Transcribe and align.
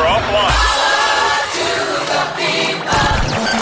We're 0.00 0.06
offline. 0.06 0.80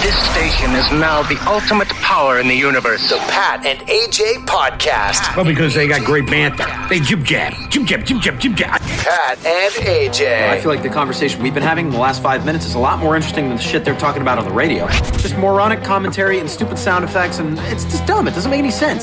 This 0.01 0.15
station 0.31 0.71
is 0.77 0.89
now 0.93 1.25
the 1.25 1.37
ultimate 1.49 1.89
power 1.89 2.39
in 2.39 2.47
the 2.47 2.55
universe. 2.55 3.11
The 3.11 3.17
Pat 3.17 3.67
and 3.67 3.81
AJ 3.89 4.47
Podcast. 4.47 5.35
Well, 5.35 5.45
because 5.45 5.75
they 5.75 5.89
got 5.89 6.05
great 6.05 6.27
banter. 6.27 6.65
They 6.89 7.01
jib 7.01 7.25
jab, 7.25 7.55
jib 7.73 7.87
jab, 7.89 8.05
jib 8.05 8.21
jab, 8.21 8.39
jib 8.39 8.55
jab. 8.55 8.81
Pat 8.81 9.45
and 9.45 9.75
AJ. 9.85 10.49
I 10.49 10.61
feel 10.61 10.71
like 10.71 10.85
the 10.85 10.89
conversation 10.89 11.43
we've 11.43 11.55
been 11.55 11.65
having 11.65 11.87
in 11.87 11.93
the 11.93 11.99
last 11.99 12.23
five 12.23 12.47
minutes 12.47 12.67
is 12.67 12.77
a 12.77 12.79
lot 12.79 13.01
more 13.01 13.17
interesting 13.17 13.49
than 13.49 13.57
the 13.57 13.63
shit 13.63 13.85
they're 13.85 13.99
talking 13.99 14.23
about 14.23 14.39
on 14.39 14.45
the 14.45 14.55
radio. 14.55 14.87
Just 14.87 15.37
moronic 15.39 15.83
commentary 15.83 16.39
and 16.39 16.49
stupid 16.49 16.79
sound 16.79 17.05
effects, 17.05 17.41
and 17.41 17.59
it's 17.65 17.83
just 17.83 18.07
dumb. 18.07 18.29
It 18.29 18.35
doesn't 18.35 18.51
make 18.53 18.61
any 18.61 18.71
sense. 18.71 19.03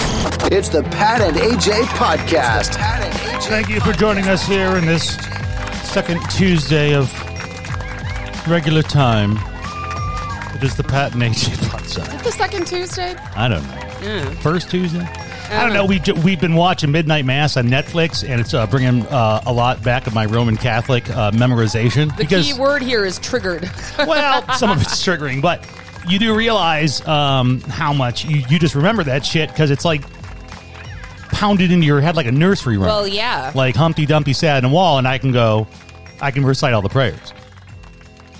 It's 0.54 0.70
the 0.70 0.84
Pat 0.84 1.20
and 1.20 1.36
AJ 1.36 1.82
Podcast. 1.98 2.78
Pat 2.78 3.02
and 3.04 3.14
AJ. 3.14 3.50
Thank 3.50 3.68
you 3.68 3.82
for 3.82 3.92
joining 3.92 4.30
us 4.30 4.48
here 4.48 4.78
in 4.78 4.86
this 4.86 5.18
second 5.96 6.20
Tuesday 6.30 6.94
of 6.94 7.10
regular 8.50 8.82
time. 8.82 9.38
It 10.54 10.62
is 10.62 10.76
the 10.76 10.84
Pat 10.84 11.14
and 11.14 11.22
AJ 11.22 11.56
podcast. 11.70 12.22
The 12.22 12.34
second 12.34 12.68
Tuesday? 12.68 13.16
I 13.34 13.48
don't 13.48 13.64
know. 13.64 14.32
First 14.42 14.70
Tuesday? 14.70 15.00
I 15.00 15.64
don't 15.64 15.72
know. 15.72 15.86
We 15.86 16.00
ju- 16.00 16.16
we've 16.16 16.42
been 16.42 16.56
watching 16.56 16.92
Midnight 16.92 17.24
Mass 17.24 17.56
on 17.56 17.68
Netflix, 17.68 18.28
and 18.28 18.42
it's 18.42 18.54
uh, 18.54 18.68
bringing 18.68 19.08
uh, 19.08 19.44
a 19.46 19.54
lot 19.54 19.82
back 19.84 20.06
of 20.06 20.14
my 20.14 20.26
Roman 20.26 20.58
Catholic 20.58 21.10
uh, 21.12 21.32
memorization. 21.32 22.14
The 22.18 22.26
key 22.26 22.60
word 22.60 22.82
here 22.82 23.06
is 23.06 23.18
triggered. 23.20 23.64
well, 24.00 24.46
some 24.58 24.72
of 24.72 24.82
it's 24.82 25.02
triggering, 25.02 25.42
but 25.42 25.66
you 26.10 26.20
do 26.20 26.36
realize 26.36 27.08
um, 27.08 27.62
how 27.62 27.94
much 27.94 28.26
you, 28.26 28.44
you 28.50 28.60
just 28.60 28.76
remember 28.76 29.06
that 29.06 29.26
shit 29.26 29.48
because 29.48 29.72
it's 29.72 29.86
like 29.86 30.02
pounded 31.30 31.72
into 31.72 31.86
your 31.86 32.02
head 32.02 32.18
like 32.18 32.26
a 32.26 32.34
nursery 32.34 32.78
rhyme. 32.78 32.88
well, 32.88 33.08
yeah. 33.08 33.54
like 33.56 33.78
Humpty 33.78 34.06
Dumpty 34.06 34.34
sat 34.34 34.58
in 34.58 34.70
a 34.70 34.74
wall, 34.74 34.98
and 34.98 35.08
I 35.08 35.20
can 35.20 35.32
go, 35.32 35.68
I 36.22 36.32
can 36.32 36.46
recite 36.46 36.74
all 36.74 36.82
the 36.82 36.90
prayers. 36.90 37.34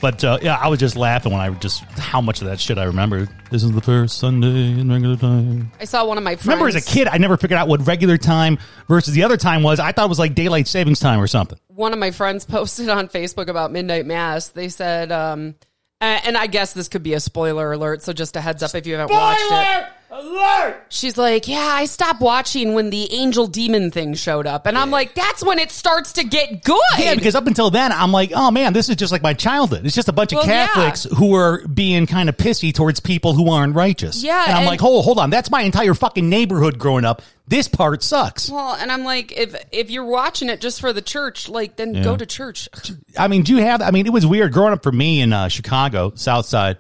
But 0.02 0.24
uh, 0.24 0.38
yeah, 0.42 0.56
I 0.56 0.68
was 0.68 0.80
just 0.80 0.96
laughing 0.96 1.32
when 1.32 1.42
I 1.42 1.50
just 1.52 1.82
how 1.98 2.22
much 2.22 2.42
of 2.42 2.48
that 2.48 2.60
shit 2.60 2.78
I 2.78 2.84
remembered. 2.84 3.30
This 3.50 3.64
is 3.64 3.72
the 3.72 3.82
first 3.82 4.20
Sunday 4.20 4.80
in 4.80 4.92
regular 4.92 5.16
time. 5.16 5.72
I 5.80 5.86
saw 5.86 6.06
one 6.06 6.18
of 6.18 6.24
my 6.24 6.36
friends. 6.36 6.48
Remember, 6.48 6.68
as 6.68 6.76
a 6.76 6.82
kid, 6.82 7.08
I 7.08 7.18
never 7.18 7.38
figured 7.38 7.58
out 7.58 7.68
what 7.68 7.86
regular 7.88 8.18
time 8.18 8.60
versus 8.88 9.14
the 9.14 9.24
other 9.24 9.38
time 9.38 9.64
was. 9.64 9.80
I 9.80 9.94
thought 9.94 10.06
it 10.06 10.10
was 10.10 10.20
like 10.20 10.36
daylight 10.36 10.68
savings 10.68 11.00
time 11.00 11.20
or 11.20 11.28
something. 11.28 11.58
one 11.68 11.94
of 11.94 12.00
my 12.00 12.12
friends 12.12 12.46
posted 12.46 12.90
on 12.90 13.08
Facebook 13.08 13.48
about 13.48 13.72
midnight 13.72 14.06
mass. 14.06 14.50
They 14.50 14.70
said, 14.70 15.12
um, 15.12 15.56
and 16.02 16.38
I 16.38 16.48
guess 16.48 16.74
this 16.74 16.88
could 16.88 17.02
be 17.04 17.14
a 17.14 17.20
spoiler 17.20 17.72
alert. 17.72 18.04
So 18.04 18.14
just 18.14 18.36
a 18.36 18.42
heads 18.42 18.62
up 18.62 18.76
if 18.76 18.86
you 18.86 18.96
haven't 18.96 19.16
watched 19.16 19.42
it. 19.42 19.88
Alert! 20.20 20.84
She's 20.90 21.18
like, 21.18 21.48
yeah, 21.48 21.58
I 21.72 21.86
stopped 21.86 22.22
watching 22.22 22.74
when 22.74 22.90
the 22.90 23.12
angel 23.14 23.48
demon 23.48 23.92
thing 23.92 24.14
showed 24.14 24.48
up, 24.48 24.66
and 24.66 24.78
I'm 24.78 24.92
like, 24.92 25.14
that's 25.16 25.44
when 25.44 25.60
it 25.60 25.72
starts 25.72 26.14
to 26.14 26.24
get 26.24 26.64
good. 26.64 26.80
Yeah, 26.98 27.16
because 27.16 27.36
up 27.36 27.48
until 27.48 27.70
then, 27.70 27.92
I'm 27.92 28.12
like, 28.12 28.32
oh 28.34 28.52
man, 28.52 28.74
this 28.74 28.90
is 28.90 28.96
just 28.96 29.12
like 29.12 29.22
my 29.22 29.34
childhood. 29.34 29.86
It's 29.86 29.96
just 29.96 30.08
a 30.10 30.14
bunch 30.14 30.32
of 30.32 30.38
Well, 30.38 30.48
yeah. 30.48 30.68
Catholics 30.68 31.04
who 31.18 31.36
are 31.36 31.66
being 31.68 32.08
kind 32.08 32.30
of 32.30 32.38
pissy 32.38 32.74
towards 32.74 33.00
people 33.00 33.34
who 33.34 33.50
aren't 33.52 33.76
righteous. 33.76 34.24
Yeah, 34.24 34.42
and 34.44 34.52
I'm 34.54 34.58
and- 34.60 34.68
like, 34.68 34.80
hold, 34.80 35.06
hold 35.06 35.20
on, 35.20 35.30
that's 35.30 35.52
my 35.52 35.62
entire 35.62 35.94
fucking 35.94 36.28
neighborhood 36.30 36.80
growing 36.80 37.06
up. 37.06 37.22
This 37.48 37.68
part 37.68 38.02
sucks. 38.02 38.50
well, 38.50 38.74
and 38.74 38.92
I'm 38.92 39.04
like, 39.04 39.32
if 39.32 39.56
if 39.72 39.92
you're 39.92 40.06
watching 40.06 40.50
it 40.50 40.62
just 40.62 40.82
for 40.82 40.92
the 40.94 41.02
church, 41.04 41.48
like 41.48 41.76
then 41.76 42.02
go 42.02 42.18
to 42.18 42.26
church. 42.26 42.68
I 43.16 43.28
mean, 43.28 43.44
do 43.44 43.56
you 43.56 43.62
have? 43.62 43.84
I 43.84 43.92
mean, 43.92 44.08
it 44.08 44.12
was 44.14 44.26
weird 44.26 44.52
growing 44.52 44.74
up 44.74 44.82
for 44.82 44.92
me 44.92 45.22
in 45.22 45.32
uh, 45.32 45.48
Chicago, 45.48 46.12
South 46.16 46.48
Side. 46.48 46.78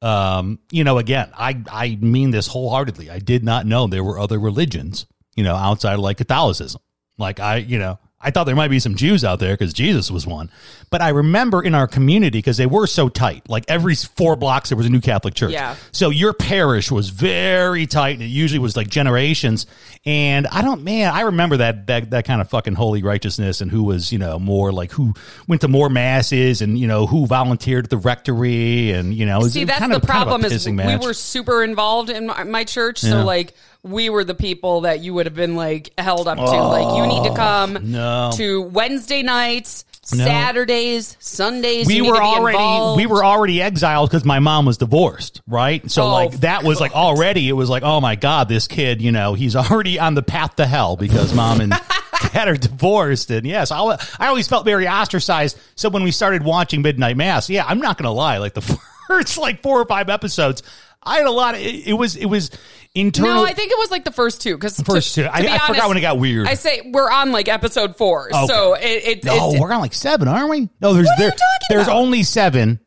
Um, 0.00 0.60
you 0.70 0.84
know, 0.84 0.98
again, 0.98 1.30
I 1.36 1.62
I 1.70 1.98
mean 2.00 2.30
this 2.30 2.46
wholeheartedly. 2.46 3.10
I 3.10 3.18
did 3.18 3.44
not 3.44 3.66
know 3.66 3.86
there 3.86 4.04
were 4.04 4.18
other 4.18 4.38
religions, 4.38 5.06
you 5.34 5.44
know, 5.44 5.56
outside 5.56 5.94
of 5.94 6.00
like 6.00 6.18
Catholicism. 6.18 6.80
Like 7.18 7.40
I, 7.40 7.56
you 7.56 7.78
know, 7.78 7.98
I 8.20 8.32
thought 8.32 8.44
there 8.44 8.56
might 8.56 8.68
be 8.68 8.80
some 8.80 8.96
Jews 8.96 9.24
out 9.24 9.38
there 9.38 9.54
because 9.54 9.72
Jesus 9.72 10.10
was 10.10 10.26
one. 10.26 10.50
But 10.90 11.02
I 11.02 11.10
remember 11.10 11.62
in 11.62 11.72
our 11.74 11.86
community 11.86 12.38
because 12.38 12.56
they 12.56 12.66
were 12.66 12.88
so 12.88 13.08
tight. 13.08 13.48
Like 13.48 13.64
every 13.68 13.94
four 13.94 14.34
blocks 14.34 14.70
there 14.70 14.76
was 14.76 14.86
a 14.86 14.90
new 14.90 15.00
Catholic 15.00 15.34
church. 15.34 15.52
Yeah. 15.52 15.76
So 15.92 16.10
your 16.10 16.32
parish 16.32 16.90
was 16.90 17.10
very 17.10 17.86
tight, 17.86 18.14
and 18.14 18.22
it 18.22 18.26
usually 18.26 18.58
was 18.58 18.76
like 18.76 18.88
generations. 18.88 19.66
And 20.04 20.48
I 20.48 20.62
don't, 20.62 20.82
man, 20.82 21.12
I 21.14 21.20
remember 21.22 21.58
that 21.58 21.86
that 21.86 22.10
that 22.10 22.24
kind 22.24 22.40
of 22.40 22.48
fucking 22.50 22.74
holy 22.74 23.02
righteousness, 23.04 23.60
and 23.60 23.70
who 23.70 23.84
was 23.84 24.10
you 24.12 24.18
know 24.18 24.38
more 24.40 24.72
like 24.72 24.90
who 24.90 25.14
went 25.46 25.60
to 25.60 25.68
more 25.68 25.88
masses, 25.88 26.60
and 26.60 26.76
you 26.76 26.88
know 26.88 27.06
who 27.06 27.24
volunteered 27.26 27.84
at 27.84 27.90
the 27.90 27.98
rectory, 27.98 28.90
and 28.90 29.14
you 29.14 29.26
know 29.26 29.42
See, 29.42 29.62
that's 29.62 29.78
kind 29.78 29.92
the 29.92 29.96
of, 29.96 30.02
kind 30.02 30.22
of 30.22 30.26
problem 30.28 30.44
is 30.52 30.66
we 30.66 30.72
match. 30.72 31.04
were 31.04 31.14
super 31.14 31.62
involved 31.62 32.10
in 32.10 32.26
my, 32.26 32.42
my 32.44 32.64
church, 32.64 33.04
Yeah. 33.04 33.10
so 33.10 33.24
like 33.24 33.54
we 33.82 34.10
were 34.10 34.24
the 34.24 34.34
people 34.34 34.82
that 34.82 35.00
you 35.00 35.14
would 35.14 35.26
have 35.26 35.34
been 35.34 35.56
like 35.56 35.92
held 35.98 36.26
up 36.28 36.36
to. 36.36 36.42
like 36.44 36.96
you 36.96 37.06
need 37.06 37.24
to 37.24 37.30
oh, 37.30 37.34
come 37.36 37.76
Oh, 37.76 37.80
no. 37.80 38.30
to 38.34 38.62
Wednesday 38.62 39.22
nights, 39.22 39.84
No. 40.12 40.24
Saturdays, 40.24 41.16
Sundays. 41.20 41.86
we 41.86 42.02
were 42.02 42.16
to 42.16 42.20
already 42.20 42.58
involved. 42.58 42.96
we 43.00 43.06
were 43.06 43.24
already 43.24 43.62
exiled 43.62 44.10
because 44.10 44.24
my 44.24 44.40
mom 44.40 44.66
was 44.66 44.78
divorced, 44.78 45.42
right? 45.46 45.88
So 45.90 46.02
Oh, 46.02 46.10
like 46.12 46.32
that 46.40 46.64
was 46.64 46.80
like 46.80 46.92
already 46.92 47.48
it 47.48 47.52
was 47.52 47.70
like 47.70 47.82
oh 47.84 48.00
my 48.00 48.16
god, 48.16 48.48
this 48.48 48.66
kid, 48.66 49.00
you 49.00 49.12
know, 49.12 49.34
he's 49.34 49.54
already 49.56 49.98
on 49.98 50.14
the 50.14 50.22
path 50.22 50.56
to 50.56 50.66
hell 50.66 50.96
because 50.96 51.32
mom 51.32 51.60
and 51.60 51.72
dad 52.32 52.48
are 52.48 52.56
divorced, 52.56 53.30
and 53.30 53.46
yes, 53.46 53.70
I, 53.70 53.78
I 54.18 54.26
always 54.26 54.48
felt 54.48 54.64
very 54.64 54.88
ostracized. 54.88 55.56
So 55.76 55.88
when 55.88 56.02
we 56.02 56.10
started 56.10 56.42
watching 56.42 56.82
Midnight 56.82 57.16
Mass, 57.16 57.48
yeah, 57.48 57.64
I'm 57.64 57.78
not 57.78 57.96
gonna 57.96 58.12
lie, 58.12 58.38
like 58.38 58.54
the 58.54 58.62
first 59.08 59.38
like 59.38 59.62
four 59.62 59.80
or 59.80 59.84
five 59.86 60.10
episodes, 60.10 60.62
I 61.02 61.16
had 61.18 61.26
a 61.26 61.30
lot 61.30 61.54
of 61.54 61.60
it, 61.60 61.86
it 61.86 61.92
was 61.94 62.16
it 62.16 62.26
was 62.26 62.50
internal. 62.94 63.34
No, 63.34 63.44
I 63.44 63.52
think 63.52 63.70
it 63.72 63.78
was 63.78 63.90
like 63.90 64.04
the 64.04 64.10
first 64.12 64.42
two 64.42 64.54
because 64.54 64.78
First 64.80 65.14
two. 65.14 65.24
I- 65.24 65.38
I 65.54 65.66
forgot 65.66 65.88
when 65.88 65.96
it 65.96 66.00
got 66.00 66.18
weird. 66.18 66.46
I 66.46 66.54
say 66.54 66.90
we're 66.92 67.10
on 67.10 67.32
like 67.32 67.48
episode 67.48 67.96
four, 67.96 68.28
Okay. 68.34 68.46
so 68.46 68.74
it. 68.74 68.82
it, 69.04 69.24
no, 69.24 69.52
it 69.52 69.60
we're 69.60 69.72
on 69.72 69.80
like 69.80 69.94
seven, 69.94 70.28
aren't 70.28 70.50
we? 70.50 70.68
No, 70.80 70.94
there's 70.94 71.08
there, 71.18 71.32
there's 71.70 71.86
about? 71.86 71.96
only 71.96 72.22
seven 72.24 72.80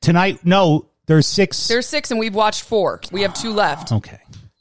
tonight. 0.00 0.40
No, 0.44 0.90
there's 1.06 1.26
six. 1.26 1.68
there's 1.68 1.86
six, 1.86 2.10
and 2.10 2.20
we've 2.20 2.34
watched 2.34 2.62
four. 2.62 3.00
We 3.12 3.22
have 3.22 3.34
two 3.34 3.52
left. 3.52 3.92
okay. 3.92 4.20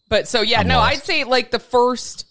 But 0.10 0.28
so 0.28 0.42
yeah, 0.42 0.60
I'm 0.62 0.68
no, 0.68 0.78
lost. 0.78 0.94
I'd 0.98 1.04
say 1.04 1.24
like 1.24 1.52
the 1.52 1.60
first 1.60 2.26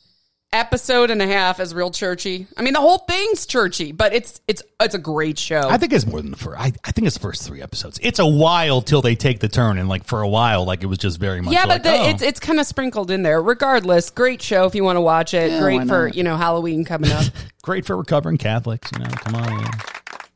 episode 0.54 1.10
and 1.10 1.20
a 1.20 1.26
half 1.26 1.58
is 1.60 1.74
real 1.74 1.90
churchy. 1.90 2.46
I 2.56 2.62
mean, 2.62 2.72
the 2.72 2.80
whole 2.80 2.98
thing's 2.98 3.44
churchy, 3.44 3.92
but 3.92 4.14
it's 4.14 4.40
it's 4.46 4.62
it's 4.80 4.94
a 4.94 4.98
great 4.98 5.38
show. 5.38 5.68
I 5.68 5.76
think 5.76 5.92
it's 5.92 6.06
more 6.06 6.22
than 6.22 6.30
the 6.30 6.36
first. 6.36 6.58
I, 6.58 6.72
I 6.84 6.92
think 6.92 7.06
it's 7.06 7.16
the 7.16 7.20
first 7.22 7.46
three 7.46 7.60
episodes. 7.60 7.98
It's 8.02 8.20
a 8.20 8.26
while 8.26 8.80
till 8.80 9.02
they 9.02 9.16
take 9.16 9.40
the 9.40 9.48
turn, 9.48 9.76
and 9.78 9.88
like 9.88 10.04
for 10.04 10.22
a 10.22 10.28
while, 10.28 10.64
like 10.64 10.82
it 10.82 10.86
was 10.86 10.98
just 10.98 11.18
very 11.18 11.40
much. 11.40 11.52
yeah, 11.52 11.64
like, 11.64 11.82
but 11.82 11.90
the, 11.90 11.96
oh. 11.98 12.08
it's 12.08 12.22
it's 12.22 12.40
kind 12.40 12.60
of 12.60 12.66
sprinkled 12.66 13.10
in 13.10 13.22
there. 13.22 13.42
Regardless, 13.42 14.10
great 14.10 14.40
show 14.40 14.64
if 14.64 14.74
you 14.74 14.84
want 14.84 14.96
to 14.96 15.00
watch 15.02 15.34
it. 15.34 15.50
Yeah, 15.50 15.60
great 15.60 15.86
for 15.88 16.08
you 16.08 16.22
know 16.22 16.36
Halloween 16.36 16.84
coming 16.84 17.10
up. 17.10 17.24
great 17.62 17.84
for 17.84 17.96
recovering 17.96 18.38
Catholics. 18.38 18.90
You 18.92 19.00
know, 19.04 19.10
come 19.10 19.34
on, 19.34 19.56
man. 19.56 19.70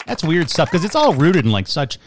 that's 0.07 0.25
weird 0.25 0.51
stuff 0.51 0.71
because 0.71 0.85
it's 0.85 0.97
all 0.97 1.15
rooted 1.15 1.45
in 1.45 1.53
like 1.53 1.69
such 1.69 1.99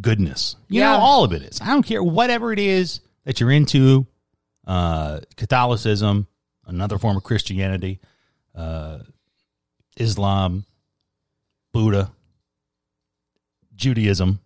goodness. 0.00 0.56
You 0.68 0.80
Yeah. 0.80 0.92
know, 0.92 0.98
all 0.98 1.24
of 1.24 1.32
it 1.32 1.42
is. 1.42 1.60
I 1.60 1.66
don't 1.66 1.84
care 1.84 2.02
whatever 2.02 2.52
it 2.52 2.58
is 2.58 3.00
that 3.24 3.40
you're 3.40 3.52
into. 3.52 4.06
Uh, 4.64 5.18
Catholicism, 5.36 6.28
another 6.66 6.98
form 6.98 7.16
of 7.16 7.22
Christianity, 7.22 8.00
uh, 8.54 8.98
Islam, 9.96 10.64
Buddha, 11.72 12.12
Judaism, 13.74 14.40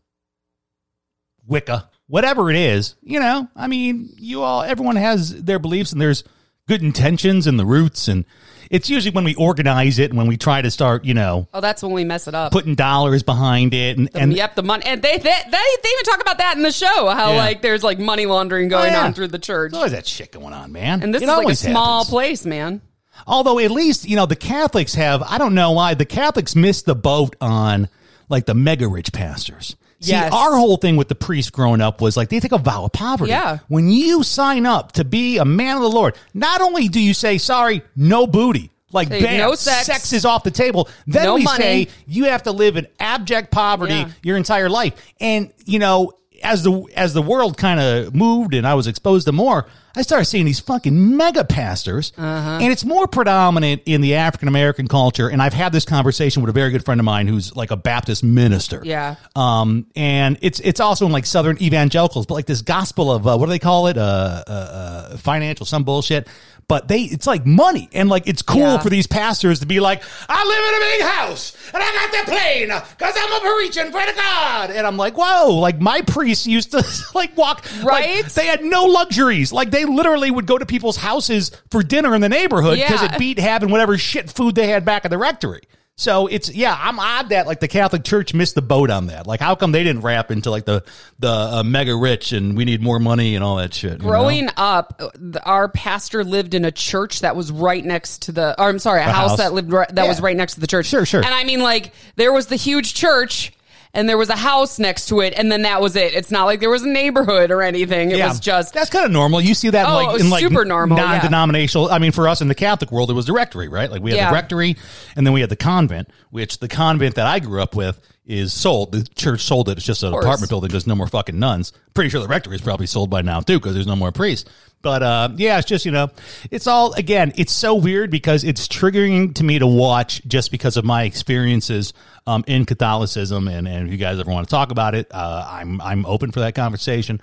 Wicca, 1.47 1.91
whatever 2.06 2.50
it 2.50 2.56
is, 2.56 2.94
you 3.03 3.21
know, 3.21 3.49
I 3.55 3.66
mean, 3.66 4.10
you 4.16 4.43
all, 4.43 4.62
everyone 4.62 4.97
has 4.97 5.43
their 5.43 5.59
beliefs 5.59 5.93
and 5.93 6.00
there's 6.00 6.25
good 6.69 6.82
intentions 6.82 7.47
and 7.47 7.59
the 7.59 7.66
roots. 7.66 8.09
And 8.09 8.25
it's 8.71 8.91
usually 8.91 9.15
when 9.15 9.25
we 9.25 9.34
organize 9.37 9.99
it 9.99 10.10
and 10.10 10.19
when 10.19 10.27
we 10.27 10.37
try 10.37 10.60
to 10.62 10.71
start, 10.71 11.04
you 11.04 11.15
know, 11.15 11.47
oh, 11.54 11.60
that's 11.60 11.82
when 11.82 11.93
we 11.93 12.04
mess 12.04 12.27
it 12.27 12.34
up. 12.34 12.50
putting 12.53 12.75
dollars 12.75 13.22
behind 13.22 13.72
it. 13.72 13.97
And, 13.97 14.09
The- 14.09 14.19
and 14.19 14.32
yep, 14.32 14.54
the 14.56 14.62
money, 14.65 14.84
and 14.84 15.00
they, 15.00 15.16
they 15.16 15.22
they 15.22 15.50
they 15.50 15.88
even 15.93 16.05
talk 16.05 16.21
about 16.21 16.38
that 16.38 16.56
in 16.56 16.62
the 16.62 16.72
show. 16.72 17.09
How 17.09 17.31
Yeah. 17.32 17.37
like 17.38 17.62
there's 17.62 17.84
like 17.84 17.99
money 17.99 18.26
laundering 18.26 18.66
oh, 18.66 18.71
going 18.78 18.93
Oh, 18.94 18.99
yeah. 18.99 19.05
on 19.06 19.15
through 19.15 19.28
the 19.28 19.38
church, 19.38 19.71
there's 19.72 19.78
always 19.78 19.93
that 19.93 20.06
shit 20.06 20.32
going 20.32 20.53
on, 20.53 20.72
man. 20.72 21.03
and 21.03 21.15
this 21.15 21.22
It 21.22 21.28
is 21.28 21.37
like 21.37 21.49
a 21.49 21.55
small 21.55 21.99
happens. 21.99 22.10
place, 22.10 22.44
man. 22.44 22.81
Although 23.26 23.59
at 23.60 23.71
least, 23.71 24.06
you 24.06 24.15
know, 24.16 24.26
the 24.26 24.37
Catholics 24.37 24.94
have, 24.94 25.22
I 25.22 25.38
don't 25.38 25.55
know 25.55 25.71
why, 25.72 25.94
the 25.94 26.05
Catholics 26.05 26.55
missed 26.55 26.84
the 26.84 26.94
boat 26.94 27.34
on 27.41 27.88
like 28.29 28.44
the 28.44 28.55
mega 28.55 28.88
rich 28.88 29.12
pastors. 29.12 29.76
See, 30.00 30.10
Yes. 30.12 30.32
our 30.32 30.54
whole 30.56 30.76
thing 30.76 30.96
with 30.96 31.08
the 31.08 31.14
priests 31.14 31.50
growing 31.50 31.81
up 31.81 32.00
was 32.00 32.16
like 32.16 32.28
they 32.28 32.38
take 32.40 32.52
a 32.52 32.58
vow 32.58 32.84
of 32.84 32.93
poverty. 32.93 33.31
Yeah. 33.31 33.58
When 33.69 33.88
you 33.88 34.22
sign 34.22 34.66
up 34.66 34.93
to 34.93 35.04
be 35.04 35.38
a 35.38 35.44
man 35.44 35.76
of 35.76 35.82
the 35.82 35.88
Lord, 35.90 36.14
not 36.34 36.60
only 36.60 36.88
do 36.88 37.00
you 37.00 37.14
say, 37.14 37.38
sorry, 37.38 37.82
no 37.96 38.26
booty, 38.26 38.70
like 38.93 39.08
bam, 39.08 39.38
no 39.38 39.54
sex. 39.54 40.12
is 40.12 40.25
off 40.25 40.44
the 40.44 40.50
table. 40.50 40.88
Then 41.06 41.25
No 41.25 41.34
we 41.37 41.43
money. 41.44 41.62
say 41.62 41.88
you 42.06 42.25
have 42.26 42.43
to 42.44 42.52
live 42.52 42.76
in 42.76 42.87
abject 43.00 43.50
poverty 43.50 43.94
Yeah. 43.94 44.08
your 44.22 44.37
entire 44.37 44.69
life. 44.69 44.93
And, 45.20 45.50
you 45.64 45.78
know, 45.78 46.12
as 46.43 46.62
the 46.62 46.83
as 46.94 47.15
the 47.15 47.23
world 47.23 47.56
kind 47.56 47.81
of 47.81 48.15
moved 48.15 48.55
and 48.55 48.67
I 48.67 48.75
was 48.75 48.87
exposed 48.87 49.27
to 49.27 49.33
more, 49.33 49.67
I 49.94 50.03
started 50.03 50.27
seeing 50.27 50.44
these 50.44 50.61
fucking 50.61 51.17
mega 51.17 51.44
pastors, 51.44 52.12
Uh-huh. 52.19 52.59
and 52.61 52.71
it's 52.71 52.85
more 52.85 53.06
predominant 53.06 53.83
in 53.87 54.00
the 54.03 54.17
African 54.17 54.49
American 54.49 54.88
culture. 54.88 55.29
And 55.29 55.41
I've 55.43 55.55
had 55.55 55.73
this 55.73 55.85
conversation 55.85 56.43
with 56.43 56.50
a 56.50 56.53
very 56.53 56.71
good 56.71 56.85
friend 56.85 57.00
of 57.00 57.05
mine 57.05 57.27
who's 57.29 57.55
like 57.56 57.71
a 57.71 57.77
Baptist 57.77 58.23
minister. 58.23 58.83
Yeah. 58.85 59.15
Um, 59.35 59.87
and 59.97 60.37
it's 60.43 60.61
it's 60.61 60.81
also 60.81 61.06
in 61.06 61.12
like 61.12 61.27
Southern 61.27 61.61
evangelicals, 61.62 62.27
but 62.27 62.35
like 62.35 62.47
this 62.47 62.62
gospel 62.62 63.11
of 63.11 63.27
uh, 63.27 63.37
what 63.37 63.47
do 63.47 63.50
they 63.50 63.59
call 63.59 63.87
it? 63.87 63.97
Uh, 63.97 64.43
uh, 64.47 64.50
uh, 64.50 65.17
financial 65.17 65.65
some 65.67 65.85
bullshit. 65.85 66.29
But 66.68 66.88
they 66.88 67.02
it's 67.02 67.26
like 67.26 67.46
money 67.46 67.88
and 67.92 68.08
like 68.08 68.26
it's 68.26 68.42
cool 68.42 68.60
Yeah. 68.60 68.78
for 68.78 68.90
these 68.90 69.06
pastors 69.06 69.60
to 69.60 69.66
be 69.66 69.78
like, 69.80 70.02
I 70.28 70.44
live 70.44 70.58
in 70.68 70.74
a 70.74 70.80
big 70.80 71.16
house 71.16 71.56
and 71.72 71.82
I 71.82 71.92
got 71.92 72.10
the 72.26 72.30
plane 72.32 72.66
because 72.90 73.14
I'm 73.16 73.32
a 73.32 73.40
preaching 73.56 73.86
for 73.92 74.00
the 74.04 74.12
God, 74.16 74.70
and 74.70 74.86
I'm 74.86 74.96
like, 74.96 75.14
whoa, 75.16 75.54
like 75.54 75.80
my 75.80 76.00
priests 76.02 76.46
used 76.46 76.72
to 76.72 76.84
like 77.14 77.36
walk 77.36 77.64
like, 77.82 77.84
Right? 77.84 78.24
they 78.26 78.46
had 78.46 78.64
no 78.64 78.84
luxuries, 78.84 79.52
like 79.52 79.70
they 79.70 79.84
literally 79.84 80.30
would 80.30 80.46
go 80.46 80.58
to 80.58 80.66
people's 80.66 80.96
houses 80.96 81.52
for 81.70 81.82
dinner 81.82 82.14
in 82.14 82.20
the 82.20 82.28
neighborhood 82.28 82.78
because 82.78 83.00
Yeah. 83.02 83.14
it 83.14 83.18
beat 83.18 83.38
having 83.38 83.70
whatever 83.70 83.96
shit 83.96 84.30
food 84.32 84.54
they 84.56 84.66
had 84.68 84.84
back 84.84 85.04
at 85.04 85.10
the 85.10 85.18
rectory. 85.18 85.62
So 85.98 86.26
it's 86.26 86.54
yeah, 86.54 86.76
I'm 86.78 86.98
odd 87.00 87.31
that 87.31 87.46
like 87.46 87.60
the 87.60 87.69
Catholic 87.69 88.04
Church 88.04 88.34
missed 88.34 88.54
the 88.54 88.60
boat 88.60 88.90
on 88.90 89.06
that. 89.06 89.26
Like, 89.26 89.40
how 89.40 89.54
come 89.54 89.72
they 89.72 89.82
didn't 89.82 90.02
wrap 90.02 90.31
into 90.31 90.50
like 90.50 90.66
the 90.66 90.84
the 91.19 91.31
uh, 91.31 91.62
mega 91.64 91.96
rich 91.96 92.32
and 92.32 92.54
we 92.54 92.66
need 92.66 92.82
more 92.82 92.98
money 92.98 93.34
and 93.34 93.43
all 93.43 93.56
that 93.56 93.72
shit? 93.72 93.93
you 93.93 93.98
know? 93.98 94.04
Growing 94.04 94.50
up, 94.58 95.00
our 95.44 95.69
pastor 95.69 96.22
lived 96.22 96.52
in 96.52 96.66
a 96.66 96.70
church 96.70 97.20
that 97.20 97.34
was 97.34 97.50
right 97.50 97.82
next 97.82 98.22
to 98.22 98.32
the. 98.32 98.54
Or 98.60 98.69
I'm 98.69 98.78
sorry, 98.78 99.00
a 99.00 99.04
house, 99.04 99.31
house. 99.31 99.38
that 99.38 99.54
lived 99.54 99.72
right, 99.72 99.88
that 99.88 100.02
Yeah. 100.02 100.08
was 100.08 100.20
right 100.20 100.37
next 100.37 100.54
to 100.54 100.60
the 100.60 100.66
church. 100.66 100.84
Sure, 100.84 101.06
sure. 101.06 101.25
And 101.25 101.34
I 101.34 101.44
mean, 101.44 101.60
like 101.62 101.94
there 102.16 102.32
was 102.32 102.49
the 102.49 102.56
huge 102.56 102.92
church. 102.92 103.52
And 103.94 104.09
there 104.09 104.19
was 104.19 104.29
a 104.29 104.37
house 104.37 104.79
next 104.79 105.06
to 105.06 105.21
it, 105.21 105.33
and 105.37 105.50
then 105.50 105.62
that 105.62 105.81
was 105.81 105.97
it. 105.97 106.15
It's 106.15 106.31
not 106.31 106.44
like 106.44 106.61
there 106.61 106.69
was 106.71 106.83
a 106.83 106.88
neighborhood 106.88 107.50
or 107.50 107.62
anything. 107.62 108.11
It 108.11 108.23
was 108.23 108.41
just 108.41 108.75
that's 108.75 108.91
kind 108.91 109.05
of 109.06 109.11
normal. 109.11 109.41
You 109.41 109.55
see 109.55 109.71
that 109.71 109.87
in 109.87 109.91
Oh, 109.91 109.94
like 110.12 110.21
in 110.21 110.31
like 110.31 110.41
super 110.43 110.65
normal, 110.65 110.97
non-denominational. 110.99 111.91
I 111.91 111.99
mean, 111.99 112.12
for 112.12 112.29
us 112.29 112.41
in 112.41 112.49
the 112.49 112.55
Catholic 112.55 112.93
world, 112.93 113.11
it 113.11 113.15
was 113.15 113.27
the 113.27 113.33
rectory, 113.33 113.69
right? 113.69 113.91
Like 113.91 114.03
we 114.03 114.11
had 114.11 114.17
Yeah. 114.17 114.29
the 114.31 114.35
rectory, 114.35 114.77
and 115.17 115.27
then 115.27 115.33
we 115.33 115.41
had 115.41 115.50
the 115.50 115.56
convent, 115.56 116.09
which 116.31 116.58
the 116.58 116.69
convent 116.69 117.17
that 117.17 117.26
I 117.26 117.38
grew 117.38 117.62
up 117.62 117.75
with 117.75 118.00
is 118.26 118.52
sold. 118.52 118.93
The 118.93 119.02
church 119.14 119.43
sold 119.43 119.69
it. 119.69 119.78
It's 119.78 119.87
just 119.87 120.02
an 120.02 120.12
apartment 120.12 120.50
building. 120.50 120.70
There's 120.70 120.87
no 120.87 120.96
more 120.96 121.06
fucking 121.06 121.38
nuns. 121.38 121.73
Pretty 121.94 122.11
sure 122.11 122.20
the 122.20 122.28
rectory 122.28 122.56
is 122.56 122.61
probably 122.61 122.87
sold 122.87 123.08
by 123.08 123.23
now 123.23 123.40
too, 123.40 123.58
because 123.58 123.75
there's 123.75 123.87
no 123.87 123.96
more 123.96 124.12
priests. 124.12 124.50
But 124.82 125.02
uh, 125.02 125.31
yeah, 125.37 125.58
it's 125.58 125.67
just 125.67 125.84
you 125.84 125.90
know, 125.90 126.11
it's 126.50 126.67
all 126.67 126.93
again. 126.93 127.32
It's 127.37 127.52
so 127.52 127.75
weird 127.75 128.11
because 128.11 128.44
it's 128.44 128.69
triggering 128.69 129.34
to 129.34 129.44
me 129.44 129.58
to 129.58 129.67
watch 129.67 130.23
just 130.26 130.50
because 130.50 130.76
of 130.76 130.84
my 130.84 131.05
experiences 131.05 131.93
um, 132.26 132.44
in 132.46 132.67
Catholicism, 132.67 133.49
and, 133.49 133.67
and 133.67 133.87
if 133.87 133.93
you 133.93 133.99
guys 133.99 134.19
ever 134.19 134.31
want 134.31 134.46
to 134.46 134.50
talk 134.50 134.70
about 134.70 134.94
it, 134.94 135.08
uh, 135.12 135.46
I'm 135.49 135.81
I'm 135.81 136.05
open 136.06 136.31
for 136.31 136.40
that 136.40 136.55
conversation. 136.55 137.20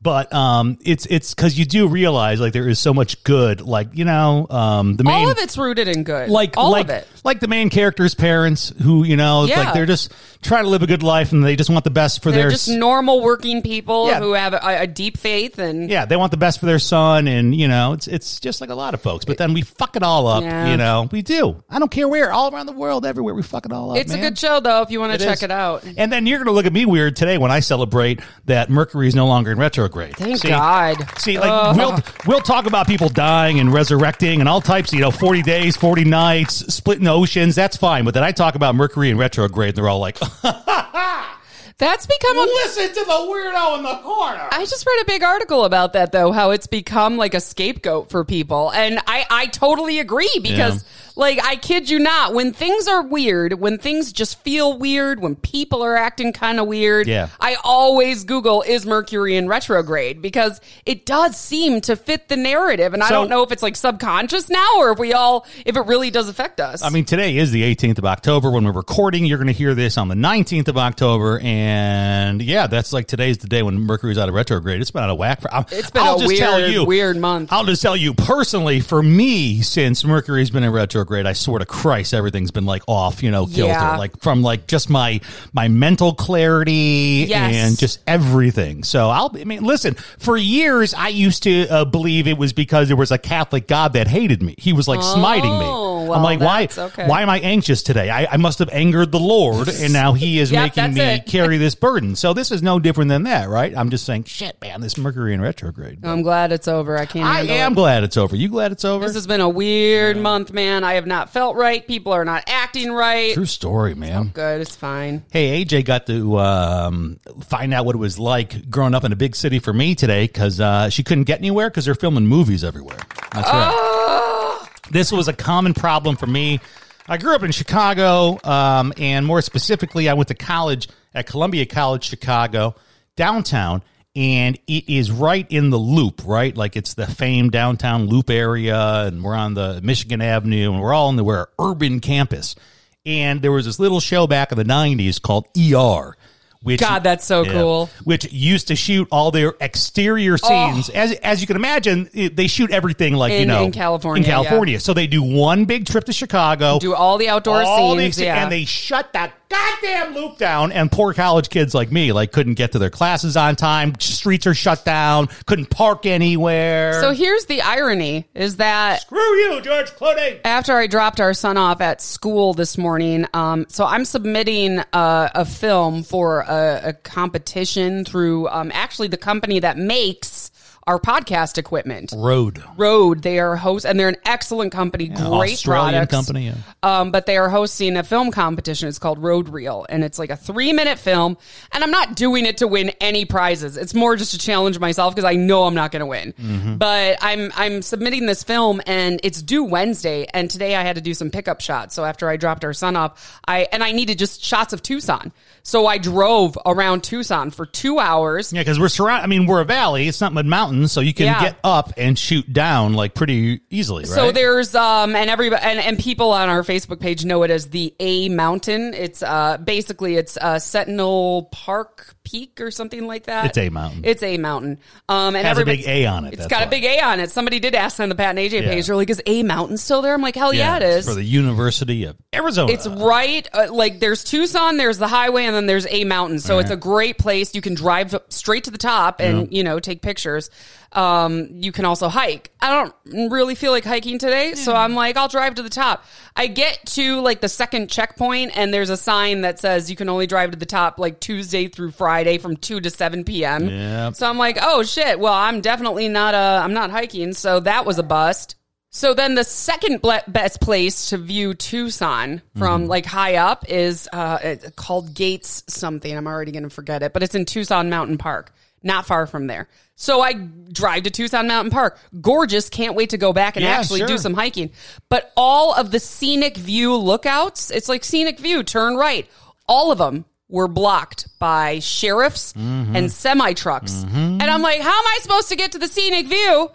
But 0.00 0.32
um, 0.32 0.78
it's 0.84 1.06
it's 1.06 1.34
because 1.34 1.58
you 1.58 1.64
do 1.64 1.88
realize 1.88 2.40
like 2.40 2.52
there 2.52 2.68
is 2.68 2.78
so 2.78 2.94
much 2.94 3.24
good, 3.24 3.60
like 3.60 3.88
you 3.94 4.04
know, 4.04 4.46
um, 4.50 4.96
the 4.96 5.04
main 5.04 5.24
all 5.26 5.30
of 5.30 5.38
it's 5.38 5.58
rooted 5.58 5.88
in 5.88 6.04
good. 6.04 6.28
like 6.30 6.56
all 6.56 6.70
like 6.70 6.84
of 6.86 6.90
it. 6.90 7.08
like 7.24 7.40
the 7.40 7.48
main 7.48 7.70
character's 7.70 8.14
parents 8.14 8.72
who 8.82 9.02
you 9.04 9.16
know 9.16 9.46
Yeah. 9.46 9.60
like 9.60 9.74
they're 9.74 9.86
just 9.86 10.12
trying 10.42 10.62
to 10.64 10.70
live 10.70 10.82
a 10.82 10.86
good 10.86 11.02
life 11.02 11.32
and 11.32 11.42
they 11.44 11.56
just 11.56 11.70
want 11.70 11.82
the 11.84 11.90
best 11.90 12.22
for 12.22 12.30
They're 12.30 12.42
their 12.42 12.50
just 12.50 12.68
normal 12.68 13.20
working 13.20 13.62
people 13.62 14.06
Yeah. 14.08 14.20
who 14.20 14.34
have 14.34 14.52
a, 14.54 14.60
a 14.82 14.86
deep 14.86 15.16
faith 15.18 15.58
and 15.58 15.90
yeah 15.90 16.04
they 16.04 16.14
want 16.14 16.30
the 16.30 16.36
best 16.36 16.60
for 16.60 16.66
their 16.66 16.78
son 16.78 17.26
and 17.26 17.52
you 17.52 17.66
know 17.66 17.94
it's 17.94 18.06
it's 18.06 18.38
just 18.38 18.60
like 18.60 18.70
a 18.70 18.74
lot 18.76 18.94
of 18.94 19.00
folks 19.02 19.24
but 19.24 19.38
then 19.38 19.54
we 19.54 19.62
fuck 19.62 19.96
it 19.96 20.04
all 20.04 20.28
up 20.28 20.44
Yeah. 20.44 20.70
you 20.70 20.76
know 20.76 21.08
we 21.10 21.22
do 21.22 21.60
I 21.68 21.80
don't 21.80 21.90
care 21.90 22.06
where 22.06 22.32
all 22.32 22.54
around 22.54 22.66
the 22.66 22.72
world 22.72 23.04
everywhere 23.06 23.34
we 23.34 23.42
fuck 23.42 23.66
it 23.66 23.72
all 23.72 23.92
up 23.92 23.96
it's 23.96 24.12
a 24.12 24.18
good 24.18 24.38
show 24.38 24.60
though 24.60 24.82
if 24.82 24.90
you 24.92 25.00
want 25.00 25.18
to 25.18 25.18
check 25.18 25.38
is. 25.38 25.42
it 25.42 25.50
out. 25.50 25.82
and 25.96 26.12
then 26.12 26.26
you're 26.26 26.38
gonna 26.38 26.52
look 26.52 26.66
at 26.66 26.72
me 26.72 26.84
weird 26.86 27.16
today 27.16 27.38
when 27.38 27.50
I 27.50 27.58
celebrate 27.58 28.20
that 28.44 28.70
Mercury 28.70 29.08
is 29.08 29.16
no 29.16 29.26
longer 29.26 29.50
in 29.50 29.58
retrograde 29.86 30.16
Thank 30.16 30.38
See? 30.38 30.48
God. 30.48 31.18
See, 31.18 31.38
like 31.38 31.76
we'll 31.76 31.98
we'll 32.26 32.40
talk 32.40 32.66
about 32.66 32.86
people 32.86 33.08
dying 33.08 33.60
and 33.60 33.72
resurrecting 33.72 34.40
and 34.40 34.48
all 34.48 34.60
types. 34.60 34.92
You 34.92 35.00
know, 35.00 35.10
forty 35.10 35.42
days, 35.42 35.76
forty 35.76 36.04
nights, 36.04 36.74
splitting 36.74 37.06
oceans. 37.06 37.54
That's 37.54 37.76
fine. 37.76 38.04
But 38.04 38.14
then 38.14 38.22
I 38.22 38.32
talk 38.32 38.54
about 38.54 38.74
Mercury 38.74 39.10
and 39.10 39.18
retrograde, 39.18 39.70
and 39.70 39.76
they're 39.78 39.88
all 39.88 40.00
like, 40.00 40.18
That's 41.78 42.06
become 42.06 42.38
a 42.38 42.40
"Listen 42.40 42.88
to 42.88 43.04
the 43.04 43.12
weirdo 43.12 43.78
in 43.78 43.82
the 43.82 43.98
corner." 44.02 44.48
I 44.50 44.64
just 44.64 44.86
read 44.86 45.02
a 45.02 45.04
big 45.04 45.22
article 45.22 45.64
about 45.64 45.92
that 45.92 46.12
though, 46.12 46.32
how 46.32 46.50
it's 46.50 46.66
become 46.66 47.16
like 47.16 47.34
a 47.34 47.40
scapegoat 47.40 48.10
for 48.10 48.24
people. 48.24 48.72
And 48.72 48.98
I, 49.06 49.26
I 49.30 49.46
totally 49.46 49.98
agree 49.98 50.40
because 50.42 50.84
like 51.16 51.42
I 51.44 51.56
kid 51.56 51.88
you 51.90 51.98
not, 51.98 52.34
when 52.34 52.52
things 52.52 52.86
are 52.86 53.02
weird, 53.02 53.54
when 53.54 53.78
things 53.78 54.12
just 54.12 54.38
feel 54.42 54.76
weird, 54.78 55.20
when 55.20 55.34
people 55.34 55.82
are 55.82 55.96
acting 55.96 56.32
kind 56.32 56.60
of 56.60 56.66
weird, 56.66 57.06
Yeah. 57.08 57.28
I 57.40 57.56
always 57.64 58.24
Google 58.24 58.62
is 58.62 58.84
Mercury 58.86 59.34
in 59.36 59.48
retrograde 59.48 60.20
because 60.22 60.60
it 60.84 61.06
does 61.06 61.36
seem 61.38 61.80
to 61.82 61.96
fit 61.96 62.28
the 62.28 62.36
narrative. 62.36 62.92
And 62.94 63.02
I 63.02 63.08
don't 63.08 63.28
know 63.30 63.42
if 63.42 63.50
it's 63.50 63.62
like 63.62 63.76
subconscious 63.76 64.48
now 64.50 64.66
or 64.76 64.92
if 64.92 64.98
we 64.98 65.12
all 65.14 65.46
if 65.64 65.76
it 65.76 65.86
really 65.86 66.10
does 66.10 66.28
affect 66.28 66.60
us. 66.60 66.82
I 66.82 66.90
mean, 66.90 67.04
today 67.06 67.36
is 67.38 67.50
the 67.50 67.62
18th 67.62 67.98
of 67.98 68.04
October 68.04 68.50
when 68.50 68.64
we're 68.64 68.72
recording. 68.72 69.24
You're 69.24 69.38
going 69.38 69.46
to 69.48 69.52
hear 69.54 69.74
this 69.74 69.96
on 69.96 70.08
the 70.08 70.14
19th 70.14 70.68
of 70.68 70.76
October, 70.76 71.40
and 71.42 72.42
yeah, 72.42 72.66
that's 72.66 72.92
like 72.92 73.06
today's 73.06 73.38
the 73.38 73.48
day 73.48 73.62
when 73.62 73.78
Mercury's 73.78 74.18
out 74.18 74.28
of 74.28 74.34
retrograde. 74.34 74.80
It's 74.80 74.90
been 74.90 75.02
out 75.02 75.10
of 75.10 75.18
whack. 75.18 75.40
For, 75.40 75.52
I'm- 75.52 75.64
It's 75.72 75.90
been 75.90 76.02
I'll 76.02 76.16
a 76.16 76.20
just 76.26 76.36
tell 76.36 76.56
weird, 76.58 76.70
you, 76.72 76.84
weird 76.84 77.16
month. 77.16 77.52
I'll 77.52 77.64
just 77.64 77.80
tell 77.80 77.96
you 77.96 78.12
personally, 78.12 78.80
for 78.80 79.02
me, 79.02 79.62
since 79.62 80.04
Mercury's 80.04 80.50
been 80.50 80.62
in 80.62 80.72
retrograde, 80.72 81.05
I 81.06 81.32
swear 81.32 81.58
to 81.60 81.66
Christ, 81.66 82.12
everything's 82.14 82.50
been 82.50 82.66
like 82.66 82.82
off, 82.86 83.22
you 83.22 83.30
know, 83.30 83.46
kilter, 83.46 83.72
Yeah. 83.72 83.96
like 83.96 84.20
from 84.20 84.42
like 84.42 84.66
just 84.66 84.90
my 84.90 85.20
my 85.52 85.68
mental 85.68 86.14
clarity 86.14 87.26
Yes. 87.28 87.54
and 87.54 87.78
just 87.78 88.00
everything. 88.06 88.82
So 88.84 89.08
I'll, 89.10 89.30
I 89.38 89.44
mean, 89.44 89.62
listen, 89.64 89.94
for 90.18 90.36
years 90.36 90.94
I 90.94 91.08
used 91.08 91.42
to 91.44 91.68
uh, 91.68 91.84
believe 91.84 92.26
it 92.26 92.38
was 92.38 92.52
because 92.52 92.88
there 92.88 92.96
was 92.96 93.10
a 93.10 93.18
Catholic 93.18 93.66
God 93.66 93.94
that 93.94 94.06
hated 94.08 94.42
me. 94.42 94.54
He 94.58 94.72
was 94.72 94.88
like 94.88 95.02
smiting 95.02 95.50
me. 95.58 95.64
Oh, 95.66 96.12
I'm 96.12 96.22
like, 96.22 96.40
why? 96.40 96.68
okay. 96.76 97.06
Why 97.06 97.22
am 97.22 97.30
I 97.30 97.40
anxious 97.40 97.82
today? 97.82 98.10
I, 98.10 98.26
I 98.34 98.36
must 98.36 98.58
have 98.60 98.68
angered 98.70 99.10
the 99.12 99.18
Lord, 99.18 99.68
and 99.68 99.92
now 99.92 100.12
He 100.12 100.38
is 100.38 100.50
Yep, 100.56 100.76
making 100.76 100.94
me 100.94 101.00
it. 101.00 101.26
carry 101.26 101.58
this 101.58 101.74
burden. 101.74 102.14
So 102.16 102.32
this 102.32 102.50
is 102.52 102.62
no 102.62 102.78
different 102.78 103.08
than 103.08 103.24
that, 103.24 103.48
right? 103.48 103.76
I'm 103.76 103.90
just 103.90 104.04
saying, 104.04 104.24
shit, 104.24 104.60
man, 104.60 104.80
this 104.80 104.96
Mercury 104.96 105.34
in 105.34 105.40
retrograde. 105.40 106.04
I'm 106.04 106.22
glad 106.22 106.52
it's 106.52 106.68
over. 106.68 106.96
I 106.98 107.06
can't 107.06 107.26
I 107.26 107.40
am 107.42 107.72
it. 107.72 107.76
glad 107.76 108.04
it's 108.04 108.16
over. 108.16 108.36
You 108.36 108.48
glad 108.48 108.72
it's 108.72 108.84
over? 108.84 109.04
This 109.04 109.14
has 109.14 109.26
been 109.26 109.40
a 109.40 109.48
weird 109.48 110.16
month, 110.16 110.52
man. 110.52 110.84
I 110.84 110.94
have 110.96 111.06
not 111.06 111.30
felt 111.30 111.56
right. 111.56 111.86
People 111.86 112.12
are 112.12 112.24
not 112.24 112.44
acting 112.48 112.92
right. 112.92 113.32
True 113.32 113.46
story, 113.46 113.94
man. 113.94 114.28
Good, 114.34 114.60
it's 114.60 114.76
fine. 114.76 115.24
Hey, 115.30 115.64
AJ 115.64 115.84
got 115.84 116.06
to 116.06 116.38
um, 116.38 117.18
find 117.48 117.72
out 117.72 117.86
what 117.86 117.94
it 117.94 117.98
was 117.98 118.18
like 118.18 118.68
growing 118.68 118.94
up 118.94 119.04
in 119.04 119.12
a 119.12 119.16
big 119.16 119.36
city 119.36 119.58
for 119.58 119.72
me 119.72 119.94
today 119.94 120.26
because 120.26 120.60
uh, 120.60 120.90
she 120.90 121.02
couldn't 121.02 121.24
get 121.24 121.38
anywhere 121.38 121.70
because 121.70 121.84
they're 121.84 121.94
filming 121.94 122.26
movies 122.26 122.64
everywhere. 122.64 122.98
That's 123.32 123.48
right. 123.48 124.68
This 124.90 125.10
was 125.10 125.28
a 125.28 125.32
common 125.32 125.74
problem 125.74 126.16
for 126.16 126.26
me. 126.26 126.60
I 127.08 127.16
grew 127.18 127.34
up 127.34 127.42
in 127.42 127.52
Chicago, 127.52 128.38
um, 128.44 128.92
and 128.96 129.24
more 129.24 129.40
specifically, 129.40 130.08
I 130.08 130.14
went 130.14 130.28
to 130.28 130.34
college 130.34 130.88
at 131.14 131.26
Columbia 131.26 131.66
College, 131.66 132.04
Chicago, 132.04 132.74
downtown, 133.16 133.82
and 134.16 134.58
it 134.66 134.88
is 134.88 135.12
right 135.12 135.46
in 135.50 135.68
the 135.68 135.76
loop, 135.76 136.22
right? 136.24 136.56
Like 136.56 136.74
it's 136.74 136.94
the 136.94 137.06
famed 137.06 137.52
downtown 137.52 138.06
loop 138.06 138.30
area, 138.30 139.04
and 139.04 139.22
we're 139.22 139.34
on 139.36 139.52
the 139.54 139.80
Michigan 139.82 140.22
Avenue, 140.22 140.72
and 140.72 140.80
we're 140.80 140.94
all 140.94 141.10
in 141.10 141.16
the 141.16 141.24
we're 141.24 141.46
urban 141.58 142.00
campus. 142.00 142.56
And 143.04 143.42
there 143.42 143.52
was 143.52 143.66
this 143.66 143.78
little 143.78 144.00
show 144.00 144.26
back 144.26 144.50
in 144.50 144.58
the 144.58 144.64
'90s 144.64 145.20
called 145.20 145.46
ER. 145.56 146.16
Which, 146.62 146.80
God, 146.80 147.04
that's 147.04 147.24
so 147.24 147.44
cool. 147.44 147.88
Oh. 147.92 148.02
Which 148.02 148.32
used 148.32 148.68
to 148.68 148.76
shoot 148.76 149.06
all 149.12 149.30
their 149.30 149.54
exterior 149.60 150.36
scenes, 150.36 150.88
as 150.88 151.12
as 151.12 151.40
you 151.40 151.46
can 151.46 151.54
imagine, 151.54 152.10
it, 152.12 152.34
they 152.34 152.48
shoot 152.48 152.72
everything 152.72 153.14
like 153.14 153.34
you 153.34 153.46
know 153.46 153.62
in 153.62 153.70
California, 153.70 154.24
In 154.24 154.28
California, 154.28 154.80
so 154.80 154.92
they 154.92 155.06
do 155.06 155.22
one 155.22 155.66
big 155.66 155.86
trip 155.86 156.04
to 156.04 156.12
Chicago, 156.12 156.80
Do 156.80 156.94
all 156.94 157.18
the 157.18 157.28
outdoor 157.28 157.62
all 157.62 157.94
the 157.94 158.02
scenes, 158.02 158.18
ex- 158.18 158.24
yeah. 158.24 158.42
and 158.42 158.50
they 158.50 158.64
shut 158.64 159.12
that 159.12 159.45
goddamn 159.48 160.14
loop 160.14 160.38
down. 160.38 160.72
And 160.72 160.90
poor 160.90 161.14
college 161.14 161.48
kids 161.50 161.74
like 161.74 161.90
me, 161.92 162.12
like 162.12 162.32
couldn't 162.32 162.54
get 162.54 162.72
to 162.72 162.78
their 162.78 162.90
classes 162.90 163.36
on 163.36 163.56
time. 163.56 163.94
Streets 164.00 164.46
are 164.46 164.54
shut 164.54 164.84
down. 164.84 165.28
Couldn't 165.46 165.70
park 165.70 166.06
anywhere. 166.06 167.00
So 167.00 167.12
here's 167.12 167.46
the 167.46 167.62
irony: 167.62 168.26
is 168.34 168.56
that 168.56 169.02
screw 169.02 169.20
you, 169.20 169.60
George 169.62 169.90
Clooney. 169.92 170.40
after 170.44 170.74
I 170.74 170.86
dropped 170.86 171.20
our 171.20 171.34
son 171.34 171.56
off 171.56 171.80
at 171.80 172.00
school 172.00 172.54
this 172.54 172.78
morning, 172.78 173.26
um, 173.34 173.66
so 173.68 173.84
I'm 173.84 174.04
submitting 174.04 174.80
uh, 174.92 175.30
a 175.34 175.44
film 175.44 176.02
for 176.02 176.40
a, 176.40 176.80
a 176.84 176.92
competition 176.92 178.04
through 178.04 178.48
um, 178.48 178.70
actually 178.74 179.08
the 179.08 179.16
company 179.16 179.60
that 179.60 179.78
makes 179.78 180.45
our 180.86 181.00
podcast 181.00 181.58
equipment. 181.58 182.12
Rode. 182.16 182.62
Rode, 182.76 183.22
they 183.22 183.40
are 183.40 183.56
host, 183.56 183.84
and 183.84 183.98
they're 183.98 184.08
an 184.08 184.16
excellent 184.24 184.70
company, 184.70 185.08
great 185.08 185.54
Australian 185.54 186.06
products. 186.06 186.14
company, 186.14 186.46
yeah. 186.46 186.54
Um, 186.82 187.10
but 187.10 187.26
they 187.26 187.36
are 187.36 187.48
hosting 187.48 187.96
a 187.96 188.04
film 188.04 188.30
competition. 188.30 188.88
It's 188.88 189.00
called 189.00 189.18
Rode 189.18 189.48
Reel, 189.48 189.84
and 189.88 190.04
it's 190.04 190.18
like 190.18 190.30
a 190.30 190.36
three 190.36 190.72
minute 190.72 190.98
film. 190.98 191.36
And 191.72 191.82
I'm 191.82 191.90
not 191.90 192.14
doing 192.14 192.46
it 192.46 192.58
to 192.58 192.68
win 192.68 192.90
any 193.00 193.24
prizes. 193.24 193.76
It's 193.76 193.94
more 193.94 194.14
just 194.14 194.30
to 194.32 194.38
challenge 194.38 194.78
myself 194.78 195.14
because 195.14 195.28
I 195.28 195.34
know 195.34 195.64
I'm 195.64 195.74
not 195.74 195.90
going 195.90 196.00
to 196.00 196.06
win. 196.06 196.34
Mm-hmm. 196.34 196.76
But 196.76 197.18
I'm 197.20 197.50
I'm 197.56 197.82
submitting 197.82 198.26
this 198.26 198.44
film, 198.44 198.80
and 198.86 199.20
it's 199.24 199.42
due 199.42 199.64
Wednesday. 199.64 200.26
And 200.32 200.48
today 200.48 200.76
I 200.76 200.82
had 200.82 200.96
to 200.96 201.02
do 201.02 201.14
some 201.14 201.30
pickup 201.30 201.60
shots. 201.60 201.94
So 201.96 202.04
after 202.04 202.28
I 202.28 202.36
dropped 202.36 202.64
our 202.64 202.72
son 202.72 202.94
off, 202.94 203.40
I 203.46 203.66
and 203.72 203.82
I 203.82 203.90
needed 203.92 204.18
just 204.18 204.44
shots 204.44 204.72
of 204.72 204.82
Tucson. 204.82 205.32
So 205.64 205.86
I 205.88 205.98
drove 205.98 206.56
around 206.64 207.02
Tucson 207.02 207.50
for 207.50 207.66
two 207.66 207.98
hours. 207.98 208.52
Yeah, 208.52 208.60
because 208.60 208.78
we're 208.78 208.88
surrounded. 208.88 209.24
I 209.24 209.26
mean, 209.26 209.46
we're 209.46 209.62
a 209.62 209.64
valley. 209.64 210.06
It's 210.06 210.20
not 210.20 210.32
mid 210.32 210.46
mountains, 210.46 210.75
mountains, 210.76 210.92
so 210.92 211.00
you 211.00 211.14
can 211.14 211.26
Yeah. 211.26 211.40
get 211.40 211.58
up 211.64 211.92
and 211.96 212.18
shoot 212.18 212.52
down 212.52 212.94
like 212.94 213.14
pretty 213.14 213.60
easily, 213.70 214.02
right? 214.04 214.08
So 214.08 214.32
there's 214.32 214.74
um 214.74 215.14
and 215.16 215.30
everybody 215.30 215.62
and, 215.64 215.78
and 215.78 215.98
people 215.98 216.32
on 216.32 216.48
our 216.48 216.62
Facebook 216.62 217.00
page 217.00 217.24
know 217.24 217.42
it 217.42 217.50
as 217.50 217.70
the 217.70 217.94
A 218.00 218.28
Mountain. 218.28 218.94
It's 218.94 219.22
uh 219.22 219.58
basically 219.58 220.16
it's 220.16 220.36
uh 220.36 220.58
Sentinel 220.58 221.48
Park 221.52 222.14
Peak 222.24 222.60
or 222.60 222.70
something 222.70 223.06
like 223.06 223.24
that. 223.24 223.46
It's 223.46 223.58
A 223.58 223.68
Mountain. 223.68 224.02
It's 224.04 224.22
A 224.22 224.36
Mountain. 224.38 224.78
Um 225.08 225.34
and 225.36 225.46
Has 225.46 225.58
a 225.58 225.64
big 225.64 225.86
A 225.86 226.06
on 226.06 226.24
it, 226.26 226.34
It's 226.34 226.46
got 226.46 226.60
why. 226.60 226.66
a 226.66 226.70
big 226.70 226.84
A 226.84 227.00
on 227.00 227.20
it. 227.20 227.30
Somebody 227.30 227.58
did 227.60 227.74
ask 227.74 227.98
on 228.00 228.08
the 228.08 228.14
Pat 228.14 228.30
and 228.30 228.38
AJ 228.38 228.62
Yeah. 228.62 228.68
page. 228.68 228.86
They're 228.86 228.96
like, 228.96 229.10
is 229.10 229.22
A 229.26 229.42
Mountain 229.42 229.78
still 229.78 230.02
there? 230.02 230.14
I'm 230.14 230.22
like, 230.22 230.36
hell 230.36 230.52
yeah, 230.52 230.76
it 230.76 230.82
it's 230.82 230.96
is. 230.98 231.08
for 231.08 231.14
the 231.14 231.24
University 231.24 232.04
of 232.04 232.16
Arizona. 232.34 232.72
It's 232.72 232.86
right, 232.86 233.48
uh, 233.52 233.68
like 233.72 234.00
there's 234.00 234.24
Tucson, 234.24 234.76
there's 234.76 234.98
the 234.98 235.08
highway, 235.08 235.44
and 235.44 235.54
then 235.54 235.66
there's 235.66 235.86
a 235.88 236.04
mountain. 236.04 236.38
So 236.38 236.58
it's 236.58 236.70
a 236.70 236.76
great 236.76 237.18
place. 237.18 237.54
You 237.54 237.60
can 237.60 237.74
drive 237.74 238.14
straight 238.28 238.64
to 238.64 238.70
the 238.70 238.78
top 238.78 239.20
and 239.20 239.52
you 239.52 239.62
know 239.64 239.78
take 239.80 240.02
pictures. 240.02 240.50
Um, 240.92 241.48
you 241.50 241.72
can 241.72 241.84
also 241.84 242.08
hike. 242.08 242.50
I 242.60 242.70
don't 242.70 243.30
really 243.30 243.54
feel 243.54 243.70
like 243.72 243.84
hiking 243.84 244.18
today, 244.18 244.54
so 244.54 244.72
I'm 244.74 244.94
like, 244.94 245.16
I'll 245.18 245.28
drive 245.28 245.56
to 245.56 245.62
the 245.62 245.68
top. 245.68 246.04
I 246.34 246.46
get 246.46 246.80
to 246.94 247.20
like 247.20 247.40
the 247.42 247.48
second 247.50 247.90
checkpoint, 247.90 248.56
and 248.56 248.72
there's 248.72 248.88
a 248.88 248.96
sign 248.96 249.42
that 249.42 249.58
says 249.58 249.90
you 249.90 249.96
can 249.96 250.08
only 250.08 250.26
drive 250.26 250.52
to 250.52 250.56
the 250.56 250.64
top 250.64 250.98
like 250.98 251.20
Tuesday 251.20 251.68
through 251.68 251.90
Friday 251.90 252.38
from 252.38 252.56
two 252.56 252.80
to 252.80 252.88
seven 252.88 253.24
p.m. 253.24 253.68
Yep. 253.68 254.14
So 254.14 254.26
I'm 254.28 254.38
like, 254.38 254.58
oh 254.62 254.84
shit. 254.84 255.18
Well, 255.20 255.34
I'm 255.34 255.60
definitely 255.60 256.08
not 256.08 256.34
uh 256.34 256.60
I'm 256.64 256.72
not 256.72 256.90
hiking, 256.90 257.34
so 257.34 257.60
that 257.60 257.84
was 257.84 257.98
a 257.98 258.02
bust. 258.02 258.54
So 258.90 259.12
then 259.12 259.34
the 259.34 259.44
second 259.44 260.00
ble- 260.00 260.22
best 260.26 260.58
place 260.62 261.10
to 261.10 261.18
view 261.18 261.52
Tucson 261.52 262.40
from 262.56 262.82
Mm-hmm. 262.82 262.90
like 262.90 263.04
high 263.04 263.34
up 263.36 263.66
is 263.68 264.08
uh 264.10 264.56
called 264.76 265.12
Gates 265.12 265.64
something. 265.68 266.16
I'm 266.16 266.26
already 266.26 266.52
going 266.52 266.62
to 266.62 266.70
forget 266.70 267.02
it, 267.02 267.12
but 267.12 267.22
it's 267.22 267.34
in 267.34 267.44
Tucson 267.44 267.90
Mountain 267.90 268.16
Park, 268.16 268.52
not 268.82 269.06
far 269.06 269.26
from 269.26 269.46
there. 269.46 269.68
So 269.94 270.20
I 270.20 270.34
drive 270.34 271.04
to 271.04 271.10
Tucson 271.10 271.48
Mountain 271.48 271.70
Park. 271.70 271.98
Gorgeous, 272.20 272.68
can't 272.68 272.94
wait 272.94 273.10
to 273.10 273.18
go 273.18 273.32
back 273.32 273.56
and 273.56 273.64
Yeah, 273.64 273.72
actually 273.72 274.04
do 274.04 274.18
some 274.18 274.34
hiking. 274.34 274.70
But 275.08 275.32
all 275.36 275.74
of 275.74 275.90
the 275.90 275.98
scenic 276.00 276.56
view 276.56 276.94
lookouts, 276.96 277.70
it's 277.70 277.88
like 277.88 278.04
scenic 278.04 278.38
view, 278.38 278.62
turn 278.62 278.96
right. 278.96 279.26
All 279.66 279.90
of 279.90 279.98
them 279.98 280.26
were 280.48 280.68
blocked 280.68 281.26
by 281.38 281.78
sheriffs 281.80 282.52
Mm-hmm. 282.52 282.94
and 282.94 283.10
semi 283.10 283.52
trucks. 283.54 284.04
And 284.14 284.42
I'm 284.42 284.62
like, 284.62 284.80
how 284.80 284.90
am 284.98 285.06
I 285.06 285.18
supposed 285.22 285.48
to 285.48 285.56
get 285.56 285.72
to 285.72 285.78
the 285.78 285.88
scenic 285.88 286.26
view? 286.28 286.70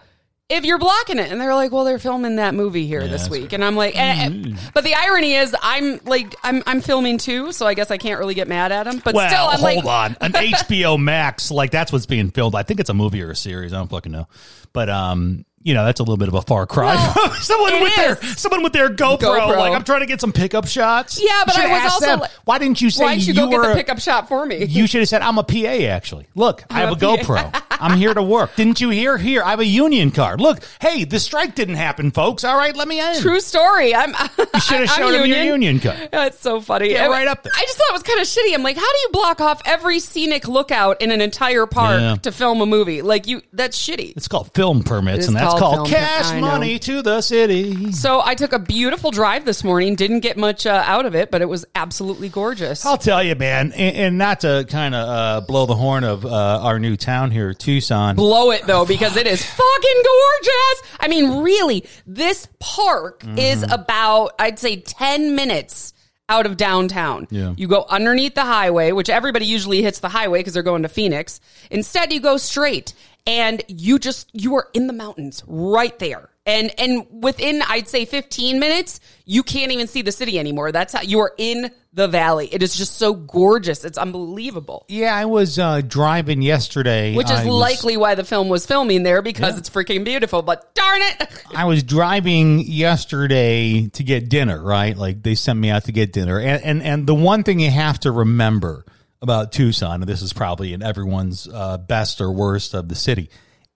If 0.51 0.65
you're 0.65 0.77
blocking 0.77 1.17
it. 1.17 1.31
And 1.31 1.39
they're 1.39 1.55
like, 1.55 1.71
well, 1.71 1.85
they're 1.85 1.99
filming 1.99 2.35
that 2.35 2.53
movie 2.53 2.85
here 2.85 3.01
this 3.07 3.21
that's 3.23 3.29
week. 3.29 3.53
And 3.53 3.63
I'm 3.63 3.75
like, 3.75 3.95
eh, 3.95 4.29
eh. 4.29 4.55
but 4.73 4.83
the 4.83 4.93
irony 4.93 5.33
is 5.33 5.55
I'm 5.61 5.99
like, 6.05 6.35
I'm, 6.43 6.61
I'm 6.65 6.81
filming 6.81 7.17
too. 7.17 7.51
So 7.51 7.65
I 7.65 7.73
guess 7.73 7.89
I 7.91 7.97
can't 7.97 8.19
really 8.19 8.33
get 8.33 8.47
mad 8.47 8.71
at 8.71 8.83
them. 8.83 9.01
But 9.03 9.15
well, 9.15 9.29
still, 9.29 9.45
I'm 9.45 9.59
hold 9.59 9.85
like, 9.85 10.11
on. 10.11 10.17
An 10.21 10.33
HBO 10.33 10.99
Max, 10.99 11.51
like 11.51 11.71
that's 11.71 11.91
what's 11.91 12.05
being 12.05 12.31
filmed. 12.31 12.55
I 12.55 12.63
think 12.63 12.79
it's 12.79 12.89
a 12.89 12.93
movie 12.93 13.21
or 13.21 13.31
a 13.31 13.35
series. 13.35 13.73
I 13.73 13.77
don't 13.77 13.89
fucking 13.89 14.11
know. 14.11 14.27
But 14.73 14.89
um, 14.89 15.45
you 15.63 15.73
know, 15.73 15.85
that's 15.85 15.99
a 15.99 16.03
little 16.03 16.17
bit 16.17 16.27
of 16.27 16.33
a 16.33 16.41
far 16.41 16.65
cry. 16.65 16.95
Well, 16.95 17.13
from 17.29 17.35
someone 17.41 17.73
it 17.75 17.81
with 17.83 17.95
their 17.95 18.15
someone 18.35 18.63
with 18.63 18.73
their 18.73 18.89
GoPro. 18.89 19.19
GoPro. 19.19 19.57
Like 19.57 19.73
I'm 19.73 19.83
trying 19.83 20.01
to 20.01 20.05
get 20.05 20.21
some 20.21 20.31
pickup 20.33 20.67
shots. 20.67 21.21
Yeah, 21.21 21.43
but 21.45 21.55
You 21.57 21.63
I 21.63 21.83
was 21.83 21.91
also 21.93 22.05
them, 22.05 22.19
like- 22.21 22.31
why 22.45 22.57
didn't 22.59 22.81
you 22.81 22.89
say 22.89 23.03
why 23.03 23.11
don't 23.15 23.27
you, 23.27 23.33
go 23.33 23.45
were 23.49 23.51
get 23.61 23.61
the 23.67 23.71
a- 23.71 23.75
pickup 23.75 23.99
shot 23.99 24.27
for 24.27 24.45
me? 24.45 24.65
You 24.65 24.87
should 24.87 24.99
have 25.01 25.09
said, 25.09 25.21
I'm 25.21 25.37
a 25.37 25.43
PA, 25.43 25.55
actually. 25.67 26.27
Look, 26.35 26.63
I 26.69 26.79
have 26.79 26.89
I'm 26.89 26.93
a 26.93 27.13
a 27.13 27.17
GoPro. 27.17 27.63
I'm 27.71 27.97
here 27.97 28.13
to 28.13 28.21
work. 28.21 28.55
Didn't 28.55 28.79
you 28.79 28.89
hear? 28.91 29.17
Here, 29.17 29.41
I 29.43 29.49
have 29.51 29.59
a 29.59 29.65
union 29.65 30.11
card. 30.11 30.39
Look, 30.39 30.59
hey, 30.79 31.03
the 31.03 31.19
strike 31.19 31.55
didn't 31.55 31.75
happen, 31.75 32.11
folks. 32.11 32.43
All 32.43 32.55
right, 32.55 32.75
let 32.75 32.87
me 32.87 32.99
in. 32.99 33.19
True 33.21 33.39
story. 33.39 33.93
I'm. 33.95 34.13
You 34.53 34.59
should 34.59 34.79
have 34.81 34.89
shown 34.89 35.13
him 35.13 35.25
your 35.27 35.43
union 35.43 35.79
card. 35.79 36.09
That's 36.11 36.39
so 36.39 36.59
funny. 36.61 36.89
Get 36.89 37.05
I- 37.05 37.07
right 37.09 37.27
up 37.27 37.41
there. 37.43 37.51
I 37.55 37.61
just 37.61 37.77
thought 37.77 37.89
it 37.89 37.93
was 37.93 38.03
kind 38.03 38.19
of 38.19 38.27
shitty. 38.27 38.53
I'm 38.53 38.63
like, 38.63 38.75
how 38.75 38.81
do 38.81 38.97
you 39.03 39.09
block 39.13 39.39
off 39.41 39.61
every 39.65 39.99
scenic 39.99 40.47
lookout 40.47 41.01
in 41.01 41.09
an 41.11 41.21
entire 41.21 41.65
park 41.65 41.99
Yeah. 42.01 42.15
to 42.17 42.31
film 42.31 42.61
a 42.61 42.65
movie? 42.65 43.01
Like 43.01 43.27
you, 43.27 43.41
that's 43.53 43.77
shitty. 43.81 44.15
It's 44.17 44.27
called 44.27 44.53
film 44.53 44.83
permits, 44.83 45.19
It 45.19 45.21
is 45.21 45.27
and 45.29 45.37
that's 45.37 45.50
called 45.59 45.75
called 45.77 45.87
cash 45.89 46.29
per- 46.29 46.35
I 46.37 46.39
know. 46.39 46.47
money 46.47 46.79
to 46.79 47.01
the 47.01 47.21
city. 47.21 47.91
So 47.91 48.21
I 48.23 48.35
took 48.35 48.53
a 48.53 48.59
beautiful 48.59 49.11
drive 49.11 49.45
this 49.45 49.63
morning. 49.63 49.95
Didn't 49.95 50.19
get 50.21 50.37
much 50.37 50.65
uh, 50.65 50.83
out 50.85 51.05
of 51.05 51.15
it, 51.15 51.31
but 51.31 51.41
it 51.41 51.49
was 51.49 51.65
absolutely 51.75 52.29
gorgeous. 52.29 52.85
I'll 52.85 52.97
tell 52.97 53.23
you, 53.23 53.35
man, 53.35 53.71
and, 53.73 53.95
and 53.95 54.17
not 54.17 54.41
to 54.41 54.65
kind 54.69 54.95
of 54.95 55.07
uh, 55.09 55.45
blow 55.45 55.65
the 55.65 55.75
horn 55.75 56.03
of 56.03 56.25
uh, 56.25 56.29
our 56.61 56.79
new 56.79 56.95
town 56.97 57.31
here, 57.31 57.53
Tucson. 57.53 58.15
blow 58.15 58.51
it 58.51 58.63
though 58.67 58.85
because 58.85 59.15
it 59.17 59.27
is 59.27 59.43
fucking 59.45 60.01
gorgeous. 60.03 60.83
I 60.99 61.07
mean, 61.09 61.41
really, 61.43 61.85
this 62.05 62.47
park 62.59 63.23
is 63.37 63.61
Mm-hmm. 63.61 63.71
about 63.73 64.31
I'd 64.39 64.57
say 64.59 64.77
10 64.77 65.35
minutes 65.35 65.93
out 66.29 66.45
of 66.45 66.55
downtown. 66.55 67.27
Yeah. 67.29 67.53
You 67.57 67.67
go 67.67 67.85
underneath 67.89 68.35
the 68.35 68.45
highway, 68.45 68.91
which 68.93 69.09
everybody 69.09 69.45
usually 69.45 69.81
hits 69.81 69.99
the 69.99 70.07
highway 70.09 70.39
because 70.39 70.53
they're 70.53 70.63
going 70.63 70.83
to 70.83 70.89
Phoenix. 70.89 71.41
Instead, 71.69 72.13
you 72.13 72.21
go 72.21 72.37
straight 72.37 72.93
and 73.25 73.61
you 73.67 73.99
just 73.99 74.29
you 74.33 74.55
are 74.55 74.67
in 74.73 74.87
the 74.87 74.93
mountains 74.93 75.43
right 75.47 75.97
there. 75.99 76.29
And 76.43 76.71
and 76.79 77.05
within 77.11 77.61
I'd 77.67 77.87
say 77.87 78.05
15 78.05 78.59
minutes, 78.59 78.99
you 79.25 79.43
can't 79.43 79.71
even 79.71 79.85
see 79.87 80.01
the 80.01 80.11
city 80.11 80.39
anymore. 80.39 80.71
That's 80.71 80.93
how 80.93 81.01
you 81.01 81.19
are 81.19 81.33
in 81.37 81.71
the 81.93 82.07
valley. 82.07 82.49
It 82.51 82.63
is 82.63 82.75
just 82.75 82.95
so 82.97 83.13
gorgeous. 83.13 83.85
It's 83.85 83.97
unbelievable. 83.97 84.85
Yeah, 84.87 85.13
I 85.15 85.25
was 85.25 85.59
uh, 85.59 85.81
driving 85.81 86.41
yesterday. 86.41 87.15
Which 87.15 87.29
is 87.29 87.39
I 87.39 87.45
was- 87.45 87.53
likely 87.53 87.95
why 87.95 88.15
the 88.15 88.23
film 88.23 88.49
was 88.49 88.65
filming 88.65 89.03
there 89.03 89.21
because 89.21 89.57
it's 89.57 89.69
freaking 89.69 90.03
beautiful. 90.03 90.41
But 90.41 90.73
darn 90.73 91.01
it, 91.01 91.27
I 91.55 91.65
was 91.65 91.83
driving 91.83 92.59
yesterday 92.61 93.87
to 93.89 94.03
get 94.03 94.27
dinner, 94.27 94.61
right? 94.63 94.97
Like 94.97 95.21
they 95.21 95.35
sent 95.35 95.59
me 95.59 95.69
out 95.69 95.83
to 95.85 95.91
get 95.91 96.11
dinner. 96.11 96.39
And 96.39 96.63
and, 96.63 96.81
and 96.81 97.07
the 97.07 97.15
one 97.15 97.43
thing 97.43 97.59
you 97.59 97.69
have 97.69 97.99
to 97.99 98.11
remember 98.11 98.85
about 99.21 99.51
Tucson, 99.51 100.01
and 100.01 100.09
this 100.09 100.21
is 100.21 100.33
probably 100.33 100.73
in 100.73 100.81
everyone's 100.81 101.47
uh, 101.47 101.77
best 101.77 102.21
or 102.21 102.31
worst 102.31 102.73
of 102.73 102.87
the 102.89 102.95
city, 102.95 103.29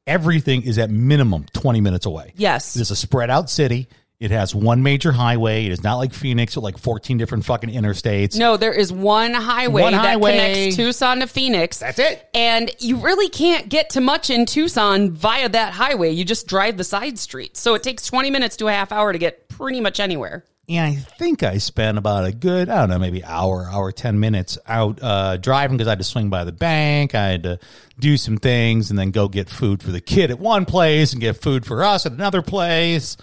everything 0.07 0.63
is 0.63 0.77
at 0.77 0.89
minimum 0.89 1.45
20 1.53 1.81
minutes 1.81 2.05
away. 2.05 2.33
Yes. 2.35 2.75
It 2.75 2.81
is 2.81 2.91
a 2.91 2.95
spread 2.95 3.29
out 3.29 3.49
city. 3.49 3.87
It 4.17 4.31
has 4.31 4.55
one 4.55 4.81
major 4.81 5.11
highway. 5.11 5.65
It 5.65 5.73
is 5.73 5.83
not 5.83 5.95
like 5.95 6.13
Phoenix 6.13 6.55
with 6.55 6.63
like 6.63 6.77
14 6.77 7.17
different 7.17 7.43
fucking 7.43 7.69
interstates. 7.69 8.37
no, 8.37 8.55
there 8.55 8.71
is 8.71 8.91
one 8.91 9.33
highway 9.33 9.81
One 9.81 9.91
that 9.91 9.99
highway. 9.99 10.31
connects 10.31 10.75
Tucson 10.77 11.19
to 11.19 11.27
Phoenix. 11.27 11.79
That's 11.79 11.99
it. 11.99 12.25
And 12.33 12.71
you 12.79 12.95
really 12.97 13.27
can't 13.27 13.67
get 13.67 13.89
to 13.91 14.01
much 14.01 14.29
in 14.29 14.45
Tucson 14.45 15.11
via 15.11 15.49
that 15.49 15.73
highway. 15.73 16.11
You 16.11 16.23
just 16.23 16.47
drive 16.47 16.77
the 16.77 16.85
side 16.85 17.19
streets. 17.19 17.59
So 17.59 17.73
it 17.75 17.83
takes 17.83 18.05
20 18.07 18.31
minutes 18.31 18.55
to 18.57 18.67
a 18.69 18.71
half 18.71 18.93
hour 18.93 19.11
to 19.11 19.19
get 19.19 19.49
pretty 19.49 19.81
much 19.81 19.99
anywhere. 19.99 20.45
And 20.67 20.86
I 20.86 20.95
think 20.95 21.43
I 21.43 21.60
spent 21.60 21.98
about 21.98 22.25
a 22.25 22.31
good, 22.31 22.69
I 22.69 22.79
don't 22.79 22.89
know, 22.89 23.00
maybe 23.00 23.24
hour, 23.24 23.67
hour, 23.69 23.91
10 23.91 24.19
minutes 24.19 24.57
out 24.65 25.00
uh, 25.01 25.38
driving 25.38 25.77
because 25.77 25.88
I 25.88 25.91
had 25.91 26.00
to 26.00 26.03
swing 26.05 26.29
by 26.29 26.43
the 26.43 26.51
bank. 26.51 27.13
I 27.13 27.27
had 27.27 27.43
to 27.43 27.60
do 28.00 28.17
some 28.17 28.38
things 28.38 28.89
and 28.89 28.98
then 28.98 29.12
go 29.12 29.27
get 29.27 29.48
food 29.48 29.84
for 29.84 29.91
the 29.91 30.01
kid 30.01 30.31
at 30.31 30.39
one 30.39 30.65
place 30.65 31.12
and 31.12 31.22
get 31.22 31.38
food 31.38 31.65
for 31.65 31.84
us 31.84 32.05
at 32.05 32.13
another 32.13 32.41
place. 32.41 33.15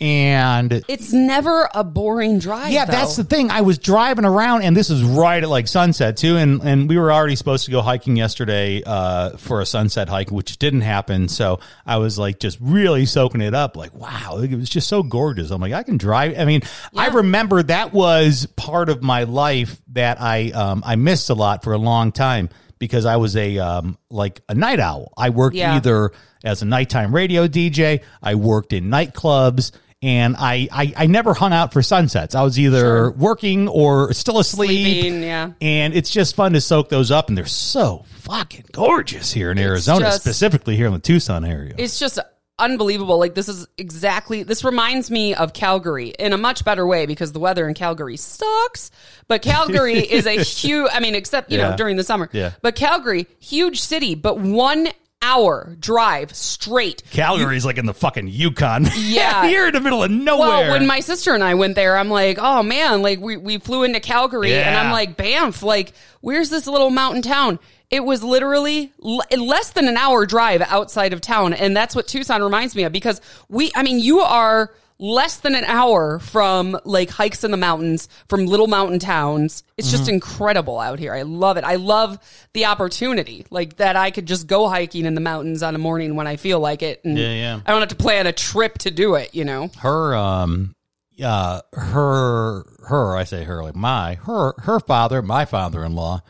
And 0.00 0.84
It's 0.88 1.12
never 1.12 1.68
a 1.72 1.84
boring 1.84 2.38
drive. 2.40 2.72
yeah, 2.72 2.84
though. 2.84 2.92
that's 2.92 3.16
the 3.16 3.24
thing. 3.24 3.50
I 3.50 3.60
was 3.60 3.78
driving 3.78 4.24
around, 4.24 4.62
and 4.62 4.76
this 4.76 4.90
is 4.90 5.02
right 5.02 5.42
at 5.42 5.48
like 5.48 5.68
sunset 5.68 6.16
too, 6.16 6.36
and 6.36 6.60
and 6.62 6.88
we 6.88 6.98
were 6.98 7.12
already 7.12 7.36
supposed 7.36 7.64
to 7.66 7.70
go 7.70 7.80
hiking 7.80 8.16
yesterday 8.16 8.82
uh, 8.84 9.36
for 9.36 9.60
a 9.60 9.66
sunset 9.66 10.08
hike, 10.08 10.30
which 10.30 10.58
didn't 10.58 10.80
happen. 10.80 11.28
So 11.28 11.60
I 11.86 11.98
was 11.98 12.18
like 12.18 12.40
just 12.40 12.58
really 12.60 13.06
soaking 13.06 13.40
it 13.40 13.54
up. 13.54 13.76
Like 13.76 13.94
wow, 13.94 14.38
it 14.42 14.54
was 14.56 14.68
just 14.68 14.88
so 14.88 15.02
gorgeous. 15.02 15.50
I'm 15.50 15.60
like 15.60 15.72
I 15.72 15.84
can 15.84 15.96
drive. 15.96 16.38
I 16.38 16.44
mean, 16.44 16.62
I 16.96 17.08
remember 17.08 17.62
that 17.62 17.92
was 17.92 18.46
part 18.56 18.88
of 18.88 19.02
my 19.02 19.22
life 19.24 19.80
that 19.92 20.20
I 20.20 20.50
um, 20.50 20.82
I 20.84 20.96
missed 20.96 21.30
a 21.30 21.34
lot 21.34 21.62
for 21.62 21.72
a 21.72 21.78
long 21.78 22.10
time 22.10 22.48
because 22.80 23.06
I 23.06 23.16
was 23.16 23.36
a 23.36 23.58
um, 23.58 23.96
like 24.10 24.40
a 24.48 24.54
night 24.54 24.80
owl. 24.80 25.12
I 25.16 25.30
worked 25.30 25.54
Yeah. 25.56 25.76
either 25.76 26.10
as 26.42 26.60
a 26.62 26.64
nighttime 26.66 27.14
radio 27.14 27.46
DJ. 27.46 28.02
I 28.22 28.34
worked 28.34 28.72
in 28.72 28.86
nightclubs. 28.90 29.70
And 30.02 30.36
I, 30.38 30.68
I, 30.70 30.92
I 30.96 31.06
never 31.06 31.32
hung 31.32 31.52
out 31.54 31.72
for 31.72 31.82
sunsets. 31.82 32.34
I 32.34 32.42
was 32.42 32.58
either 32.58 33.10
working 33.10 33.68
or 33.68 34.12
still 34.12 34.38
asleep. 34.38 34.68
Sleeping, 35.02 35.22
yeah. 35.22 35.52
And 35.62 35.94
it's 35.94 36.10
just 36.10 36.36
fun 36.36 36.52
to 36.52 36.60
soak 36.60 36.90
those 36.90 37.10
up. 37.10 37.28
And 37.28 37.38
they're 37.38 37.46
so 37.46 38.04
fucking 38.18 38.66
gorgeous 38.72 39.32
here 39.32 39.50
in 39.50 39.58
Arizona, 39.58 40.06
just- 40.06 40.20
specifically 40.22 40.76
here 40.76 40.86
in 40.86 40.92
the 40.92 40.98
Tucson 40.98 41.44
area. 41.44 41.74
it's 41.78 41.98
just 41.98 42.18
unbelievable. 42.58 43.18
Like 43.18 43.34
this 43.34 43.48
is 43.48 43.66
exactly 43.78 44.44
this 44.44 44.62
reminds 44.62 45.10
me 45.10 45.34
of 45.34 45.52
Calgary 45.52 46.08
in 46.10 46.32
a 46.32 46.38
much 46.38 46.64
better 46.64 46.86
way 46.86 47.04
because 47.06 47.32
the 47.32 47.40
weather 47.40 47.66
in 47.66 47.74
Calgary 47.74 48.16
sucks. 48.16 48.90
But 49.26 49.42
Calgary 49.42 49.94
is 50.12 50.26
a 50.26 50.40
huge 50.42 50.88
I 50.92 51.00
mean, 51.00 51.14
except, 51.14 51.50
you 51.50 51.58
Yeah. 51.58 51.70
know, 51.70 51.76
during 51.76 51.96
the 51.96 52.04
summer. 52.04 52.28
Yeah. 52.32 52.52
But 52.62 52.76
Calgary, 52.76 53.26
huge 53.40 53.80
city, 53.80 54.14
but 54.14 54.38
one 54.38 54.88
hour 55.24 55.74
drive 55.80 56.34
straight. 56.36 57.02
Calgary's 57.10 57.64
like 57.64 57.78
in 57.78 57.86
the 57.86 57.94
fucking 57.94 58.28
Yukon. 58.28 58.86
Yeah. 58.96 59.46
here 59.48 59.66
in 59.66 59.72
the 59.72 59.80
middle 59.80 60.02
of 60.02 60.10
nowhere. 60.10 60.48
Well, 60.48 60.70
when 60.72 60.86
my 60.86 61.00
sister 61.00 61.34
and 61.34 61.42
I 61.42 61.54
went 61.54 61.74
there, 61.74 61.96
I'm 61.96 62.08
like, 62.10 62.38
oh 62.40 62.62
man, 62.62 63.02
like 63.02 63.20
we, 63.20 63.36
we 63.36 63.58
flew 63.58 63.82
into 63.84 64.00
Calgary 64.00 64.54
and 64.54 64.76
I'm 64.76 64.92
like, 64.92 65.16
Banff, 65.16 65.62
like, 65.62 65.92
where's 66.20 66.50
this 66.50 66.66
little 66.66 66.90
mountain 66.90 67.22
town? 67.22 67.58
It 67.90 68.04
was 68.04 68.24
literally 68.24 68.92
l- 69.04 69.22
less 69.36 69.70
than 69.70 69.88
an 69.88 69.96
hour 69.96 70.26
drive 70.26 70.62
outside 70.62 71.12
of 71.12 71.20
town. 71.20 71.54
And 71.54 71.76
that's 71.76 71.94
what 71.94 72.08
Tucson 72.08 72.42
reminds 72.42 72.74
me 72.74 72.84
of 72.84 72.92
because 72.92 73.20
we, 73.48 73.70
I 73.76 73.82
mean, 73.82 74.00
you 74.00 74.20
are 74.20 74.72
less 74.98 75.38
than 75.38 75.54
an 75.54 75.64
hour 75.64 76.18
from 76.20 76.78
like 76.84 77.10
hikes 77.10 77.42
in 77.44 77.50
the 77.50 77.56
mountains, 77.56 78.08
from 78.28 78.46
little 78.46 78.66
mountain 78.68 78.98
towns. 78.98 79.62
It's 79.76 79.90
just 79.90 80.04
Mm-hmm. 80.04 80.14
incredible 80.14 80.78
out 80.78 80.98
here. 80.98 81.12
I 81.12 81.22
love 81.22 81.56
it. 81.56 81.64
I 81.64 81.74
love 81.76 82.18
the 82.52 82.66
opportunity, 82.66 83.44
like 83.50 83.76
that 83.76 83.96
I 83.96 84.10
could 84.12 84.26
just 84.26 84.46
go 84.46 84.68
hiking 84.68 85.04
in 85.04 85.14
the 85.14 85.20
mountains 85.20 85.62
on 85.62 85.74
a 85.74 85.78
morning 85.78 86.14
when 86.14 86.26
I 86.26 86.36
feel 86.36 86.60
like 86.60 86.82
it. 86.82 87.04
And 87.04 87.18
Yeah, 87.18 87.32
yeah. 87.32 87.60
I 87.66 87.70
don't 87.72 87.80
have 87.80 87.88
to 87.90 87.96
plan 87.96 88.26
a 88.26 88.32
trip 88.32 88.78
to 88.78 88.90
do 88.90 89.14
it, 89.16 89.34
you 89.34 89.44
know? 89.44 89.70
her 89.78 90.14
um 90.14 90.74
uh 91.22 91.60
her 91.72 92.64
her 92.88 93.16
I 93.16 93.24
say 93.24 93.44
her 93.44 93.62
like 93.62 93.76
my 93.76 94.14
her 94.26 94.54
her 94.58 94.80
father 94.80 95.22
my 95.22 95.44
father-in-law 95.44 96.22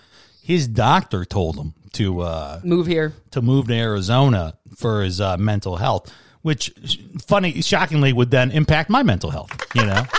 his 0.42 0.68
doctor 0.68 1.25
told 1.25 1.56
him 1.56 1.73
to 1.92 2.21
uh 2.21 2.61
Move 2.64 2.87
here. 2.87 3.14
to 3.30 3.40
move 3.40 3.68
to 3.68 3.75
Arizona 3.75 4.59
for 4.76 5.02
his 5.02 5.21
uh, 5.21 5.37
mental 5.38 5.76
health 5.76 6.12
which 6.44 6.72
funny 7.26 7.60
shockingly 7.60 8.12
would 8.12 8.30
then 8.30 8.50
impact 8.52 8.88
my 8.88 9.02
mental 9.02 9.30
health 9.30 9.50
you 9.74 9.84
know 9.84 10.04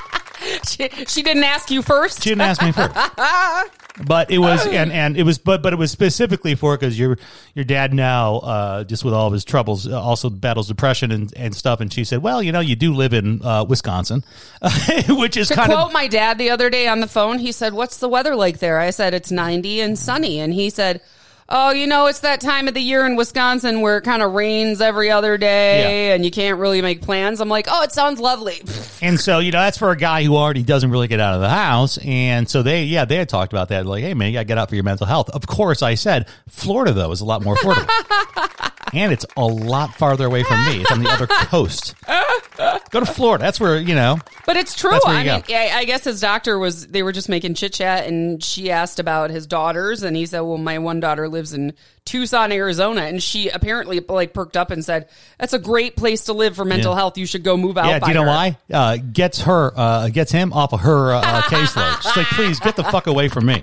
She, 0.68 0.90
she 1.08 1.24
didn't 1.24 1.44
ask 1.44 1.72
you 1.72 1.82
first. 1.82 2.22
she 2.24 2.30
didn't 2.30 2.42
ask 2.42 2.62
me 2.62 2.72
first 2.72 2.94
but 4.06 4.30
it 4.30 4.38
was 4.38 4.68
and 4.68 4.92
and 4.92 5.18
it 5.18 5.24
was 5.24 5.38
but 5.40 5.64
but 5.64 5.74
it 5.74 5.78
was 5.78 5.90
specifically 5.92 6.54
for 6.54 6.78
because 6.78 7.00
your 7.00 7.18
your 7.56 7.66
dad 7.66 7.94
now 7.94 8.36
uh 8.38 8.84
just 8.84 9.04
with 9.06 9.14
all 9.14 9.28
of 9.28 9.34
his 9.34 9.44
troubles 9.46 9.88
uh, 9.88 10.00
also 10.00 10.30
battles 10.30 10.68
depression 10.68 11.12
and 11.12 11.34
and 11.36 11.56
stuff 11.56 11.80
and 11.80 11.92
she 11.92 12.04
said 12.04 12.22
well 12.22 12.44
you 12.44 12.52
know 12.52 12.60
you 12.60 12.76
do 12.76 12.94
live 12.94 13.14
in 13.14 13.42
uh 13.44 13.64
wisconsin 13.64 14.24
which 15.10 15.36
is 15.38 15.48
To 15.48 15.56
kind 15.56 15.72
quote 15.72 15.88
of 15.88 15.94
my 15.94 16.08
dad 16.08 16.38
the 16.38 16.50
other 16.52 16.70
day 16.70 16.88
on 16.88 17.00
the 17.00 17.08
phone, 17.08 17.40
he 17.40 17.52
said, 17.52 17.74
What's 17.74 17.98
the 17.98 18.10
weather 18.10 18.36
like 18.36 18.60
there? 18.60 18.80
I 18.80 18.90
said, 18.92 19.14
It's 19.14 19.32
90 19.32 19.82
and 19.82 19.98
sunny. 19.98 20.40
And 20.40 20.54
he 20.54 20.70
said, 20.70 21.02
Oh, 21.48 21.70
you 21.72 21.86
know, 21.86 22.08
it's 22.08 22.22
that 22.22 22.42
time 22.42 22.68
of 22.68 22.74
the 22.74 22.82
year 22.82 23.06
in 23.06 23.16
Wisconsin 23.16 23.82
where 23.82 23.98
it 23.98 24.02
kind 24.04 24.24
of 24.24 24.32
rains 24.34 24.82
every 24.82 25.12
other 25.12 25.38
day 25.38 26.08
Yeah. 26.08 26.16
and 26.16 26.26
you 26.26 26.32
can't 26.32 26.58
really 26.58 26.82
make 26.82 27.02
plans. 27.04 27.40
I'm 27.40 27.50
like, 27.50 27.68
Oh, 27.70 27.84
it 27.84 27.92
sounds 27.92 28.20
lovely. 28.20 28.62
And 29.02 29.20
so, 29.20 29.38
you 29.40 29.52
know, 29.52 29.60
that's 29.60 29.78
for 29.78 29.92
a 29.92 29.98
guy 29.98 30.24
who 30.24 30.36
already 30.38 30.64
doesn't 30.64 30.90
really 30.90 31.08
get 31.10 31.20
out 31.20 31.36
of 31.36 31.42
the 31.42 31.50
house. 31.50 32.00
And 32.04 32.50
so 32.50 32.64
they, 32.64 32.86
yeah, 32.86 33.04
they 33.06 33.18
had 33.18 33.28
talked 33.30 33.52
about 33.54 33.70
that. 33.70 33.86
Like, 33.86 34.02
hey, 34.04 34.14
man, 34.16 34.30
you 34.30 34.34
got 34.34 34.40
to 34.40 34.46
get 34.46 34.58
out 34.58 34.70
for 34.70 34.76
your 34.76 34.86
mental 34.86 35.06
health. 35.06 35.30
Of 35.30 35.46
course, 35.46 35.84
I 35.84 35.94
said, 35.96 36.28
Florida, 36.48 36.94
though, 36.94 37.12
is 37.12 37.20
a 37.22 37.26
lot 37.26 37.44
more 37.44 37.56
affordable. 37.56 38.72
and 38.94 39.12
it's 39.12 39.26
a 39.36 39.46
lot 39.46 39.94
farther 39.96 40.26
away 40.26 40.44
from 40.44 40.64
me. 40.66 40.82
It's 40.82 40.92
on 40.92 41.04
the 41.04 41.10
other 41.10 41.28
coast. 41.28 41.94
Go 42.90 43.02
to 43.02 43.06
Florida. 43.06 43.44
That's 43.44 43.60
where, 43.60 43.78
you 43.78 43.94
know, 43.96 44.18
But 44.46 44.56
it's 44.56 44.74
true. 44.74 44.92
That's 44.92 45.06
where 45.06 45.16
I 45.16 45.24
mean, 45.24 45.44
go. 45.46 45.54
I, 45.54 45.72
I 45.80 45.86
guess 45.86 46.06
his 46.06 46.22
doctor 46.22 46.58
was, 46.58 46.88
they 46.88 47.04
were 47.04 47.12
just 47.12 47.28
making 47.28 47.56
chit 47.56 47.74
chat 47.74 48.08
and 48.08 48.42
she 48.42 48.72
asked 48.72 49.00
about 49.00 49.30
his 49.30 49.46
daughters. 49.46 50.04
And 50.04 50.16
he 50.16 50.26
said, 50.26 50.40
Well, 50.40 50.58
my 50.58 50.80
one 50.80 51.02
daughter 51.02 51.28
lives 51.36 51.54
in 51.54 51.74
Tucson, 52.06 52.52
Arizona. 52.52 53.02
And 53.02 53.22
she 53.22 53.50
apparently 53.50 54.00
like 54.00 54.34
perked 54.34 54.58
up 54.58 54.72
and 54.72 54.84
said, 54.84 55.10
That's 55.38 55.54
a 55.54 55.60
great 55.60 55.96
place 55.96 56.24
to 56.26 56.34
live 56.34 56.56
for 56.56 56.66
mental 56.66 56.94
Yeah. 56.94 56.98
health. 56.98 57.18
You 57.18 57.28
should 57.28 57.44
go 57.44 57.56
move 57.58 57.78
out. 57.78 57.86
yeah, 57.88 58.00
do 58.00 58.08
you 58.08 58.14
know 58.16 58.22
her." 58.24 58.28
why? 58.28 58.58
Uh, 58.72 58.98
gets 58.98 59.42
her, 59.42 59.72
uh, 59.76 60.10
gets 60.10 60.32
him 60.32 60.52
off 60.54 60.74
of 60.74 60.80
her 60.82 61.14
uh, 61.14 61.20
uh, 61.22 61.42
caseload. 61.44 62.02
She's 62.02 62.18
like, 62.18 62.28
please 62.28 62.60
get 62.60 62.76
the 62.76 62.84
fuck 62.86 63.06
away 63.08 63.28
from 63.28 63.46
me. 63.46 63.62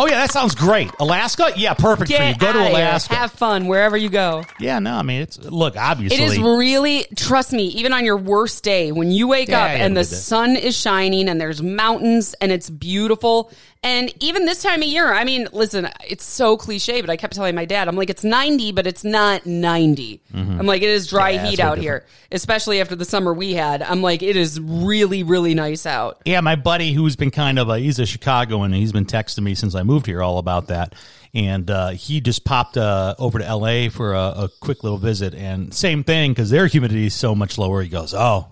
Oh, 0.00 0.06
yeah, 0.06 0.18
that 0.20 0.30
sounds 0.30 0.54
great. 0.54 0.92
Alaska? 1.00 1.50
Yeah, 1.56 1.74
perfect 1.74 2.12
for 2.12 2.22
you. 2.22 2.36
Go 2.36 2.52
to. 2.52 2.58
Alaska. 2.70 3.16
Have 3.16 3.32
fun 3.32 3.66
wherever 3.66 3.96
you 3.96 4.08
go. 4.08 4.44
yeah, 4.60 4.78
no, 4.78 4.94
I 4.94 5.02
mean, 5.02 5.22
it's, 5.22 5.36
look, 5.40 5.76
obviously. 5.76 6.22
It 6.22 6.24
is 6.24 6.38
really, 6.38 7.04
trust 7.16 7.52
me, 7.52 7.64
even 7.68 7.92
on 7.92 8.04
your 8.04 8.16
worst 8.16 8.62
day, 8.62 8.92
when 8.92 9.10
you 9.10 9.26
wake 9.26 9.48
Yeah, 9.48 9.60
up 9.64 9.70
yeah, 9.76 9.84
and 9.84 9.96
the 9.96 10.04
sun 10.04 10.54
is 10.54 10.76
shining 10.76 11.28
and 11.28 11.40
there's 11.40 11.60
mountains 11.60 12.34
and 12.40 12.52
it's 12.52 12.70
beautiful. 12.70 13.50
And 13.82 14.12
even 14.20 14.44
this 14.44 14.60
time 14.62 14.82
of 14.82 14.88
year, 14.88 15.12
I 15.12 15.22
mean, 15.22 15.46
listen, 15.52 15.88
it's 16.04 16.24
so 16.24 16.56
cliche, 16.56 17.00
but 17.00 17.10
I 17.10 17.16
kept 17.16 17.34
telling 17.34 17.54
my 17.54 17.64
dad, 17.64 17.86
I'm 17.86 17.94
like, 17.94 18.10
it's 18.10 18.24
90, 18.24 18.72
but 18.72 18.88
it's 18.88 19.04
not 19.04 19.46
90. 19.46 20.20
I'm 20.34 20.66
like, 20.66 20.82
it 20.82 20.88
is 20.88 21.06
dry 21.06 21.34
Mm-hmm. 21.34 21.44
Yeah, 21.44 21.50
heat 21.50 21.60
out 21.60 21.78
here, 21.78 22.06
especially 22.32 22.80
after 22.80 22.96
the 22.96 23.04
summer 23.04 23.32
we 23.32 23.52
had. 23.54 23.82
I'm 23.82 24.02
like, 24.02 24.22
it 24.22 24.34
is 24.36 24.58
really, 24.60 25.22
really 25.22 25.54
nice 25.54 25.86
out. 25.86 26.20
Yeah, 26.24 26.40
my 26.40 26.56
buddy 26.56 26.92
who's 26.92 27.14
been 27.16 27.30
kind 27.30 27.58
of 27.58 27.68
a, 27.68 27.78
he's 27.78 27.98
a 27.98 28.06
Chicagoan. 28.06 28.66
and 28.66 28.74
He's 28.74 28.92
been 28.92 29.04
texting 29.06 29.42
me 29.42 29.54
since 29.54 29.74
I 29.76 29.84
moved 29.84 30.06
here 30.06 30.22
all 30.22 30.38
about 30.38 30.68
that. 30.68 30.94
And 31.34 31.70
uh, 31.70 31.90
he 31.90 32.20
just 32.20 32.44
popped 32.44 32.76
uh, 32.76 33.14
over 33.18 33.38
to 33.38 33.54
LA 33.54 33.90
for 33.90 34.14
a, 34.14 34.44
a 34.44 34.50
quick 34.60 34.82
little 34.82 34.98
visit. 34.98 35.34
And 35.34 35.72
same 35.72 36.02
thing 36.02 36.32
because 36.32 36.50
their 36.50 36.66
humidity 36.66 37.06
is 37.06 37.14
so 37.14 37.34
much 37.34 37.58
lower. 37.58 37.82
He 37.82 37.88
goes, 37.88 38.14
Oh, 38.14 38.48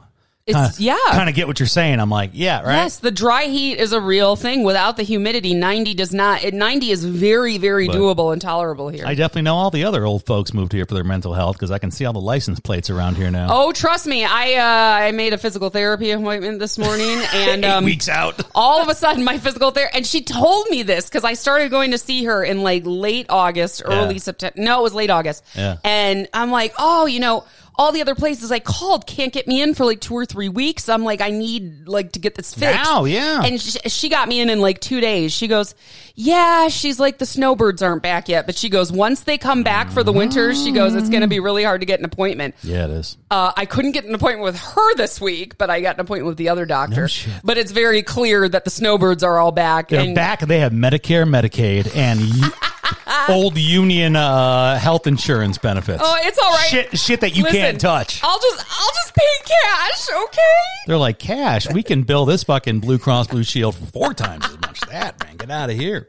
It's, 0.47 0.79
yeah. 0.79 0.97
kind 1.11 1.29
of 1.29 1.35
get 1.35 1.49
what 1.49 1.59
you're 1.59 1.67
saying. 1.67 1.99
I'm 1.99 2.09
like, 2.09 2.31
Yeah, 2.33 2.61
right. 2.62 2.75
Yes, 2.75 3.00
the 3.00 3.11
dry 3.11 3.47
heat 3.47 3.79
is 3.79 3.93
a 3.93 4.00
real 4.00 4.37
thing. 4.37 4.62
Without 4.62 4.97
the 4.97 5.03
humidity, 5.03 5.55
90 5.55 5.95
does 5.95 6.15
not. 6.15 6.45
It, 6.45 6.55
90 6.55 6.93
is 6.93 7.05
very, 7.05 7.59
very 7.59 7.88
But- 7.88 7.97
doable 7.97 8.33
and 8.33 8.41
tolerable 8.41 8.88
here. 8.88 9.05
I 9.05 9.15
definitely 9.17 9.43
know 9.43 9.57
all 9.57 9.73
the 9.73 9.83
other 9.83 10.05
old 10.05 10.25
folks 10.25 10.55
moved 10.55 10.71
here 10.73 10.87
for 10.87 10.95
their 10.95 11.03
mental 11.03 11.35
health 11.35 11.57
because 11.57 11.73
I 11.73 11.79
can 11.81 11.91
see 11.91 12.05
all 12.05 12.12
the 12.12 12.21
license 12.21 12.61
plates 12.61 12.91
around 12.91 13.17
here 13.17 13.29
now. 13.29 13.49
Oh, 13.50 13.73
trust 13.73 14.07
me, 14.07 14.25
I 14.25 14.55
uh, 14.55 15.07
I 15.07 15.11
made 15.11 15.33
a 15.33 15.38
physical 15.38 15.69
therapy 15.69 16.12
appointment 16.12 16.61
this 16.61 16.79
morning, 16.79 17.19
and 17.35 17.65
um, 17.65 17.85
weeks 17.85 18.09
out. 18.09 18.41
all 18.55 18.81
of 18.81 18.88
a 18.88 18.95
sudden, 18.95 19.25
my 19.25 19.38
physical 19.38 19.73
therapy, 19.73 19.97
and 19.97 20.07
she 20.07 20.23
told 20.23 20.69
me 20.71 20.85
this 20.85 21.07
because 21.07 21.25
I 21.25 21.35
started 21.35 21.73
going 21.73 21.91
to 21.91 21.99
see 21.99 22.23
her 22.23 22.45
in 22.45 22.62
like 22.62 22.85
late 22.87 23.26
August, 23.31 23.83
early 23.85 24.15
Yeah. 24.15 24.21
September. 24.21 24.55
No, 24.62 24.79
it 24.79 24.83
was 24.85 24.94
late 24.94 25.11
August, 25.11 25.44
Yeah. 25.57 25.79
and 25.83 26.29
I'm 26.33 26.53
like, 26.53 26.73
oh, 26.79 27.07
you 27.07 27.18
know. 27.18 27.44
All 27.79 27.93
the 27.93 28.01
other 28.01 28.15
places 28.15 28.51
I 28.51 28.59
called 28.59 29.07
can't 29.07 29.33
get 29.33 29.47
me 29.47 29.61
in 29.62 29.75
for 29.75 29.85
like 29.85 30.01
two 30.01 30.15
or 30.15 30.25
three 30.25 30.49
weeks. 30.49 30.89
I'm 30.89 31.05
like, 31.05 31.21
I 31.21 31.31
need 31.31 31.87
like 31.87 32.12
to 32.12 32.19
get 32.19 32.35
this 32.35 32.55
fixed. 32.55 32.83
Now, 32.85 33.05
yeah. 33.05 33.43
And 33.45 33.61
she, 33.61 33.79
she 33.89 34.09
got 34.09 34.29
me 34.29 34.41
in 34.41 34.49
in 34.49 34.61
like 34.61 34.81
two 34.81 35.01
days. 35.01 35.33
She 35.33 35.47
goes, 35.47 35.75
yeah, 36.15 36.69
she's 36.69 36.99
like, 36.99 37.19
the 37.19 37.27
snowbirds 37.27 37.83
aren't 37.83 38.03
back 38.03 38.29
yet. 38.29 38.47
But 38.47 38.57
she 38.57 38.71
goes, 38.71 38.91
once 38.91 39.21
they 39.25 39.37
come 39.37 39.62
back 39.62 39.91
for 39.91 40.03
the 40.03 40.12
winter, 40.12 40.55
she 40.55 40.73
goes, 40.73 40.95
it's 40.95 41.11
going 41.11 41.21
to 41.21 41.29
be 41.29 41.41
really 41.41 41.65
hard 41.65 41.81
to 41.83 41.87
get 41.87 41.99
an 41.99 42.07
appointment. 42.07 42.55
Yeah, 42.62 42.85
it 42.85 42.91
is. 42.91 43.19
Uh, 43.31 43.53
I 43.55 43.67
couldn't 43.67 43.93
get 43.93 44.05
an 44.05 44.15
appointment 44.15 44.45
with 44.45 44.59
her 44.59 44.95
this 44.95 45.21
week, 45.21 45.59
but 45.59 45.69
I 45.69 45.83
got 45.83 45.97
an 45.97 46.01
appointment 46.01 46.29
with 46.29 46.39
the 46.39 46.49
other 46.49 46.65
doctor. 46.65 47.09
shit. 47.09 47.35
But 47.45 47.59
it's 47.59 47.73
very 47.73 48.03
clear 48.03 48.49
that 48.49 48.65
the 48.65 48.71
snowbirds 48.71 49.23
are 49.23 49.39
all 49.39 49.53
back. 49.53 49.89
They're 49.89 50.01
and 50.01 50.15
back. 50.15 50.41
They 50.41 50.61
have 50.61 50.73
Medicare, 50.73 51.29
Medicaid, 51.29 51.95
and 51.95 52.21
old 53.29 53.57
union 53.57 54.16
uh, 54.16 54.79
health 54.79 55.07
insurance 55.07 55.59
benefits. 55.59 56.03
Oh, 56.05 56.18
it's 56.20 56.38
all 56.38 56.51
right. 56.51 56.68
Shit, 56.68 56.99
shit 56.99 57.20
that 57.20 57.37
you 57.37 57.42
Listen, 57.42 57.61
can't 57.61 57.81
touch. 57.81 58.20
I'll 58.22 58.38
just, 58.38 58.64
I'll 58.68 58.94
just 58.94 59.14
pay 59.14 59.22
cash, 59.44 60.09
okay? 60.25 60.40
They're 60.87 60.96
like, 60.96 61.18
cash, 61.18 61.70
we 61.72 61.83
can 61.83 62.03
bill 62.03 62.25
this 62.25 62.44
fucking 62.44 62.81
Blue 62.81 62.99
Cross 62.99 63.29
Blue 63.29 63.42
Shield 63.42 63.75
for 63.75 63.87
four 63.87 64.14
times 64.14 64.44
as 64.46 64.61
much 64.61 64.83
as 64.83 64.88
that, 64.88 65.25
man. 65.25 65.37
Get 65.37 65.51
out 65.51 65.70
of 65.70 65.77
here. 65.77 66.09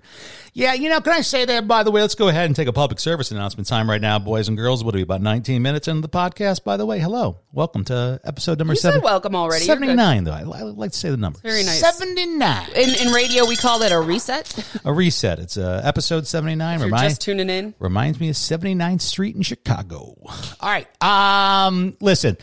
Yeah, 0.57 0.73
you 0.73 0.89
know, 0.89 0.99
can 1.01 1.13
I 1.13 1.21
say 1.21 1.45
that, 1.45 1.67
by 1.67 1.83
the 1.83 1.91
way? 1.91 2.01
Let's 2.01 2.15
go 2.15 2.29
ahead 2.29 2.47
and 2.47 2.55
take 2.55 2.67
a 2.67 2.73
public 2.73 2.99
service 2.99 3.29
announcement 3.29 3.67
time 3.67 3.87
right 3.87 4.01
now, 4.01 4.17
boys 4.17 4.47
and 4.47 4.57
girls. 4.57 4.83
What 4.83 4.95
are 4.95 4.97
we, 4.97 5.03
about 5.03 5.21
19 5.21 5.61
minutes 5.61 5.87
into 5.87 6.01
the 6.01 6.09
podcast, 6.09 6.63
by 6.63 6.77
the 6.77 6.85
way? 6.87 6.97
Hello. 6.97 7.41
Welcome 7.51 7.83
to 7.85 8.19
episode 8.23 8.57
number 8.57 8.73
You 8.73 8.77
said 8.79 8.89
seven. 8.93 9.03
welcome 9.03 9.35
already. 9.35 9.65
79, 9.65 10.23
though. 10.23 10.31
I, 10.31 10.39
I 10.39 10.61
like 10.63 10.93
to 10.93 10.97
say 10.97 11.11
the 11.11 11.17
number. 11.17 11.37
Very 11.43 11.61
nice. 11.63 11.79
79. 11.79 12.69
In, 12.75 12.89
in 13.07 13.13
radio, 13.13 13.45
we 13.45 13.55
call 13.55 13.83
it 13.83 13.91
a 13.91 13.99
reset. 14.01 14.51
A 14.83 14.91
reset. 14.91 15.37
It's 15.37 15.57
uh, 15.57 15.79
episode 15.83 16.25
79. 16.25 16.79
you're 16.79 16.85
Remind- 16.87 17.09
just 17.09 17.21
tuning 17.21 17.51
in. 17.51 17.75
reminds 17.77 18.19
me 18.19 18.29
of 18.29 18.35
79th 18.35 19.01
Street 19.01 19.35
in 19.35 19.43
Chicago. 19.43 20.15
All 20.25 20.35
right. 20.63 20.87
Um, 21.03 21.95
listen, 22.01 22.35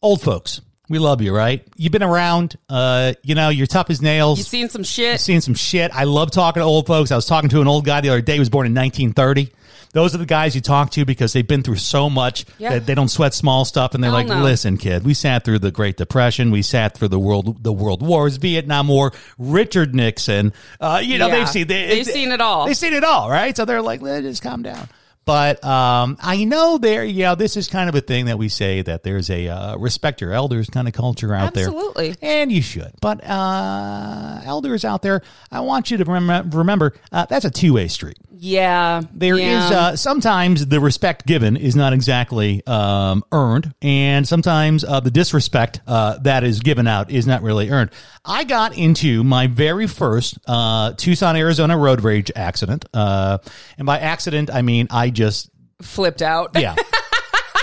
old 0.00 0.22
folks, 0.22 0.60
we 0.88 0.98
love 0.98 1.22
you, 1.22 1.34
right? 1.34 1.66
You've 1.76 1.92
been 1.92 2.02
around. 2.02 2.56
Uh, 2.68 3.14
you 3.22 3.34
know, 3.34 3.48
you're 3.48 3.66
tough 3.66 3.88
as 3.90 4.02
nails. 4.02 4.38
You've 4.38 4.46
seen 4.48 4.68
some 4.68 4.82
shit? 4.82 5.20
Seen 5.20 5.40
some 5.40 5.54
shit. 5.54 5.94
I 5.94 6.04
love 6.04 6.30
talking 6.30 6.60
to 6.60 6.64
old 6.64 6.86
folks. 6.86 7.10
I 7.10 7.16
was 7.16 7.26
talking 7.26 7.50
to 7.50 7.60
an 7.60 7.68
old 7.68 7.84
guy 7.84 8.00
the 8.00 8.10
other 8.10 8.20
day. 8.20 8.34
He 8.34 8.38
was 8.38 8.50
born 8.50 8.66
in 8.66 8.74
1930. 8.74 9.52
Those 9.94 10.14
are 10.14 10.18
the 10.18 10.26
guys 10.26 10.54
you 10.54 10.62
talk 10.62 10.90
to 10.92 11.04
because 11.04 11.34
they've 11.34 11.46
been 11.46 11.62
through 11.62 11.76
so 11.76 12.08
much 12.08 12.46
Yeah. 12.58 12.70
that 12.70 12.86
they 12.86 12.94
don't 12.94 13.08
sweat 13.10 13.34
small 13.34 13.66
stuff. 13.66 13.94
And 13.94 14.02
they're 14.02 14.10
Hell 14.10 14.20
like, 14.20 14.26
no. 14.26 14.42
"Listen, 14.42 14.78
kid, 14.78 15.04
we 15.04 15.12
sat 15.12 15.44
through 15.44 15.58
the 15.58 15.70
Great 15.70 15.98
Depression. 15.98 16.50
We 16.50 16.62
sat 16.62 16.94
through 16.96 17.08
the 17.08 17.18
world, 17.18 17.62
the 17.62 17.72
World 17.74 18.00
Wars, 18.00 18.38
Vietnam 18.38 18.88
War, 18.88 19.12
Richard 19.38 19.94
Nixon. 19.94 20.54
Uh, 20.80 21.00
you 21.04 21.18
know, 21.18 21.26
Yeah. 21.28 21.36
they've 21.36 21.48
seen 21.48 21.66
they, 21.66 21.88
They've 21.88 22.06
seen 22.06 22.32
it 22.32 22.40
all. 22.40 22.66
They've 22.66 22.76
seen 22.76 22.94
it 22.94 23.04
all, 23.04 23.28
right? 23.30 23.54
So 23.54 23.66
they're 23.66 23.82
like, 23.82 24.00
"Let 24.00 24.22
just 24.22 24.42
calm 24.42 24.62
down." 24.62 24.88
But 25.24 25.64
um, 25.64 26.16
I 26.20 26.44
know 26.44 26.78
there, 26.78 27.04
you 27.04 27.22
know, 27.22 27.34
this 27.36 27.56
is 27.56 27.68
kind 27.68 27.88
of 27.88 27.94
a 27.94 28.00
thing 28.00 28.26
that 28.26 28.38
we 28.38 28.48
say 28.48 28.82
that 28.82 29.04
there's 29.04 29.30
a 29.30 29.48
uh, 29.48 29.76
respect 29.76 30.20
your 30.20 30.32
elders 30.32 30.68
kind 30.68 30.88
of 30.88 30.94
culture 30.94 31.32
out 31.32 31.54
there. 31.54 31.66
Absolutely. 31.66 32.16
And 32.20 32.50
you 32.50 32.60
should. 32.60 32.92
But 33.00 33.22
uh, 33.24 34.40
elders 34.44 34.84
out 34.84 35.02
there, 35.02 35.22
I 35.50 35.60
want 35.60 35.90
you 35.90 35.98
to 35.98 36.04
rem- 36.04 36.50
remember 36.50 36.94
uh, 37.12 37.26
that's 37.26 37.44
a 37.44 37.50
two 37.50 37.74
way 37.74 37.86
street. 37.88 38.18
Yeah. 38.44 39.02
There 39.12 39.36
is 39.36 39.70
yeah. 39.70 39.70
uh, 39.70 39.96
sometimes 39.96 40.66
the 40.66 40.80
respect 40.80 41.26
given 41.26 41.56
is 41.56 41.76
not 41.76 41.92
exactly 41.92 42.66
um, 42.66 43.22
earned, 43.30 43.72
and 43.80 44.26
sometimes 44.26 44.82
uh, 44.82 44.98
the 44.98 45.12
disrespect 45.12 45.80
uh, 45.86 46.18
that 46.22 46.42
is 46.42 46.58
given 46.58 46.88
out 46.88 47.12
is 47.12 47.24
not 47.24 47.42
really 47.42 47.70
earned. 47.70 47.90
I 48.24 48.42
got 48.42 48.76
into 48.76 49.22
my 49.22 49.46
very 49.46 49.86
first 49.86 50.38
uh, 50.48 50.92
Tucson, 50.94 51.36
Arizona 51.36 51.78
road 51.78 52.02
rage 52.02 52.32
accident, 52.34 52.84
uh, 52.92 53.38
and 53.78 53.86
by 53.86 54.00
accident 54.00 54.50
I 54.52 54.62
mean 54.62 54.88
I 54.90 55.10
just 55.10 55.48
flipped 55.80 56.20
out. 56.20 56.50
yeah, 56.58 56.74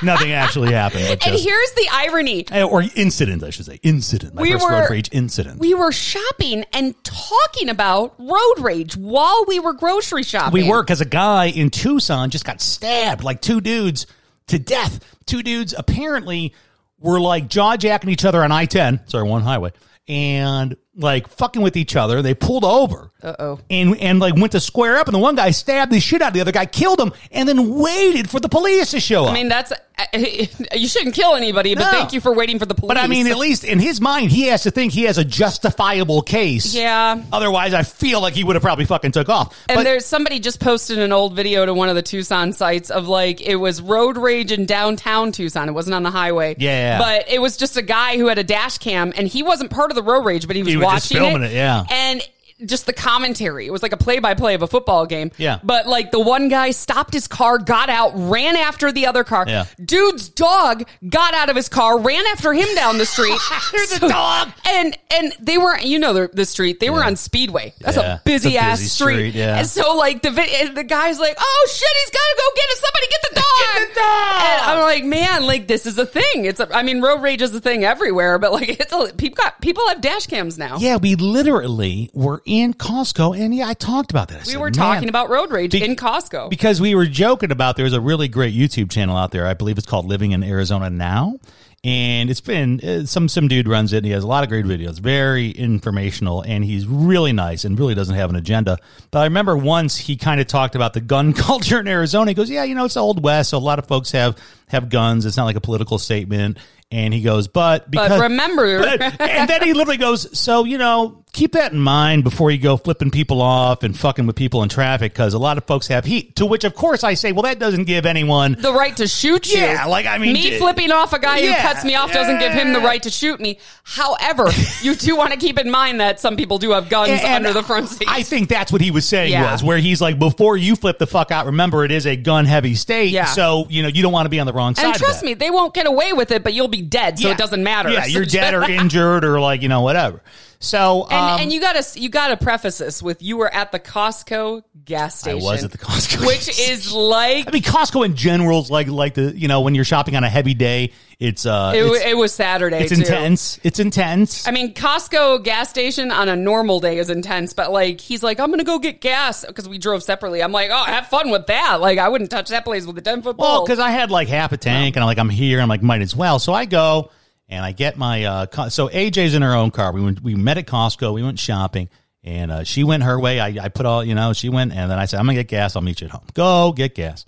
nothing 0.03 0.31
actually 0.31 0.71
happened, 0.73 1.03
but 1.07 1.11
And 1.25 1.33
just 1.33 1.43
here's 1.43 1.71
the 1.73 1.87
irony. 1.91 2.45
Eh, 2.51 2.63
or 2.63 2.83
incident 2.95 3.43
I 3.43 3.49
should 3.49 3.65
say 3.65 3.79
incident. 3.83 4.35
My 4.35 4.41
We 4.41 4.51
first 4.53 4.65
were- 4.65 4.71
road 4.71 4.89
rage 4.89 5.09
incident. 5.11 5.59
We 5.59 5.73
were 5.73 5.91
shopping 5.91 6.65
and 6.73 6.95
talking 7.03 7.69
about 7.69 8.15
road 8.19 8.59
rage 8.59 8.95
while 8.97 9.45
we 9.47 9.59
were 9.59 9.73
grocery 9.73 10.23
shopping. 10.23 10.53
We 10.53 10.69
were 10.69 10.83
because 10.83 11.01
a 11.01 11.05
guy 11.05 11.45
in 11.45 11.69
Tucson 11.69 12.29
just 12.29 12.45
got 12.45 12.61
stabbed, 12.61 13.23
like 13.23 13.41
two 13.41 13.61
dudes 13.61 14.07
to 14.47 14.57
death. 14.59 14.99
Two 15.25 15.43
dudes 15.43 15.73
apparently 15.77 16.53
were 16.99 17.19
like 17.19 17.47
jaw 17.47 17.77
jacking 17.77 18.09
each 18.09 18.25
other 18.25 18.43
on 18.43 18.51
I 18.51 18.65
10, 18.65 19.07
sorry, 19.07 19.27
one 19.27 19.41
highway, 19.41 19.71
and 20.07 20.75
like 20.95 21.27
fucking 21.29 21.61
with 21.61 21.77
each 21.77 21.95
other. 21.95 22.21
They 22.21 22.33
pulled 22.33 22.65
over. 22.65 23.11
Uh 23.21 23.35
oh. 23.39 23.59
And, 23.69 23.97
and 23.99 24.19
like 24.19 24.35
went 24.35 24.53
to 24.53 24.59
square 24.59 24.97
up, 24.97 25.07
and 25.07 25.13
the 25.15 25.19
one 25.19 25.35
guy 25.35 25.51
stabbed 25.51 25.91
the 25.91 25.99
shit 25.99 26.21
out 26.21 26.29
of 26.29 26.33
the 26.33 26.41
other 26.41 26.51
guy, 26.53 26.65
killed 26.65 26.99
him, 26.99 27.11
and 27.31 27.47
then 27.49 27.75
waited 27.75 28.29
for 28.29 28.39
the 28.39 28.47
police 28.49 28.91
to 28.91 28.99
show 28.99 29.25
up. 29.25 29.31
I 29.31 29.33
mean, 29.33 29.49
that's 29.49 29.73
you 30.13 30.87
shouldn't 30.87 31.13
kill 31.15 31.35
anybody, 31.35 31.75
but 31.75 31.83
No. 31.83 31.91
thank 31.91 32.13
you 32.13 32.21
for 32.21 32.33
waiting 32.33 32.57
for 32.59 32.65
the 32.65 32.73
police. 32.73 32.87
but 32.87 32.97
I 32.97 33.07
mean, 33.07 33.27
at 33.27 33.37
least 33.37 33.65
in 33.65 33.79
his 33.79 33.99
mind, 33.99 34.31
he 34.31 34.43
has 34.47 34.63
to 34.63 34.71
think 34.71 34.93
he 34.93 35.03
has 35.03 35.17
a 35.17 35.25
justifiable 35.25 36.21
case. 36.21 36.73
yeah. 36.73 37.21
Otherwise, 37.33 37.73
I 37.73 37.83
feel 37.83 38.21
like 38.21 38.33
he 38.33 38.45
would 38.45 38.55
have 38.55 38.63
probably 38.63 38.85
fucking 38.85 39.11
took 39.11 39.27
off. 39.27 39.53
And 39.67 39.77
But- 39.77 39.83
there's 39.83 40.05
somebody 40.05 40.39
just 40.39 40.61
posted 40.61 40.99
an 40.99 41.11
old 41.11 41.35
video 41.35 41.65
to 41.65 41.73
one 41.73 41.89
of 41.89 41.95
the 41.95 42.01
Tucson 42.01 42.53
sites 42.53 42.89
of 42.89 43.09
like 43.09 43.41
it 43.41 43.55
was 43.57 43.81
road 43.81 44.17
rage 44.17 44.53
in 44.53 44.65
downtown 44.65 45.33
Tucson. 45.33 45.67
It 45.67 45.73
wasn't 45.73 45.95
on 45.95 46.03
the 46.03 46.11
highway. 46.11 46.55
Yeah. 46.57 46.97
But 46.99 47.29
it 47.29 47.41
was 47.41 47.57
just 47.57 47.75
a 47.75 47.81
guy 47.81 48.17
who 48.17 48.27
had 48.27 48.37
a 48.37 48.43
dash 48.45 48.77
cam 48.77 49.11
and 49.17 49.27
he 49.27 49.43
wasn't 49.43 49.69
part 49.71 49.91
of 49.91 49.95
the 49.95 50.03
road 50.03 50.23
rage, 50.23 50.47
but 50.47 50.55
he 50.55 50.63
was 50.63 50.75
Was 50.79 51.03
just 51.03 51.13
watching 51.13 51.31
filming 51.31 51.49
it, 51.49 51.53
yeah. 51.53 51.83
And 51.89 52.21
just 52.65 52.85
the 52.85 52.93
commentary. 52.93 53.65
It 53.67 53.71
was 53.71 53.81
like 53.83 53.93
a 53.93 53.97
play 53.97 54.19
by 54.19 54.33
play 54.33 54.53
of 54.53 54.61
a 54.61 54.67
football 54.67 55.05
game. 55.05 55.31
Yeah. 55.37 55.59
But 55.63 55.87
like 55.87 56.11
the 56.11 56.19
one 56.19 56.49
guy 56.49 56.71
stopped 56.71 57.13
his 57.13 57.27
car, 57.27 57.57
got 57.57 57.89
out, 57.89 58.11
ran 58.15 58.55
after 58.55 58.91
the 58.91 59.07
other 59.07 59.23
car. 59.23 59.45
Yeah. 59.47 59.65
Dude's 59.83 60.29
dog 60.29 60.83
got 61.07 61.33
out 61.33 61.49
of 61.49 61.55
his 61.55 61.69
car, 61.69 61.99
ran 61.99 62.25
after 62.27 62.53
him 62.53 62.67
down 62.75 62.97
the 62.97 63.05
street. 63.05 63.37
There's 63.71 63.91
a 63.93 64.07
dog. 64.09 64.49
And 64.67 64.97
and 65.13 65.33
they 65.39 65.57
were 65.57 65.77
you 65.79 65.99
know 65.99 66.13
the, 66.13 66.29
the 66.33 66.45
street. 66.45 66.79
They 66.79 66.89
were 66.89 67.03
on 67.03 67.15
Speedway. 67.15 67.73
That's 67.79 67.97
Yeah. 67.97 68.15
a 68.15 68.19
busy 68.25 68.55
a 68.55 68.59
ass 68.59 68.79
busy 68.79 68.89
street. 68.89 69.13
street, 69.13 69.35
yeah. 69.35 69.57
And 69.59 69.67
so 69.67 69.95
like 69.95 70.21
the 70.21 70.29
the 70.29 70.83
guy's 70.83 71.19
like, 71.19 71.35
"Oh 71.39 71.67
shit, 71.71 71.87
he's 72.03 72.11
got 72.11 72.19
to 72.19 72.35
go 72.37 72.43
get 72.55 72.65
it. 72.69 72.77
Somebody 72.77 73.07
get 73.09 73.21
the 73.29 73.35
dog." 73.35 73.45
Get 73.59 73.89
the 73.89 73.99
dog. 73.99 74.41
And 74.41 74.61
I'm 74.71 74.81
like, 74.81 75.03
"Man, 75.05 75.43
like 75.45 75.67
this 75.67 75.85
is 75.85 75.97
a 75.97 76.05
thing. 76.05 76.45
It's 76.45 76.59
a, 76.59 76.75
I 76.75 76.83
mean, 76.83 77.01
road 77.01 77.21
rage 77.21 77.41
is 77.41 77.53
a 77.53 77.59
thing 77.61 77.83
everywhere, 77.83 78.37
but 78.39 78.51
like 78.51 78.69
it's 78.79 78.91
a 78.93 79.13
people 79.15 79.35
got 79.43 79.61
people 79.61 79.87
have 79.89 80.01
dash 80.01 80.27
cams 80.27 80.57
now. 80.57 80.77
Yeah, 80.77 80.97
we 80.97 81.15
literally 81.15 82.09
were 82.13 82.41
in 82.49 82.73
Costco, 82.73 83.39
and 83.39 83.53
yeah, 83.53 83.67
I 83.67 83.75
talked 83.75 84.09
about 84.09 84.29
that. 84.29 84.37
I 84.37 84.39
We 84.39 84.45
said, 84.53 84.59
were 84.59 84.71
talking 84.71 85.07
about 85.07 85.29
road 85.29 85.51
rage 85.51 85.71
Be- 85.71 85.83
in 85.85 85.95
Costco. 85.95 86.49
because 86.49 86.81
we 86.81 86.95
were 86.95 87.05
joking 87.05 87.51
about 87.51 87.75
there's 87.77 87.93
a 87.93 88.01
really 88.01 88.27
great 88.27 88.55
YouTube 88.55 88.89
channel 88.89 89.15
out 89.15 89.29
there. 89.31 89.45
I 89.45 89.53
believe 89.53 89.77
it's 89.77 89.85
called 89.87 90.05
Living 90.07 90.31
in 90.31 90.43
Arizona 90.43 90.89
Now, 90.89 91.35
and 91.83 92.29
it's 92.29 92.41
been 92.41 92.79
uh, 92.83 93.05
some 93.05 93.29
some 93.29 93.47
dude 93.47 93.67
runs 93.67 93.93
it. 93.93 93.97
and 93.97 94.05
He 94.07 94.11
has 94.13 94.23
a 94.23 94.27
lot 94.27 94.43
of 94.43 94.49
great 94.49 94.65
videos, 94.65 94.99
very 94.99 95.51
informational, 95.51 96.41
and 96.41 96.65
he's 96.65 96.87
really 96.87 97.31
nice 97.33 97.63
and 97.65 97.77
really 97.79 97.93
doesn't 97.95 98.15
have 98.15 98.29
an 98.31 98.35
agenda. 98.35 98.77
But 99.11 99.19
I 99.19 99.23
remember 99.25 99.55
once 99.55 99.95
he 99.95 100.17
kind 100.17 100.41
of 100.41 100.47
talked 100.47 100.75
about 100.75 100.93
the 100.93 101.01
gun 101.01 101.33
culture 101.47 101.79
in 101.79 101.87
Arizona. 101.87 102.31
He 102.31 102.35
goes, 102.35 102.49
"Yeah, 102.49 102.63
you 102.63 102.73
know, 102.75 102.85
it's 102.85 102.95
the 102.95 102.99
old 103.01 103.23
west, 103.23 103.51
so 103.51 103.57
a 103.57 103.59
lot 103.59 103.77
of 103.79 103.85
folks 103.87 104.11
have 104.11 104.37
have 104.69 104.89
guns. 104.89 105.25
It's 105.25 105.37
not 105.37 105.45
like 105.45 105.55
a 105.55 105.61
political 105.61 105.99
statement." 105.99 106.57
And 106.91 107.13
he 107.13 107.21
goes, 107.21 107.47
"But 107.47 107.91
because 107.91 108.19
remember- 108.19 108.79
But- 108.97 109.21
and 109.21 109.47
then 109.47 109.61
he 109.61 109.73
literally 109.73 109.97
goes, 109.97 110.37
"So 110.37 110.63
you 110.65 110.79
know, 110.79 111.18
keep 111.31 111.51
that 111.53 111.71
in 111.71 111.79
mind 111.79 112.23
before 112.23 112.51
you 112.51 112.57
go 112.57 112.75
flipping 112.77 113.11
people 113.11 113.41
off 113.41 113.83
and 113.83 113.97
fucking 113.97 114.25
with 114.27 114.35
people 114.35 114.63
in 114.63 114.69
traffic 114.69 115.13
because 115.13 115.33
a 115.33 115.39
lot 115.39 115.57
of 115.57 115.65
folks 115.65 115.87
have 115.87 116.05
heat." 116.05 116.35
To 116.37 116.45
which, 116.45 116.63
of 116.63 116.75
course, 116.75 117.03
I 117.03 117.13
say, 117.13 117.31
"Well, 117.31 117.43
that 117.43 117.59
doesn't 117.59 117.83
give 117.85 118.05
anyone." 118.05 118.57
the 118.59 118.73
right 118.73 118.95
to 118.97 119.07
shoot 119.07 119.51
you. 119.51 119.59
Yeah, 119.61 119.85
like, 119.85 120.05
I 120.05 120.17
mean, 120.17 120.33
me 120.33 120.41
d- 120.41 120.57
flipping 120.57 120.91
off 120.91 121.13
a 121.13 121.19
guy 121.19 121.37
Yeah, 121.39 121.53
who 121.53 121.61
cuts 121.61 121.85
me 121.85 121.95
off 121.95 122.11
doesn't 122.11 122.39
give 122.39 122.51
him 122.51 122.73
the 122.73 122.79
right 122.79 123.01
to 123.03 123.09
shoot 123.09 123.39
me. 123.39 123.59
However, 123.83 124.49
you 124.81 124.95
do 124.95 125.15
want 125.15 125.31
to 125.33 125.37
keep 125.39 125.59
in 125.59 125.69
mind 125.69 125.99
that 126.01 126.19
some 126.19 126.35
people 126.35 126.57
do 126.57 126.71
have 126.71 126.89
guns 126.89 127.09
And 127.23 127.45
under 127.45 127.53
the 127.53 127.63
front 127.63 127.89
seat. 127.89 128.07
I 128.09 128.23
think 128.23 128.49
that's 128.49 128.71
what 128.71 128.81
he 128.81 128.91
was 128.91 129.07
saying 129.07 129.31
Yeah. 129.31 129.51
was 129.51 129.63
where 129.63 129.77
he's 129.77 130.01
like, 130.01 130.19
before 130.19 130.57
you 130.57 130.75
flip 130.75 130.97
the 130.97 131.07
fuck 131.07 131.31
out, 131.31 131.45
remember 131.47 131.83
it 131.85 131.91
is 131.91 132.05
a 132.05 132.15
gun 132.15 132.45
heavy 132.45 132.75
state, 132.75 133.11
Yeah. 133.11 133.25
so 133.25 133.65
you 133.69 133.81
know 133.83 133.89
you 133.89 134.01
don't 134.01 134.11
want 134.13 134.25
to 134.25 134.29
be 134.29 134.39
on 134.39 134.47
the 134.47 134.53
wrong 134.53 134.75
side. 134.75 134.85
and 134.85 134.95
trust 134.95 135.23
me, 135.23 135.33
they 135.33 135.49
won't 135.51 135.73
get 135.73 135.87
away 135.87 136.13
with 136.13 136.31
it, 136.31 136.43
but 136.43 136.53
you'll 136.53 136.67
be 136.67 136.81
dead, 136.81 137.19
so 137.19 137.27
Yeah. 137.27 137.33
it 137.33 137.37
doesn't 137.37 137.63
matter. 137.63 137.89
Yeah, 137.89 138.05
you're 138.05 138.25
dead 138.39 138.53
or 138.53 138.63
injured 138.63 139.23
or 139.25 139.39
like 139.39 139.61
you 139.61 139.69
know 139.69 139.81
whatever. 139.81 140.21
So 140.61 141.07
And, 141.09 141.13
um, 141.13 141.39
and 141.39 141.53
you 141.53 141.61
gotta 141.61 141.85
you 141.97 142.09
gotta 142.09 142.35
preface 142.35 142.79
this 142.79 143.01
with 143.01 143.21
you 143.21 143.37
were 143.37 143.53
at 143.53 143.71
the 143.71 143.79
Costco 143.79 144.63
gas 144.83 145.17
station. 145.17 145.39
I 145.39 145.43
was 145.43 145.63
at 145.63 145.71
the 145.71 145.77
Costco, 145.77 146.25
which 146.27 146.49
is 146.49 146.91
like 146.91 147.47
I 147.47 147.51
mean, 147.51 147.63
Costco 147.63 148.05
in 148.05 148.17
general 148.17 148.59
is 148.61 148.69
like 148.69 148.89
like 148.89 149.13
the 149.13 149.33
you 149.37 149.47
know 149.47 149.61
when 149.61 149.73
you're 149.73 149.85
shopping 149.85 150.17
on 150.17 150.25
a 150.25 150.29
heavy 150.29 150.53
day, 150.53 150.91
it's 151.17 151.45
uh, 151.45 151.71
it, 151.73 151.85
it's, 151.85 152.05
it 152.07 152.17
was 152.17 152.33
Saturday. 152.33 152.79
it's 152.79 152.93
too. 152.93 152.99
intense. 152.99 153.57
It's 153.63 153.79
intense. 153.79 154.49
I 154.49 154.51
mean, 154.51 154.73
Costco 154.73 155.45
gas 155.45 155.69
station 155.69 156.11
on 156.11 156.27
a 156.27 156.35
normal 156.35 156.81
day 156.81 156.97
is 156.97 157.09
intense, 157.09 157.53
but 157.53 157.71
like 157.71 158.01
he's 158.01 158.21
like, 158.21 158.41
I'm 158.41 158.49
gonna 158.49 158.65
go 158.65 158.79
get 158.79 158.99
gas 158.99 159.45
because 159.45 159.69
we 159.69 159.77
drove 159.77 160.03
separately. 160.03 160.43
I'm 160.43 160.51
like, 160.51 160.71
oh, 160.73 160.83
have 160.83 161.07
fun 161.07 161.29
with 161.29 161.47
that. 161.47 161.79
Like, 161.79 161.99
I 161.99 162.09
wouldn't 162.09 162.31
touch 162.31 162.49
that 162.49 162.65
place 162.65 162.85
with 162.85 162.97
a 162.97 163.01
ten 163.01 163.21
foot 163.21 163.37
pole. 163.37 163.47
Well, 163.47 163.65
because 163.65 163.79
I 163.79 163.91
had 163.91 164.11
like 164.11 164.27
half 164.27 164.51
a 164.51 164.57
tank, 164.57 164.97
and 164.97 165.03
I'm 165.03 165.07
like, 165.07 165.19
I'm 165.19 165.29
here. 165.29 165.61
I'm 165.61 165.69
like, 165.69 165.83
might 165.83 166.01
as 166.01 166.13
well. 166.13 166.37
So 166.37 166.53
I 166.53 166.65
go 166.65 167.11
and 167.49 167.65
I 167.65 167.71
get 167.71 167.97
my. 167.97 168.23
Uh, 168.23 168.69
so 168.69 168.87
AJ's 168.87 169.33
in 169.33 169.41
her 169.41 169.53
own 169.53 169.71
car. 169.71 169.91
We 169.91 170.01
went. 170.01 170.21
We 170.21 170.35
met 170.35 170.57
at 170.57 170.67
Costco. 170.67 171.13
We 171.13 171.23
went 171.23 171.39
shopping, 171.39 171.89
and 172.23 172.51
uh, 172.51 172.63
she 172.63 172.83
went 172.83 173.03
her 173.03 173.19
way. 173.19 173.39
I, 173.39 173.47
I 173.65 173.69
put 173.69 173.85
all, 173.85 174.03
you 174.03 174.15
know, 174.15 174.33
she 174.33 174.49
went, 174.49 174.71
and 174.71 174.89
then 174.89 174.99
I 174.99 175.05
said, 175.05 175.19
I'm 175.19 175.25
gonna 175.25 175.35
get 175.35 175.47
gas. 175.47 175.75
I'll 175.75 175.81
meet 175.81 176.01
you 176.01 176.05
at 176.05 176.11
home. 176.11 176.25
Go 176.33 176.71
get 176.71 176.95
gas. 176.95 177.25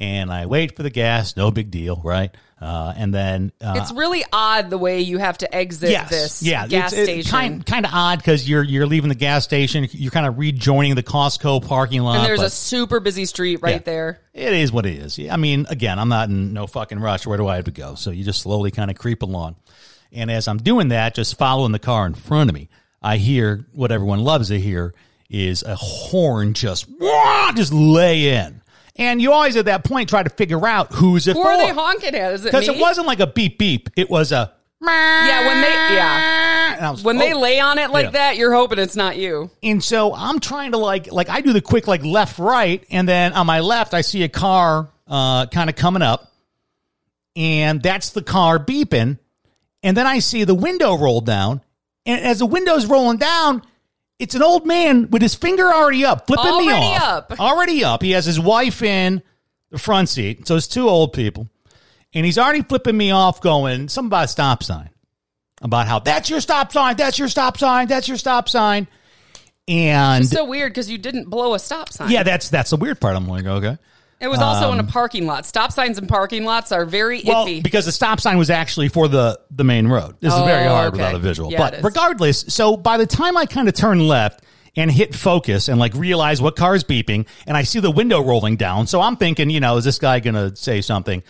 And 0.00 0.32
I 0.32 0.46
wait 0.46 0.76
for 0.76 0.82
the 0.82 0.90
gas. 0.90 1.36
No 1.36 1.50
big 1.50 1.70
deal, 1.70 2.00
right? 2.02 2.34
Uh, 2.60 2.92
and 2.96 3.14
then 3.14 3.52
uh, 3.60 3.74
it's 3.76 3.92
really 3.92 4.24
odd 4.32 4.68
the 4.70 4.76
way 4.76 5.00
you 5.00 5.18
have 5.18 5.38
to 5.38 5.54
exit 5.54 5.90
yes, 5.90 6.10
this 6.10 6.42
yeah, 6.42 6.66
gas 6.66 6.92
it's, 6.92 7.04
station. 7.04 7.30
Kind 7.30 7.66
kind 7.66 7.86
of 7.86 7.92
odd 7.94 8.18
because 8.18 8.48
you're 8.48 8.62
you're 8.62 8.86
leaving 8.86 9.08
the 9.08 9.14
gas 9.14 9.44
station. 9.44 9.86
You're 9.92 10.10
kind 10.10 10.26
of 10.26 10.38
rejoining 10.38 10.94
the 10.94 11.02
Costco 11.02 11.66
parking 11.66 12.00
lot. 12.02 12.16
and 12.16 12.24
there's 12.26 12.40
but- 12.40 12.46
a 12.46 12.50
super 12.50 13.00
busy 13.00 13.24
street 13.26 13.60
right 13.62 13.76
Yeah. 13.76 13.78
there. 13.78 14.20
It 14.34 14.52
is 14.52 14.72
what 14.72 14.84
it 14.86 14.94
is. 14.98 15.18
I 15.30 15.36
mean, 15.36 15.66
again, 15.68 15.98
I'm 15.98 16.08
not 16.08 16.28
in 16.28 16.52
no 16.52 16.66
fucking 16.66 16.98
rush. 16.98 17.26
Where 17.26 17.38
do 17.38 17.46
I 17.46 17.56
have 17.56 17.66
to 17.66 17.70
go? 17.70 17.94
So 17.94 18.10
you 18.10 18.24
just 18.24 18.42
slowly 18.42 18.70
kind 18.70 18.90
of 18.90 18.96
creep 18.98 19.22
along. 19.22 19.56
And 20.12 20.30
as 20.30 20.48
I'm 20.48 20.58
doing 20.58 20.88
that, 20.88 21.14
just 21.14 21.38
following 21.38 21.72
the 21.72 21.78
car 21.78 22.06
in 22.06 22.14
front 22.14 22.50
of 22.50 22.54
me, 22.54 22.68
I 23.02 23.16
hear 23.16 23.66
what 23.72 23.92
everyone 23.92 24.20
loves 24.20 24.48
to 24.48 24.58
hear 24.58 24.94
is 25.30 25.62
a 25.62 25.76
horn 25.76 26.52
just 26.54 26.86
wah, 26.98 27.52
just 27.52 27.72
lay 27.72 28.34
in. 28.34 28.59
And 29.00 29.20
you 29.20 29.32
always 29.32 29.56
at 29.56 29.64
that 29.64 29.82
point 29.82 30.08
try 30.10 30.22
to 30.22 30.30
figure 30.30 30.64
out 30.66 30.92
who's 30.92 31.26
it 31.26 31.34
Who 31.34 31.42
for. 31.42 31.50
are 31.50 31.56
they 31.58 31.72
honking 31.72 32.14
at? 32.14 32.34
Is 32.34 32.44
it 32.44 32.52
Because 32.52 32.68
it 32.68 32.78
wasn't 32.78 33.06
like 33.06 33.18
a 33.20 33.26
beep 33.26 33.58
beep. 33.58 33.88
It 33.96 34.08
was 34.10 34.30
a 34.30 34.52
Yeah, 34.82 35.46
when 35.46 35.60
they 35.62 35.72
yeah 35.96 36.90
was, 36.90 37.02
when 37.02 37.16
they 37.16 37.32
oh. 37.32 37.40
lay 37.40 37.58
on 37.60 37.78
it 37.78 37.90
like 37.90 38.04
Yeah. 38.06 38.10
that, 38.10 38.36
you're 38.36 38.52
hoping 38.54 38.78
it's 38.78 38.96
not 38.96 39.16
you. 39.16 39.50
And 39.62 39.82
so 39.82 40.14
I'm 40.14 40.38
trying 40.38 40.72
to 40.72 40.76
like 40.78 41.10
like 41.10 41.28
I 41.30 41.40
do 41.40 41.52
the 41.54 41.62
quick 41.62 41.86
like 41.88 42.04
left 42.04 42.38
right, 42.38 42.84
and 42.90 43.08
then 43.08 43.32
on 43.32 43.46
my 43.46 43.60
left 43.60 43.94
I 43.94 44.02
see 44.02 44.22
a 44.22 44.28
car 44.28 44.88
uh, 45.08 45.46
kind 45.46 45.68
of 45.70 45.76
coming 45.76 46.02
up, 46.02 46.30
and 47.36 47.82
that's 47.82 48.10
the 48.10 48.22
car 48.22 48.58
beeping, 48.58 49.18
and 49.82 49.96
then 49.96 50.06
I 50.06 50.18
see 50.18 50.44
the 50.44 50.54
window 50.54 50.96
roll 50.96 51.20
down, 51.20 51.62
and 52.06 52.20
as 52.24 52.38
the 52.40 52.46
window's 52.46 52.86
rolling 52.86 53.16
down. 53.18 53.62
It's 54.20 54.34
an 54.34 54.42
old 54.42 54.66
man 54.66 55.10
with 55.10 55.22
his 55.22 55.34
finger 55.34 55.64
already 55.72 56.04
up, 56.04 56.26
flipping 56.26 56.44
me 56.58 56.70
Already 56.70 56.96
off. 56.96 57.02
up. 57.32 57.40
Already 57.40 57.84
up. 57.84 58.02
He 58.02 58.10
has 58.12 58.24
his 58.26 58.38
wife 58.38 58.82
in 58.82 59.22
the 59.70 59.78
front 59.78 60.08
seat. 60.08 60.46
So 60.46 60.56
it's 60.56 60.68
two 60.68 60.88
old 60.88 61.12
people. 61.12 61.48
And 62.12 62.26
he's 62.26 62.38
already 62.38 62.62
flipping 62.62 62.96
me 62.96 63.12
off, 63.12 63.40
going, 63.40 63.88
something 63.88 64.08
about 64.08 64.24
a 64.24 64.28
stop 64.28 64.62
sign. 64.62 64.90
About 65.62 65.86
how 65.86 65.98
that's 66.00 66.28
your 66.30 66.40
stop 66.40 66.72
sign, 66.72 66.96
that's 66.96 67.18
your 67.18 67.28
stop 67.28 67.58
sign, 67.58 67.86
that's 67.86 68.08
your 68.08 68.16
stop 68.16 68.48
sign. 68.48 68.86
And 69.68 70.26
So 70.26 70.44
weird 70.44 70.72
because 70.72 70.90
you 70.90 70.98
didn't 70.98 71.28
blow 71.30 71.54
a 71.54 71.58
stop 71.58 71.92
sign. 71.92 72.10
yeah, 72.10 72.22
that's 72.22 72.48
that's 72.48 72.70
the 72.70 72.76
weird 72.76 73.00
part. 73.00 73.14
I'm 73.14 73.28
like, 73.28 73.44
okay. 73.44 73.78
It 74.20 74.28
was 74.28 74.40
also 74.40 74.70
in 74.72 74.78
a 74.80 74.84
parking 74.84 75.26
lot. 75.26 75.46
Stop 75.46 75.72
signs 75.72 75.98
in 75.98 76.06
parking 76.06 76.44
lots 76.44 76.72
are 76.72 76.84
very 76.84 77.20
Um, 77.20 77.26
Well, 77.26 77.46
iffy. 77.46 77.62
because 77.62 77.86
the 77.86 77.92
stop 77.92 78.20
sign 78.20 78.36
was 78.38 78.50
actually 78.50 78.88
for 78.88 79.08
the 79.08 79.40
the 79.50 79.64
main 79.64 79.86
road. 79.88 80.16
This 80.20 80.32
is 80.34 80.40
very 80.40 80.66
Oh, 80.66 80.74
hard 80.74 80.88
okay. 80.94 80.98
without 81.02 81.14
a 81.14 81.18
visual. 81.18 81.50
Yeah, 81.50 81.58
but 81.58 81.82
regardless, 81.82 82.44
so 82.48 82.76
by 82.76 82.96
the 82.98 83.06
time 83.06 83.36
I 83.36 83.46
kind 83.46 83.66
of 83.68 83.74
turn 83.74 84.06
left 84.06 84.42
and 84.76 84.90
hit 84.90 85.14
focus 85.14 85.68
and 85.68 85.80
like 85.80 85.94
realize 85.94 86.40
what 86.42 86.54
car's 86.54 86.84
beeping, 86.84 87.26
and 87.46 87.56
I 87.56 87.62
see 87.62 87.80
the 87.80 87.90
window 87.90 88.22
rolling 88.22 88.56
down, 88.56 88.86
so 88.86 89.00
I'm 89.00 89.16
thinking, 89.16 89.48
you 89.50 89.60
know, 89.60 89.78
is 89.78 89.84
this 89.84 89.98
guy 89.98 90.20
gonna 90.20 90.54
say 90.54 90.80
something? 90.82 91.22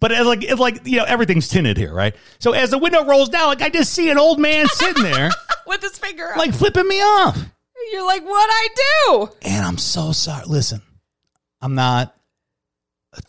But 0.00 0.12
it's 0.12 0.24
like, 0.26 0.42
it's 0.44 0.60
like 0.60 0.86
you 0.86 0.96
know, 0.96 1.04
everything's 1.04 1.48
tinted 1.48 1.76
here, 1.76 1.92
right? 1.92 2.14
So 2.38 2.52
as 2.52 2.70
the 2.70 2.78
window 2.78 3.04
rolls 3.04 3.28
down, 3.28 3.48
like 3.48 3.62
I 3.62 3.68
just 3.68 3.92
see 3.92 4.08
an 4.10 4.16
old 4.18 4.38
man 4.40 4.66
sitting 4.68 5.02
there, 5.02 5.30
with 5.66 5.82
his 5.82 5.98
finger 5.98 6.30
up. 6.30 6.36
like 6.38 6.54
flipping 6.54 6.88
me 6.88 7.00
off. 7.00 7.36
You're 7.92 8.06
like, 8.06 8.24
what 8.24 8.48
I 8.50 8.68
do? 8.74 9.28
And 9.42 9.64
I'm 9.66 9.76
so 9.78 10.12
sorry. 10.12 10.44
Listen, 10.46 10.82
I'm 11.60 11.74
not. 11.74 12.14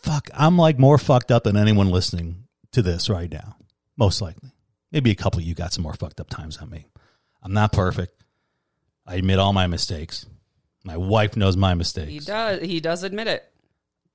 Fuck, 0.02 0.30
I'm 0.34 0.56
like 0.56 0.78
more 0.78 0.98
fucked 0.98 1.30
up 1.30 1.44
than 1.44 1.56
anyone 1.56 1.90
listening 1.90 2.44
to 2.72 2.82
this 2.82 3.08
right 3.08 3.30
now. 3.30 3.56
Most 3.96 4.20
likely. 4.20 4.50
Maybe 4.92 5.10
a 5.10 5.14
couple 5.14 5.40
of 5.40 5.44
you 5.44 5.54
got 5.54 5.72
some 5.72 5.82
more 5.82 5.94
fucked 5.94 6.20
up 6.20 6.28
times 6.28 6.58
than 6.58 6.70
me. 6.70 6.86
I'm 7.42 7.52
not 7.52 7.72
perfect. 7.72 8.22
I 9.06 9.16
admit 9.16 9.38
all 9.38 9.52
my 9.52 9.66
mistakes. 9.66 10.26
My 10.84 10.96
wife 10.96 11.36
knows 11.36 11.56
my 11.56 11.74
mistakes. 11.74 12.10
He 12.10 12.18
does. 12.20 12.62
He 12.62 12.80
does 12.80 13.02
admit 13.02 13.26
it. 13.26 13.44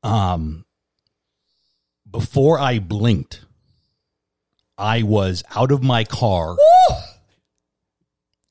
Um, 0.03 0.65
before 2.09 2.59
I 2.59 2.79
blinked, 2.79 3.45
I 4.77 5.03
was 5.03 5.43
out 5.55 5.71
of 5.71 5.83
my 5.83 6.03
car 6.03 6.55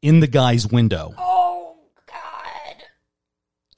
in 0.02 0.20
the 0.20 0.26
guy's 0.26 0.66
window. 0.66 1.14
Oh 1.18 1.76
God! 2.06 2.84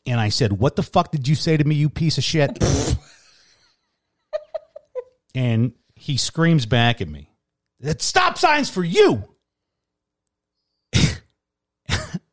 and 0.07 0.20
I 0.20 0.29
said, 0.29 0.53
"What 0.53 0.77
the 0.77 0.83
fuck 0.83 1.11
did 1.12 1.29
you 1.29 1.35
say 1.35 1.57
to 1.57 1.64
me, 1.64 1.75
you 1.75 1.88
piece 1.88 2.18
of 2.18 2.25
shit?" 2.25 2.59
and 5.37 5.72
he 5.94 6.16
screams 6.16 6.66
back 6.66 7.01
at 7.01 7.09
me, 7.09 7.31
That 7.81 8.03
stop 8.03 8.38
signs 8.38 8.68
for 8.68 8.83
you. 8.83 9.22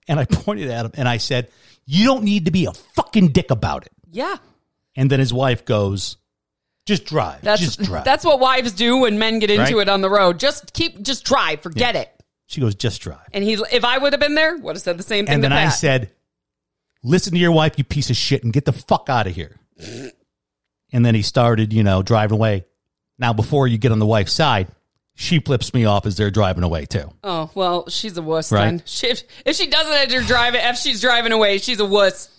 and 0.08 0.20
I 0.20 0.26
pointed 0.26 0.70
at 0.70 0.86
him 0.86 0.92
and 0.96 1.08
I 1.08 1.18
said, 1.18 1.50
You 1.86 2.06
don't 2.06 2.24
need 2.24 2.46
to 2.46 2.52
be 2.52 2.66
a 2.66 2.72
fucking 2.74 3.30
dick 3.30 3.52
about 3.52 3.86
it. 3.86 3.92
Yeah. 4.12 4.38
And 4.96 5.10
then 5.10 5.20
his 5.20 5.34
wife 5.34 5.66
goes, 5.66 6.18
Just 6.86 7.06
drive. 7.06 7.42
That's 7.42 7.62
just 7.62 7.82
drive. 7.82 8.06
that's 8.06 8.26
what 8.26 8.39
wives 8.39 8.72
do 8.74 8.98
when 9.00 9.20
men 9.20 9.39
get 9.39 9.50
into 9.50 9.78
Right? 9.78 9.88
it 9.88 9.89
on 9.89 10.02
the 10.02 10.10
road. 10.10 10.39
Just 10.39 10.74
keep 10.74 11.02
just 11.02 11.26
drive, 11.26 11.62
forget 11.62 11.96
it. 11.96 12.12
she 12.48 12.62
goes, 12.62 12.76
Just 12.76 13.02
drive. 13.02 13.28
And 13.34 13.44
he 13.44 13.54
if 13.54 13.84
I 13.86 13.98
would 13.98 14.13
have 14.13 14.20
been 14.20 14.36
there, 14.36 14.58
would 14.58 14.76
have 14.76 14.82
said 14.84 14.98
the 14.98 15.04
same 15.04 15.26
thing 15.26 15.36
And 15.36 15.44
then 15.44 15.54
I 15.54 15.70
said, 15.70 16.12
Listen 17.04 17.34
to 17.34 17.39
your 17.39 17.52
wife, 17.52 17.74
you 17.78 17.84
piece 17.84 18.10
of 18.10 18.16
shit, 18.16 18.44
and 18.46 18.54
get 18.54 18.63
the 18.66 18.72
fuck 18.72 19.10
out 19.10 19.28
of 19.28 19.36
here. 19.36 19.60
And 20.94 21.04
then 21.06 21.16
he 21.16 21.22
started, 21.22 21.74
you 21.74 21.84
know, 21.84 22.02
driving 22.02 22.36
away. 22.38 22.66
Now, 23.19 23.34
before 23.34 23.67
you 23.67 23.78
get 23.78 23.91
on 23.91 23.99
the 23.99 24.06
wife's 24.06 24.34
side, 24.34 24.67
she 25.15 25.39
flips 25.39 25.73
me 25.73 25.86
off 25.86 26.06
as 26.06 26.17
they're 26.17 26.32
driving 26.32 26.63
away, 26.63 26.86
too. 26.86 27.12
Oh, 27.23 27.49
well, 27.54 27.88
she's 27.89 28.17
a 28.17 28.21
wuss 28.21 28.52
Right. 28.52 28.65
then. 28.65 28.84
She, 28.86 29.08
if, 29.08 29.23
if 29.45 29.56
she 29.56 29.67
doesn't 29.67 29.93
have 29.93 30.10
to 30.10 30.28
drive 30.28 30.56
it, 30.56 30.63
if 30.63 30.78
she's 30.78 31.02
driving 31.02 31.32
away, 31.32 31.60
she's 31.60 31.80
a 31.80 31.86
wuss. 31.86 32.30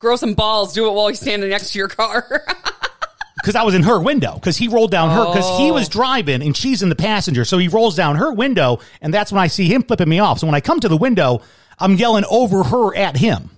Grow 0.00 0.16
some 0.16 0.34
balls, 0.34 0.72
do 0.74 0.88
it 0.88 0.92
while 0.92 1.08
you're 1.08 1.14
standing 1.14 1.48
next 1.50 1.72
to 1.72 1.78
your 1.78 1.88
car. 1.88 2.26
because 3.36 3.54
I 3.56 3.62
was 3.62 3.74
in 3.74 3.82
her 3.84 4.00
window 4.00 4.34
because 4.34 4.56
he 4.56 4.68
rolled 4.68 4.90
down 4.90 5.10
her 5.10 5.24
because 5.26 5.58
he 5.58 5.70
Oh. 5.70 5.74
was 5.74 5.88
driving 5.88 6.42
and 6.42 6.56
she's 6.56 6.82
in 6.82 6.88
the 6.88 6.96
passenger. 6.96 7.44
So 7.44 7.58
he 7.58 7.68
rolls 7.68 7.94
down 7.94 8.16
her 8.16 8.32
window 8.32 8.80
and 9.00 9.14
that's 9.14 9.30
when 9.32 9.40
I 9.42 9.46
see 9.46 9.68
him 9.72 9.82
flipping 9.82 10.08
me 10.08 10.18
off. 10.18 10.40
So 10.40 10.46
when 10.46 10.54
I 10.54 10.60
come 10.60 10.80
to 10.80 10.88
the 10.88 10.96
window, 10.96 11.42
I'm 11.78 11.94
yelling 11.96 12.24
over 12.28 12.64
her 12.64 12.96
at 12.96 13.16
him. 13.16 13.50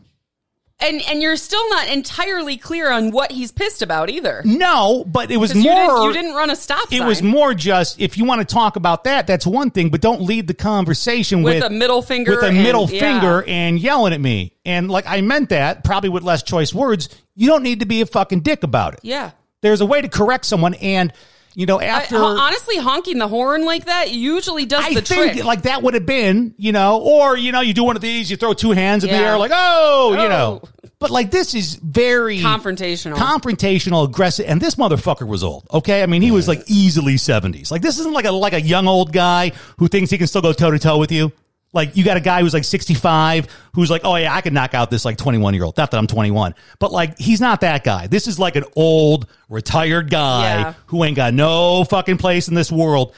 And 0.80 1.00
and 1.08 1.22
you're 1.22 1.36
still 1.36 1.68
not 1.70 1.88
entirely 1.88 2.56
clear 2.56 2.90
on 2.90 3.10
what 3.10 3.32
he's 3.32 3.50
pissed 3.50 3.82
about 3.82 4.10
either. 4.10 4.42
No, 4.44 5.04
but 5.06 5.30
it 5.30 5.38
was 5.38 5.54
more. 5.54 5.62
you, 5.62 5.70
didn't, 5.72 6.02
you 6.02 6.12
didn't 6.12 6.34
run 6.34 6.50
a 6.50 6.56
stop 6.56 6.92
it 6.92 7.00
was 7.02 7.22
more 7.22 7.54
just 7.54 8.00
if 8.00 8.18
you 8.18 8.24
want 8.24 8.46
to 8.46 8.54
talk 8.54 8.76
about 8.76 9.04
that, 9.04 9.26
that's 9.26 9.46
one 9.46 9.70
thing, 9.70 9.88
but 9.90 10.00
don't 10.00 10.22
lead 10.22 10.46
the 10.46 10.54
conversation 10.54 11.42
With 11.42 11.56
with, 11.56 11.64
a 11.64 11.70
middle 11.70 12.02
finger 12.02 12.32
with 12.32 12.44
a 12.44 12.48
and- 12.48 12.62
middle 12.62 12.88
yeah. 12.90 13.00
finger 13.00 13.44
and 13.46 13.78
yelling 13.78 14.12
at 14.12 14.20
me. 14.20 14.52
And 14.64 14.90
like 14.90 15.06
I 15.06 15.20
meant 15.22 15.48
that, 15.50 15.84
probably 15.84 16.10
with 16.10 16.22
less 16.22 16.42
choice 16.42 16.74
words. 16.74 17.08
You 17.34 17.48
don't 17.48 17.62
need 17.62 17.80
to 17.80 17.86
be 17.86 18.00
a 18.00 18.06
fucking 18.06 18.40
dick 18.40 18.62
about 18.62 18.94
it. 18.94 19.00
Yeah. 19.02 19.30
There's 19.62 19.80
a 19.80 19.86
way 19.86 20.00
to 20.00 20.08
correct 20.08 20.44
someone, 20.44 20.74
and 20.74 21.12
you 21.56 21.66
know 21.66 21.80
after. 21.80 22.16
hon- 22.18 22.38
honestly, 22.38 22.76
honking 22.76 23.18
the 23.18 23.26
horn 23.26 23.64
like 23.64 23.86
that 23.86 24.12
usually 24.12 24.64
does 24.66 24.84
I 24.84 24.94
the 24.94 25.00
think 25.02 25.32
trick. 25.32 25.44
like 25.44 25.62
that 25.62 25.82
would 25.82 25.94
have 25.94 26.06
been, 26.06 26.54
you 26.56 26.70
know, 26.70 27.00
or 27.00 27.36
you 27.36 27.50
know, 27.50 27.62
you 27.62 27.74
do 27.74 27.82
one 27.82 27.96
of 27.96 28.02
these, 28.02 28.30
you 28.30 28.36
throw 28.36 28.52
two 28.52 28.70
hands 28.70 29.02
in 29.02 29.10
the 29.10 29.16
air, 29.16 29.36
like 29.38 29.50
oh, 29.52 30.10
you 30.12 30.28
know. 30.28 30.60
Oh. 30.62 30.68
But 30.98 31.10
like 31.10 31.30
this 31.30 31.54
is 31.54 31.74
very 31.74 32.38
Confrontational. 32.38 33.16
confrontational, 33.16 34.04
aggressive, 34.08 34.46
and 34.48 34.60
this 34.60 34.76
motherfucker 34.76 35.26
was 35.26 35.42
old. 35.42 35.66
Okay, 35.72 36.02
I 36.02 36.06
mean 36.06 36.22
he 36.22 36.30
was 36.30 36.46
like 36.46 36.62
easily 36.68 37.16
seventies. 37.16 37.70
Like 37.70 37.82
this 37.82 37.98
isn't 37.98 38.12
like 38.14 38.24
a 38.26 38.32
like 38.32 38.52
a 38.52 38.60
young 38.60 38.86
old 38.86 39.12
guy 39.12 39.52
who 39.78 39.88
thinks 39.88 40.10
he 40.10 40.18
can 40.18 40.26
still 40.26 40.42
go 40.42 40.52
toe 40.52 40.70
to 40.70 40.78
toe 40.78 40.98
with 40.98 41.10
you. 41.12 41.32
Like 41.76 41.96
you 41.96 42.02
got 42.02 42.16
a 42.16 42.20
guy 42.20 42.40
who's 42.40 42.54
like 42.54 42.64
sixty 42.64 42.94
five 42.94 43.46
who's 43.74 43.90
like, 43.90 44.00
oh 44.04 44.16
yeah, 44.16 44.34
I 44.34 44.40
could 44.40 44.52
knock 44.52 44.74
out 44.74 44.90
this 44.90 45.04
like 45.04 45.16
twenty 45.16 45.38
one 45.38 45.54
year 45.54 45.62
old. 45.62 45.76
Not 45.76 45.92
that 45.92 45.98
I'm 45.98 46.08
twenty 46.08 46.32
one, 46.32 46.54
but 46.80 46.90
like 46.90 47.16
he's 47.18 47.40
not 47.40 47.60
that 47.60 47.84
guy. 47.84 48.08
This 48.08 48.26
is 48.26 48.38
like 48.38 48.56
an 48.56 48.64
old 48.74 49.26
retired 49.48 50.10
guy 50.10 50.42
Yeah. 50.60 50.74
who 50.86 51.04
ain't 51.04 51.14
got 51.16 51.34
no 51.34 51.84
fucking 51.84 52.16
place 52.18 52.48
in 52.48 52.54
this 52.54 52.72
world. 52.72 53.14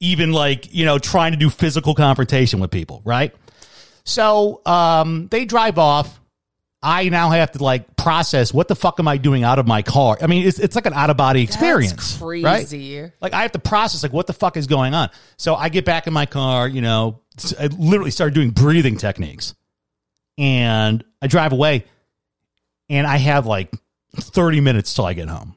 Even 0.00 0.32
like 0.32 0.72
you 0.72 0.84
know 0.84 0.98
trying 0.98 1.32
to 1.32 1.38
do 1.38 1.50
physical 1.50 1.94
confrontation 1.94 2.60
with 2.60 2.70
people, 2.70 3.02
right? 3.04 3.34
So 4.04 4.62
um, 4.64 5.28
they 5.28 5.44
drive 5.44 5.78
off. 5.78 6.20
I 6.82 7.08
now 7.08 7.30
have 7.30 7.52
to 7.52 7.64
like 7.64 7.96
process 7.96 8.52
what 8.52 8.68
the 8.68 8.76
fuck 8.76 9.00
am 9.00 9.08
I 9.08 9.16
doing 9.16 9.42
out 9.42 9.58
of 9.58 9.66
my 9.66 9.82
car? 9.82 10.18
I 10.20 10.26
mean, 10.26 10.46
it's, 10.46 10.58
it's 10.58 10.76
like 10.76 10.86
an 10.86 10.92
out 10.92 11.10
of 11.10 11.16
body 11.16 11.42
experience. 11.42 12.18
crazy. 12.18 13.00
Right? 13.00 13.12
Like 13.20 13.32
I 13.32 13.42
have 13.42 13.52
to 13.52 13.58
process 13.58 14.02
like 14.02 14.12
what 14.12 14.26
the 14.26 14.32
fuck 14.32 14.56
is 14.56 14.66
going 14.66 14.94
on. 14.94 15.10
So 15.36 15.54
I 15.54 15.68
get 15.68 15.84
back 15.84 16.06
in 16.06 16.12
my 16.12 16.26
car, 16.26 16.68
you 16.68 16.82
know, 16.82 17.20
I 17.58 17.66
literally 17.66 18.10
started 18.10 18.34
doing 18.34 18.50
breathing 18.50 18.96
techniques. 18.96 19.54
And 20.38 21.02
I 21.22 21.28
drive 21.28 21.52
away 21.52 21.86
and 22.90 23.06
I 23.06 23.16
have 23.16 23.46
like 23.46 23.72
30 24.14 24.60
minutes 24.60 24.92
till 24.92 25.06
I 25.06 25.14
get 25.14 25.28
home. 25.28 25.54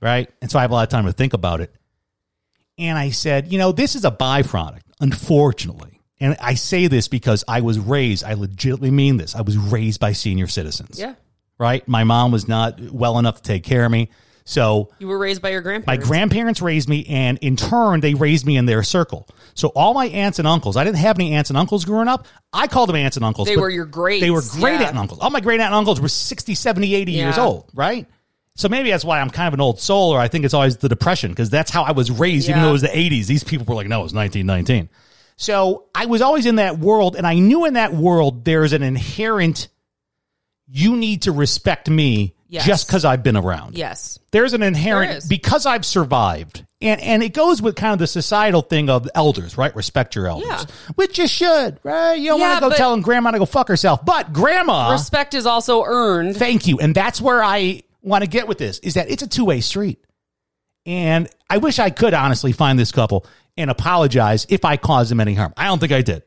Right? 0.00 0.30
And 0.40 0.50
so 0.50 0.58
I 0.58 0.62
have 0.62 0.70
a 0.70 0.74
lot 0.74 0.82
of 0.84 0.88
time 0.88 1.04
to 1.06 1.12
think 1.12 1.34
about 1.34 1.60
it. 1.60 1.74
And 2.78 2.96
I 2.96 3.10
said, 3.10 3.52
you 3.52 3.58
know, 3.58 3.72
this 3.72 3.96
is 3.96 4.04
a 4.04 4.10
byproduct, 4.10 4.82
unfortunately. 5.00 5.97
And 6.20 6.36
I 6.40 6.54
say 6.54 6.86
this 6.88 7.08
because 7.08 7.44
I 7.46 7.60
was 7.60 7.78
raised, 7.78 8.24
I 8.24 8.34
legitimately 8.34 8.90
mean 8.90 9.16
this. 9.18 9.34
I 9.36 9.42
was 9.42 9.56
raised 9.56 10.00
by 10.00 10.12
senior 10.12 10.46
citizens. 10.48 10.98
yeah. 10.98 11.14
Right? 11.58 11.86
My 11.88 12.04
mom 12.04 12.30
was 12.30 12.46
not 12.46 12.80
well 12.80 13.18
enough 13.18 13.36
to 13.36 13.42
take 13.42 13.64
care 13.64 13.84
of 13.84 13.90
me. 13.90 14.10
So 14.44 14.88
You 14.98 15.08
were 15.08 15.18
raised 15.18 15.42
by 15.42 15.50
your 15.50 15.60
grandparents. 15.60 15.86
my 15.86 16.08
grandparents. 16.08 16.62
raised 16.62 16.88
me, 16.88 17.04
and 17.06 17.36
in 17.42 17.54
turn, 17.56 18.00
they 18.00 18.14
raised 18.14 18.46
me 18.46 18.56
in 18.56 18.64
their 18.64 18.82
circle. 18.82 19.28
So 19.54 19.68
all 19.68 19.92
my 19.92 20.06
aunts 20.06 20.38
and 20.38 20.48
uncles, 20.48 20.76
I 20.76 20.84
didn't 20.84 20.96
have 20.96 21.18
any 21.18 21.34
aunts 21.34 21.50
and 21.50 21.58
uncles 21.58 21.84
growing 21.84 22.08
up. 22.08 22.26
I 22.52 22.66
called 22.66 22.88
them 22.88 22.96
aunts 22.96 23.16
and 23.18 23.26
uncles. 23.26 23.46
They 23.46 23.58
were 23.58 23.68
your 23.68 23.84
greats, 23.84 24.22
They 24.22 24.30
were 24.30 24.40
great 24.40 24.74
yeah. 24.74 24.80
aunt 24.86 24.90
and 24.90 24.98
uncles. 25.00 25.20
All 25.20 25.28
my 25.30 25.40
great 25.40 25.60
aunt 25.60 25.66
and 25.66 25.74
uncles 25.74 26.00
were 26.00 26.08
60, 26.08 26.54
70, 26.54 26.94
80 26.94 27.12
years 27.12 27.36
old, 27.36 27.70
right? 27.74 28.06
So 28.56 28.68
maybe 28.70 28.90
that's 28.90 29.04
why 29.04 29.20
I'm 29.20 29.28
kind 29.30 29.48
of 29.48 29.54
an 29.54 29.60
old 29.60 29.80
soul, 29.80 30.12
or 30.12 30.18
I 30.18 30.28
think 30.28 30.44
it's 30.46 30.54
always 30.54 30.78
the 30.78 30.88
depression, 30.88 31.30
because 31.30 31.50
that's 31.50 31.70
how 31.70 31.82
I 31.82 31.92
was 31.92 32.10
raised, 32.10 32.48
even 32.48 32.62
though 32.62 32.70
it 32.70 32.72
was 32.72 32.82
the 32.82 32.88
80s. 32.88 33.26
These 33.26 33.44
people 33.44 33.66
were 33.66 33.74
like, 33.74 33.86
no, 33.86 34.00
it 34.00 34.04
was 34.04 34.14
1919. 34.14 34.88
So 35.40 35.84
I 35.94 36.06
was 36.06 36.20
always 36.20 36.46
in 36.46 36.56
that 36.56 36.78
world, 36.80 37.14
and 37.16 37.24
I 37.26 37.34
knew 37.38 37.64
in 37.64 37.74
that 37.74 37.94
world 37.94 38.44
there's 38.44 38.72
an 38.72 38.82
inherent, 38.82 39.68
you 40.66 40.96
need 40.96 41.22
to 41.22 41.32
respect 41.32 41.88
me 41.88 42.34
Yes. 42.50 42.64
just 42.66 42.86
because 42.86 43.04
I've 43.04 43.22
been 43.22 43.36
around 43.36 43.76
yes. 43.76 44.18
there's 44.30 44.54
an 44.54 44.62
inherent 44.62 45.12
is. 45.18 45.26
because 45.28 45.66
I've 45.66 45.84
survived, 45.84 46.64
and 46.80 46.98
and 47.02 47.22
it 47.22 47.34
goes 47.34 47.60
with 47.60 47.76
kind 47.76 47.92
of 47.92 47.98
the 47.98 48.06
societal 48.06 48.62
thing 48.62 48.88
of 48.88 49.06
elders, 49.14 49.58
right? 49.58 49.74
Respect 49.76 50.16
your 50.16 50.28
elders, 50.28 50.48
Yeah. 50.48 50.64
which 50.94 51.18
you 51.18 51.26
should, 51.28 51.78
right? 51.82 52.14
You 52.14 52.28
don't 52.30 52.40
Yeah, 52.40 52.48
want 52.52 52.64
to 52.64 52.70
go 52.70 52.74
telling 52.74 53.02
grandma 53.02 53.32
to 53.32 53.38
go 53.38 53.44
fuck 53.44 53.68
herself, 53.68 54.02
but 54.02 54.32
grandma, 54.32 54.92
Respect 54.92 55.34
is 55.34 55.44
also 55.44 55.84
earned. 55.84 56.38
thank 56.38 56.66
you, 56.66 56.78
and 56.78 56.94
that's 56.94 57.20
where 57.20 57.44
I 57.44 57.82
want 58.02 58.24
to 58.24 58.30
get 58.30 58.48
with 58.48 58.56
this 58.56 58.78
is 58.78 58.94
that 58.94 59.10
it's 59.10 59.22
a 59.22 59.26
two 59.28 59.44
way 59.44 59.60
street, 59.60 60.02
and 60.86 61.28
I 61.50 61.58
wish 61.58 61.78
I 61.78 61.90
could 61.90 62.14
honestly 62.14 62.52
find 62.52 62.78
this 62.78 62.92
couple 62.92 63.26
and 63.58 63.70
apologize 63.70 64.46
if 64.48 64.64
I 64.64 64.76
caused 64.78 65.12
him 65.12 65.20
any 65.20 65.34
harm. 65.34 65.52
I 65.56 65.66
don't 65.66 65.78
think 65.78 65.92
I 65.92 66.00
did. 66.02 66.22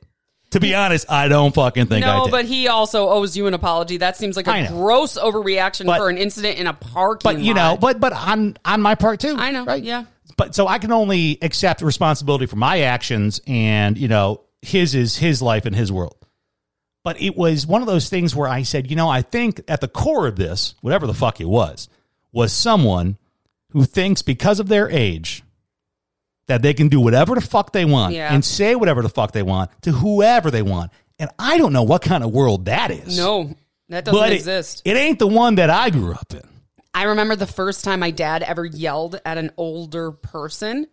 To 0.51 0.59
be 0.59 0.75
honest, 0.75 1.09
I 1.09 1.29
don't 1.29 1.55
fucking 1.55 1.85
think 1.87 2.05
I 2.05 2.09
did. 2.11 2.17
no, 2.17 2.25
did. 2.25 2.31
but 2.31 2.45
he 2.45 2.67
also 2.67 3.07
owes 3.07 3.37
you 3.37 3.47
an 3.47 3.53
apology. 3.53 3.97
That 3.97 4.17
seems 4.17 4.35
like 4.35 4.49
I 4.49 4.57
a 4.59 4.63
know. 4.69 4.77
gross 4.77 5.17
overreaction 5.17 5.85
But- 5.85 5.97
for 5.97 6.09
an 6.09 6.17
incident 6.17 6.59
in 6.59 6.67
a 6.67 6.73
parking 6.73 7.21
but 7.35 7.41
you 7.41 7.53
know, 7.53 7.71
lot. 7.71 7.79
but 7.79 7.99
but 8.01 8.13
on 8.13 8.57
on 8.65 8.81
my 8.81 8.95
part 8.95 9.21
too. 9.21 9.35
I 9.37 9.51
know, 9.51 9.63
right? 9.65 9.81
yeah. 9.81 10.03
But 10.37 10.53
so 10.55 10.67
I 10.67 10.77
can 10.79 10.91
only 10.91 11.37
accept 11.41 11.81
responsibility 11.81 12.47
for 12.47 12.55
my 12.57 12.81
actions, 12.81 13.39
and 13.47 13.97
you 13.97 14.07
know, 14.09 14.41
his 14.61 14.93
is 14.93 15.15
his 15.17 15.41
life 15.41 15.65
and 15.65 15.75
his 15.75 15.91
world. 15.91 16.15
But 17.03 17.21
it 17.21 17.35
was 17.37 17.65
one 17.65 17.81
of 17.81 17.87
those 17.87 18.09
things 18.09 18.35
where 18.35 18.47
I 18.47 18.63
said, 18.63 18.89
you 18.89 18.95
know, 18.95 19.09
I 19.09 19.21
think 19.23 19.61
at 19.67 19.81
the 19.81 19.87
core 19.87 20.27
of 20.27 20.35
this, 20.35 20.75
whatever 20.81 21.07
the 21.07 21.13
fuck 21.13 21.39
it 21.41 21.47
was, 21.47 21.87
was 22.31 22.51
someone 22.53 23.17
who 23.71 23.85
thinks 23.85 24.21
because 24.21 24.59
of 24.59 24.67
their 24.67 24.89
age 24.89 25.43
that 26.51 26.61
they 26.61 26.73
can 26.73 26.89
do 26.89 26.99
whatever 26.99 27.33
the 27.35 27.41
fuck 27.41 27.71
they 27.71 27.85
want 27.85 28.13
Yeah. 28.13 28.33
and 28.33 28.43
say 28.43 28.75
whatever 28.75 29.01
the 29.01 29.09
fuck 29.09 29.31
they 29.31 29.43
want 29.43 29.71
to 29.83 29.91
whoever 29.91 30.51
they 30.51 30.61
want. 30.61 30.91
And 31.17 31.29
I 31.39 31.57
don't 31.57 31.71
know 31.73 31.83
what 31.83 32.01
kind 32.01 32.23
of 32.23 32.31
world 32.31 32.65
that 32.65 32.91
is. 32.91 33.17
no, 33.17 33.55
that 33.89 34.05
doesn't 34.05 34.19
but 34.19 34.31
it- 34.31 34.35
exist. 34.35 34.81
it 34.85 34.97
ain't 34.97 35.17
the 35.19 35.27
one 35.27 35.55
that 35.55 35.69
I 35.69 35.89
grew 35.89 36.13
up 36.13 36.33
in. 36.33 36.41
I 36.93 37.03
remember 37.03 37.37
the 37.37 37.47
first 37.47 37.85
time 37.85 38.01
my 38.01 38.11
dad 38.11 38.43
ever 38.43 38.65
yelled 38.65 39.19
at 39.25 39.37
an 39.37 39.51
older 39.55 40.11
person. 40.11 40.87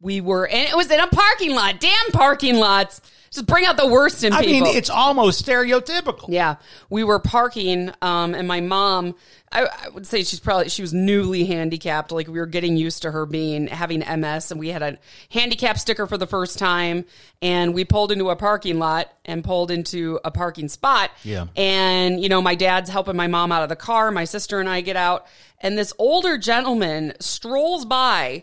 We 0.00 0.20
were, 0.20 0.46
and 0.46 0.68
it 0.68 0.76
was 0.76 0.90
in 0.90 0.98
a 0.98 1.06
parking 1.08 1.54
lot. 1.54 1.80
Damn 1.80 2.10
parking 2.12 2.56
lots. 2.56 3.00
Just 3.30 3.46
bring 3.46 3.64
out 3.64 3.76
the 3.76 3.86
worst 3.86 4.24
in 4.24 4.32
people. 4.32 4.38
I 4.38 4.52
people. 4.52 4.68
mean, 4.68 4.76
it's 4.76 4.90
almost 4.90 5.46
stereotypical. 5.46 6.26
Yeah, 6.28 6.56
we 6.88 7.04
were 7.04 7.20
parking, 7.20 7.92
um, 8.02 8.34
and 8.34 8.48
my 8.48 8.60
mom. 8.60 9.14
I, 9.52 9.66
I 9.66 9.88
would 9.90 10.06
say 10.06 10.22
she's 10.24 10.40
probably 10.40 10.68
she 10.68 10.82
was 10.82 10.92
newly 10.92 11.44
handicapped. 11.44 12.10
Like 12.10 12.26
we 12.26 12.40
were 12.40 12.46
getting 12.46 12.76
used 12.76 13.02
to 13.02 13.10
her 13.10 13.26
being 13.26 13.68
having 13.68 14.00
MS, 14.00 14.50
and 14.50 14.58
we 14.58 14.68
had 14.68 14.82
a 14.82 14.98
handicap 15.30 15.78
sticker 15.78 16.08
for 16.08 16.18
the 16.18 16.26
first 16.26 16.58
time. 16.58 17.04
And 17.40 17.72
we 17.72 17.84
pulled 17.84 18.10
into 18.10 18.30
a 18.30 18.36
parking 18.36 18.80
lot 18.80 19.12
and 19.24 19.44
pulled 19.44 19.70
into 19.70 20.18
a 20.24 20.32
parking 20.32 20.68
spot. 20.68 21.10
Yeah. 21.22 21.46
And 21.56 22.20
you 22.20 22.28
know, 22.28 22.42
my 22.42 22.56
dad's 22.56 22.90
helping 22.90 23.16
my 23.16 23.28
mom 23.28 23.52
out 23.52 23.62
of 23.62 23.68
the 23.68 23.76
car. 23.76 24.10
My 24.10 24.24
sister 24.24 24.58
and 24.58 24.68
I 24.68 24.80
get 24.80 24.96
out, 24.96 25.26
and 25.60 25.78
this 25.78 25.92
older 25.98 26.36
gentleman 26.36 27.14
strolls 27.20 27.84
by 27.84 28.42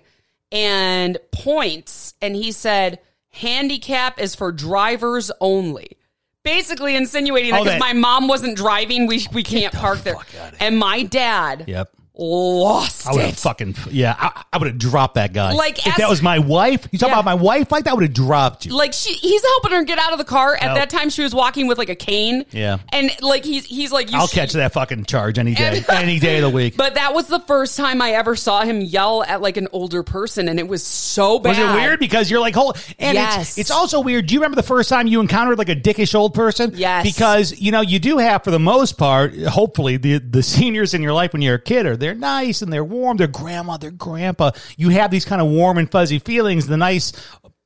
and 0.51 1.17
points, 1.31 2.13
and 2.21 2.35
he 2.35 2.51
said, 2.51 2.99
"Handicap 3.29 4.19
is 4.19 4.35
for 4.35 4.51
drivers 4.51 5.31
only." 5.41 5.97
Basically 6.43 6.95
insinuating 6.95 7.51
that 7.51 7.63
because 7.63 7.79
my 7.79 7.93
mom 7.93 8.27
wasn't 8.27 8.55
driving, 8.55 9.07
we 9.07 9.27
we 9.33 9.43
can't 9.43 9.73
park 9.73 9.99
there. 9.99 10.13
fuck 10.13 10.27
outta 10.39 10.57
here. 10.57 10.57
And 10.61 10.77
my 10.77 11.03
dad 11.03 11.65
Yep. 11.67 11.91
Lost 12.17 13.07
I 13.07 13.11
would 13.13 13.21
have 13.21 13.33
it. 13.33 13.37
fucking 13.37 13.75
yeah. 13.91 14.15
I, 14.17 14.43
I 14.53 14.57
would 14.57 14.67
have 14.67 14.77
dropped 14.77 15.15
that 15.15 15.33
guy. 15.33 15.53
Like, 15.53 15.79
if 15.79 15.87
as- 15.87 15.95
that 15.97 16.09
was 16.09 16.21
my 16.21 16.39
wife, 16.39 16.87
you 16.91 16.99
talking 16.99 17.13
Yeah. 17.13 17.19
about 17.19 17.25
my 17.25 17.33
wife 17.35 17.71
like 17.71 17.85
that? 17.85 17.95
Would 17.95 18.03
have 18.03 18.13
dropped 18.13 18.65
you. 18.65 18.75
like 18.75 18.93
she 18.93 19.13
he's 19.13 19.43
helping 19.43 19.71
her 19.71 19.83
get 19.83 19.97
out 19.99 20.11
of 20.11 20.17
the 20.17 20.25
car 20.25 20.55
at 20.55 20.73
that 20.75 20.89
time 20.89 21.09
she 21.09 21.23
was 21.23 21.33
walking 21.33 21.67
with 21.67 21.77
like 21.77 21.89
a 21.89 21.95
cane 21.95 22.45
Yeah. 22.51 22.77
and 22.91 23.11
like 23.21 23.43
he's 23.45 23.65
he's 23.65 23.91
like 23.91 24.11
you 24.11 24.17
I'll 24.17 24.27
catch 24.27 24.53
that 24.53 24.73
fucking 24.73 25.05
charge 25.05 25.39
any 25.39 25.53
day, 25.55 25.77
And- 25.77 25.89
any 25.89 26.19
day 26.19 26.37
of 26.37 26.43
the 26.43 26.49
week. 26.49 26.75
but 26.77 26.95
that 26.95 27.13
was 27.13 27.27
the 27.27 27.39
first 27.41 27.77
time 27.77 28.01
i 28.01 28.11
ever 28.11 28.35
saw 28.35 28.61
him 28.63 28.81
yell 28.81 29.23
at 29.23 29.41
like 29.41 29.57
an 29.57 29.67
older 29.71 30.03
person 30.03 30.47
and 30.49 30.59
it 30.59 30.67
was 30.67 30.83
so 30.85 31.39
bad 31.39 31.49
Was 31.49 31.59
it 31.59 31.75
weird 31.75 31.99
because 31.99 32.29
you're 32.31 32.39
like, 32.39 32.55
hold, 32.55 32.77
and 32.99 33.15
Yes. 33.15 33.49
it's, 33.49 33.57
it's 33.57 33.71
also 33.71 34.01
weird. 34.01 34.27
Do 34.27 34.33
you 34.33 34.39
remember 34.39 34.55
the 34.55 34.63
first 34.67 34.89
time 34.89 35.07
you 35.07 35.19
encountered 35.21 35.57
like 35.57 35.69
a 35.69 35.75
dickish 35.75 36.13
old 36.15 36.33
person? 36.33 36.71
Yes. 36.75 37.03
Because, 37.03 37.59
you 37.59 37.71
know, 37.71 37.81
you 37.81 37.99
do 37.99 38.17
have 38.17 38.43
for 38.43 38.51
the 38.51 38.59
most 38.59 38.97
part, 38.97 39.35
hopefully 39.43 39.97
the, 39.97 40.17
the 40.19 40.43
seniors 40.43 40.93
in 40.93 41.01
your 41.01 41.13
life 41.13 41.33
when 41.33 41.41
you're 41.41 41.55
a 41.55 41.61
kid 41.61 41.85
are, 41.85 41.97
they're 42.07 42.15
nice 42.15 42.61
and 42.61 42.71
they're 42.71 42.83
warm. 42.85 43.17
They're 43.17 43.27
grandma, 43.27 43.77
they're 43.77 43.91
grandpa. 43.91 44.51
You 44.77 44.89
have 44.89 45.11
these 45.11 45.25
kind 45.25 45.41
of 45.41 45.47
warm 45.49 45.77
and 45.77 45.89
fuzzy 45.91 46.19
feelings. 46.19 46.67
The 46.67 46.77
nice 46.77 47.11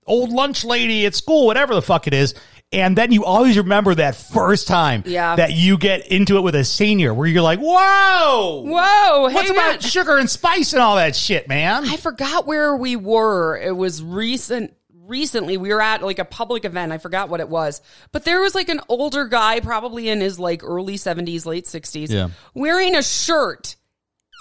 old 0.07 0.31
lunch 0.31 0.63
lady 0.65 1.05
at 1.05 1.13
school, 1.15 1.45
whatever 1.45 1.75
the 1.75 1.81
fuck 1.81 2.07
it 2.07 2.13
is. 2.13 2.33
And 2.73 2.97
then 2.97 3.11
you 3.11 3.25
always 3.25 3.57
remember 3.57 3.93
that 3.95 4.15
first 4.15 4.67
time 4.67 5.03
Yeah. 5.05 5.35
that 5.35 5.51
you 5.51 5.77
get 5.77 6.07
into 6.07 6.37
it 6.37 6.41
with 6.41 6.55
a 6.55 6.63
senior 6.63 7.13
where 7.13 7.27
you're 7.27 7.41
like, 7.43 7.59
whoa, 7.59 8.63
whoa 8.65 9.27
hey 9.27 9.35
what's 9.35 9.49
about 9.51 9.83
sugar 9.83 10.17
and 10.17 10.29
spice 10.29 10.71
and 10.73 10.81
all 10.81 10.95
that 10.95 11.15
shit, 11.15 11.47
man? 11.49 11.83
i 11.87 11.97
forgot 11.97 12.47
where 12.47 12.75
we 12.75 12.95
were 12.95 13.57
it 13.57 13.75
was 13.75 14.01
recent 14.01 14.73
recently 15.03 15.57
we 15.57 15.67
were 15.73 15.81
at 15.81 16.01
like 16.01 16.19
a 16.19 16.23
public 16.25 16.63
event 16.63 16.93
i 16.93 16.97
forgot 16.97 17.27
what 17.27 17.41
it 17.41 17.49
was 17.49 17.81
but 18.13 18.23
there 18.23 18.39
was 18.39 18.55
like 18.55 18.69
an 18.69 18.79
older 18.87 19.25
guy 19.25 19.59
probably 19.59 20.07
in 20.07 20.21
his 20.21 20.39
like 20.39 20.63
early 20.63 20.95
70s 20.95 21.45
late 21.45 21.65
60s 21.65 22.09
Yeah. 22.09 22.29
wearing 22.53 22.95
a 22.95 23.03
shirt 23.03 23.75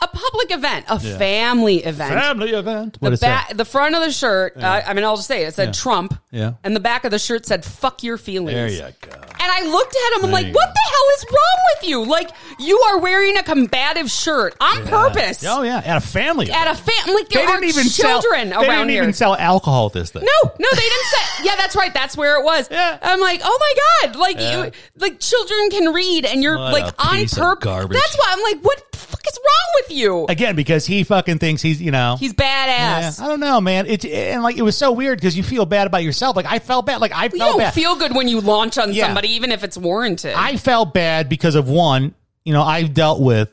a 0.02 0.08
public 0.08 0.50
event 0.52 0.86
a 0.88 0.98
family 0.98 1.78
event 1.84 2.14
Family 2.14 2.50
event. 2.52 2.96
What 3.00 3.10
the 3.10 3.14
is 3.14 3.20
that? 3.20 3.52
the 3.54 3.64
front 3.64 3.94
of 3.94 4.02
the 4.02 4.10
shirt. 4.10 4.56
Uh, 4.56 4.80
I 4.86 4.94
mean, 4.94 5.04
I'll 5.04 5.16
just 5.16 5.28
say 5.28 5.44
it. 5.44 5.48
It 5.48 5.54
said 5.54 5.74
Trump. 5.74 6.18
Yeah. 6.30 6.54
And 6.64 6.74
the 6.74 6.80
back 6.80 7.04
of 7.04 7.10
the 7.10 7.18
shirt 7.18 7.44
said 7.46 7.64
"fuck 7.64 8.02
your 8.02 8.16
feelings." 8.16 8.54
There 8.54 8.68
you 8.68 8.94
go. 9.02 9.10
And 9.42 9.50
I 9.50 9.62
looked 9.70 9.94
at 9.96 10.18
him. 10.18 10.24
I'm 10.26 10.30
like, 10.30 10.46
you 10.46 10.52
"What 10.52 10.68
the 10.72 10.80
hell 10.90 11.06
is 11.16 11.24
wrong 11.30 11.64
with 11.74 11.88
you? 11.88 12.04
Like, 12.04 12.30
you 12.58 12.78
are 12.88 12.98
wearing 12.98 13.36
a 13.36 13.42
combative 13.42 14.10
shirt 14.10 14.54
on 14.60 14.86
purpose 14.86 15.44
Oh 15.46 15.62
yeah, 15.62 15.78
at 15.84 15.96
a 15.96 16.00
family. 16.00 16.50
at 16.50 16.66
a 16.68 16.74
family. 16.74 17.14
Like, 17.22 17.28
there 17.30 17.46
they 17.46 17.52
are 17.52 17.60
didn't 17.60 17.68
even 17.70 17.88
children 17.88 18.50
sell, 18.50 18.60
they 18.62 18.68
around 18.68 18.78
didn't 18.86 18.90
here." 18.90 19.02
even 19.02 19.12
sell 19.14 19.34
alcohol 19.36 19.86
at 19.86 19.92
this 19.92 20.10
thing. 20.10 20.22
no, 20.24 20.50
no, 20.58 20.68
they 20.72 20.76
didn't 20.80 21.04
say. 21.06 21.16
Yeah, 21.44 21.56
that's 21.56 21.74
right. 21.74 21.92
That's 21.94 22.16
where 22.18 22.38
it 22.38 22.44
was. 22.44 22.68
Yeah. 22.70 22.98
I'm 23.02 23.18
like, 23.20 23.40
oh 23.42 23.58
my 23.60 24.08
god, 24.08 24.16
like 24.18 24.36
Yeah. 24.38 24.64
you, 24.66 24.72
like 24.98 25.20
children 25.20 25.70
can 25.70 25.92
read, 25.94 26.24
and 26.26 26.42
you're 26.42 26.58
What 26.58 26.72
like 26.72 26.94
a 26.94 27.02
on 27.08 27.16
piece 27.16 27.32
of 27.32 27.38
purpose. 27.38 27.64
garbage. 27.64 27.96
That's 27.98 28.16
why 28.16 28.26
I'm 28.30 28.42
like, 28.42 28.62
what 28.64 28.92
the 28.92 28.98
fuck 28.98 29.26
is 29.26 29.38
wrong 29.38 29.74
with 29.82 29.89
you? 29.92 30.26
Again, 30.28 30.56
because 30.56 30.86
he 30.86 31.04
fucking 31.04 31.38
thinks 31.38 31.62
he's 31.62 31.80
you 31.80 31.90
know 31.90 32.16
He's 32.18 32.34
Yeah, 32.38 33.02
badass. 33.08 33.20
I 33.20 33.26
don't 33.28 33.40
know, 33.40 33.60
man. 33.60 33.86
It 33.86 34.04
and 34.04 34.42
like 34.42 34.56
it 34.56 34.62
was 34.62 34.76
so 34.76 34.92
weird 34.92 35.18
because 35.18 35.36
you 35.36 35.42
feel 35.42 35.66
bad 35.66 35.86
about 35.86 36.02
yourself. 36.02 36.36
Like 36.36 36.46
I 36.46 36.58
felt 36.58 36.86
bad. 36.86 37.00
Like 37.00 37.12
I 37.12 37.24
You 37.24 37.30
felt 37.30 37.50
don't 37.52 37.58
bad. 37.58 37.74
feel 37.74 37.96
good 37.96 38.14
when 38.14 38.28
you 38.28 38.40
launch 38.40 38.78
on 38.78 38.92
Yeah. 38.92 39.06
somebody, 39.06 39.28
even 39.30 39.52
if 39.52 39.64
it's 39.64 39.76
warranted. 39.76 40.34
I 40.36 40.56
felt 40.56 40.94
bad 40.94 41.28
because 41.28 41.54
of 41.54 41.68
one. 41.68 42.14
You 42.44 42.52
know, 42.54 42.62
I've 42.62 42.94
dealt 42.94 43.20
with 43.20 43.50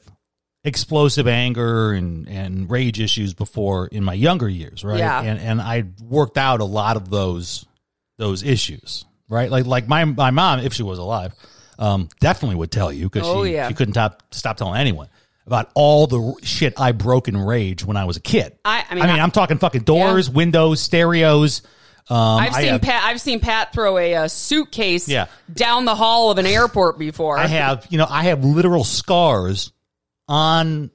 explosive 0.63 1.27
anger 1.27 1.93
and 1.93 2.27
and 2.27 2.69
rage 2.69 2.99
issues 2.99 3.33
before 3.33 3.87
in 3.87 4.03
my 4.03 4.13
younger 4.13 4.49
years, 4.49 4.83
right? 4.83 4.99
Yeah. 4.99 5.21
And 5.21 5.39
and 5.39 5.61
I 5.61 5.85
worked 6.01 6.37
out 6.37 6.59
a 6.59 6.65
lot 6.65 6.97
of 6.97 7.09
those 7.09 7.65
those 8.17 8.43
issues, 8.43 9.05
right? 9.29 9.49
Like 9.49 9.65
like 9.65 9.87
my 9.87 10.05
my 10.05 10.31
mom, 10.31 10.59
if 10.59 10.73
she 10.73 10.83
was 10.83 10.99
alive, 10.99 11.33
um, 11.79 12.09
definitely 12.19 12.55
would 12.57 12.71
tell 12.71 12.91
you 12.91 13.09
because 13.09 13.27
Oh, 13.27 13.45
she, 13.45 13.53
yeah. 13.53 13.67
she 13.67 13.75
couldn't 13.75 13.93
top, 13.93 14.23
stop 14.31 14.57
telling 14.57 14.79
anyone 14.79 15.07
about 15.47 15.71
all 15.73 16.05
the 16.07 16.35
shit 16.43 16.73
I 16.79 16.91
broke 16.91 17.27
in 17.27 17.37
rage 17.37 17.83
when 17.83 17.97
I 17.97 18.05
was 18.05 18.17
a 18.17 18.19
kid. 18.21 18.57
I- 18.65 18.83
I 18.89 18.93
mean, 18.95 19.03
I 19.03 19.07
mean, 19.07 19.19
I- 19.19 19.23
I'm 19.23 19.31
talking 19.31 19.57
fucking 19.57 19.81
doors, 19.83 20.29
windows, 20.29 20.81
stereos. 20.81 21.61
Um, 22.09 22.17
I've 22.17 22.53
seen 22.53 22.65
have, 22.67 22.81
Pat. 22.81 23.03
I've 23.05 23.19
seen 23.21 23.39
Pat 23.39 23.73
throw 23.73 23.97
a, 23.97 24.15
uh 24.15 24.27
suitcase 24.27 25.09
Yeah. 25.09 25.25
down 25.51 25.83
the 25.85 25.95
hall 25.95 26.31
of 26.31 26.37
an 26.37 26.45
airport 26.45 26.97
before. 26.99 27.37
I 27.37 27.47
have, 27.47 27.85
you 27.89 27.97
know, 27.97 28.07
I 28.09 28.23
have 28.25 28.45
literal 28.45 28.83
scars 28.83 29.71
on 30.29 30.91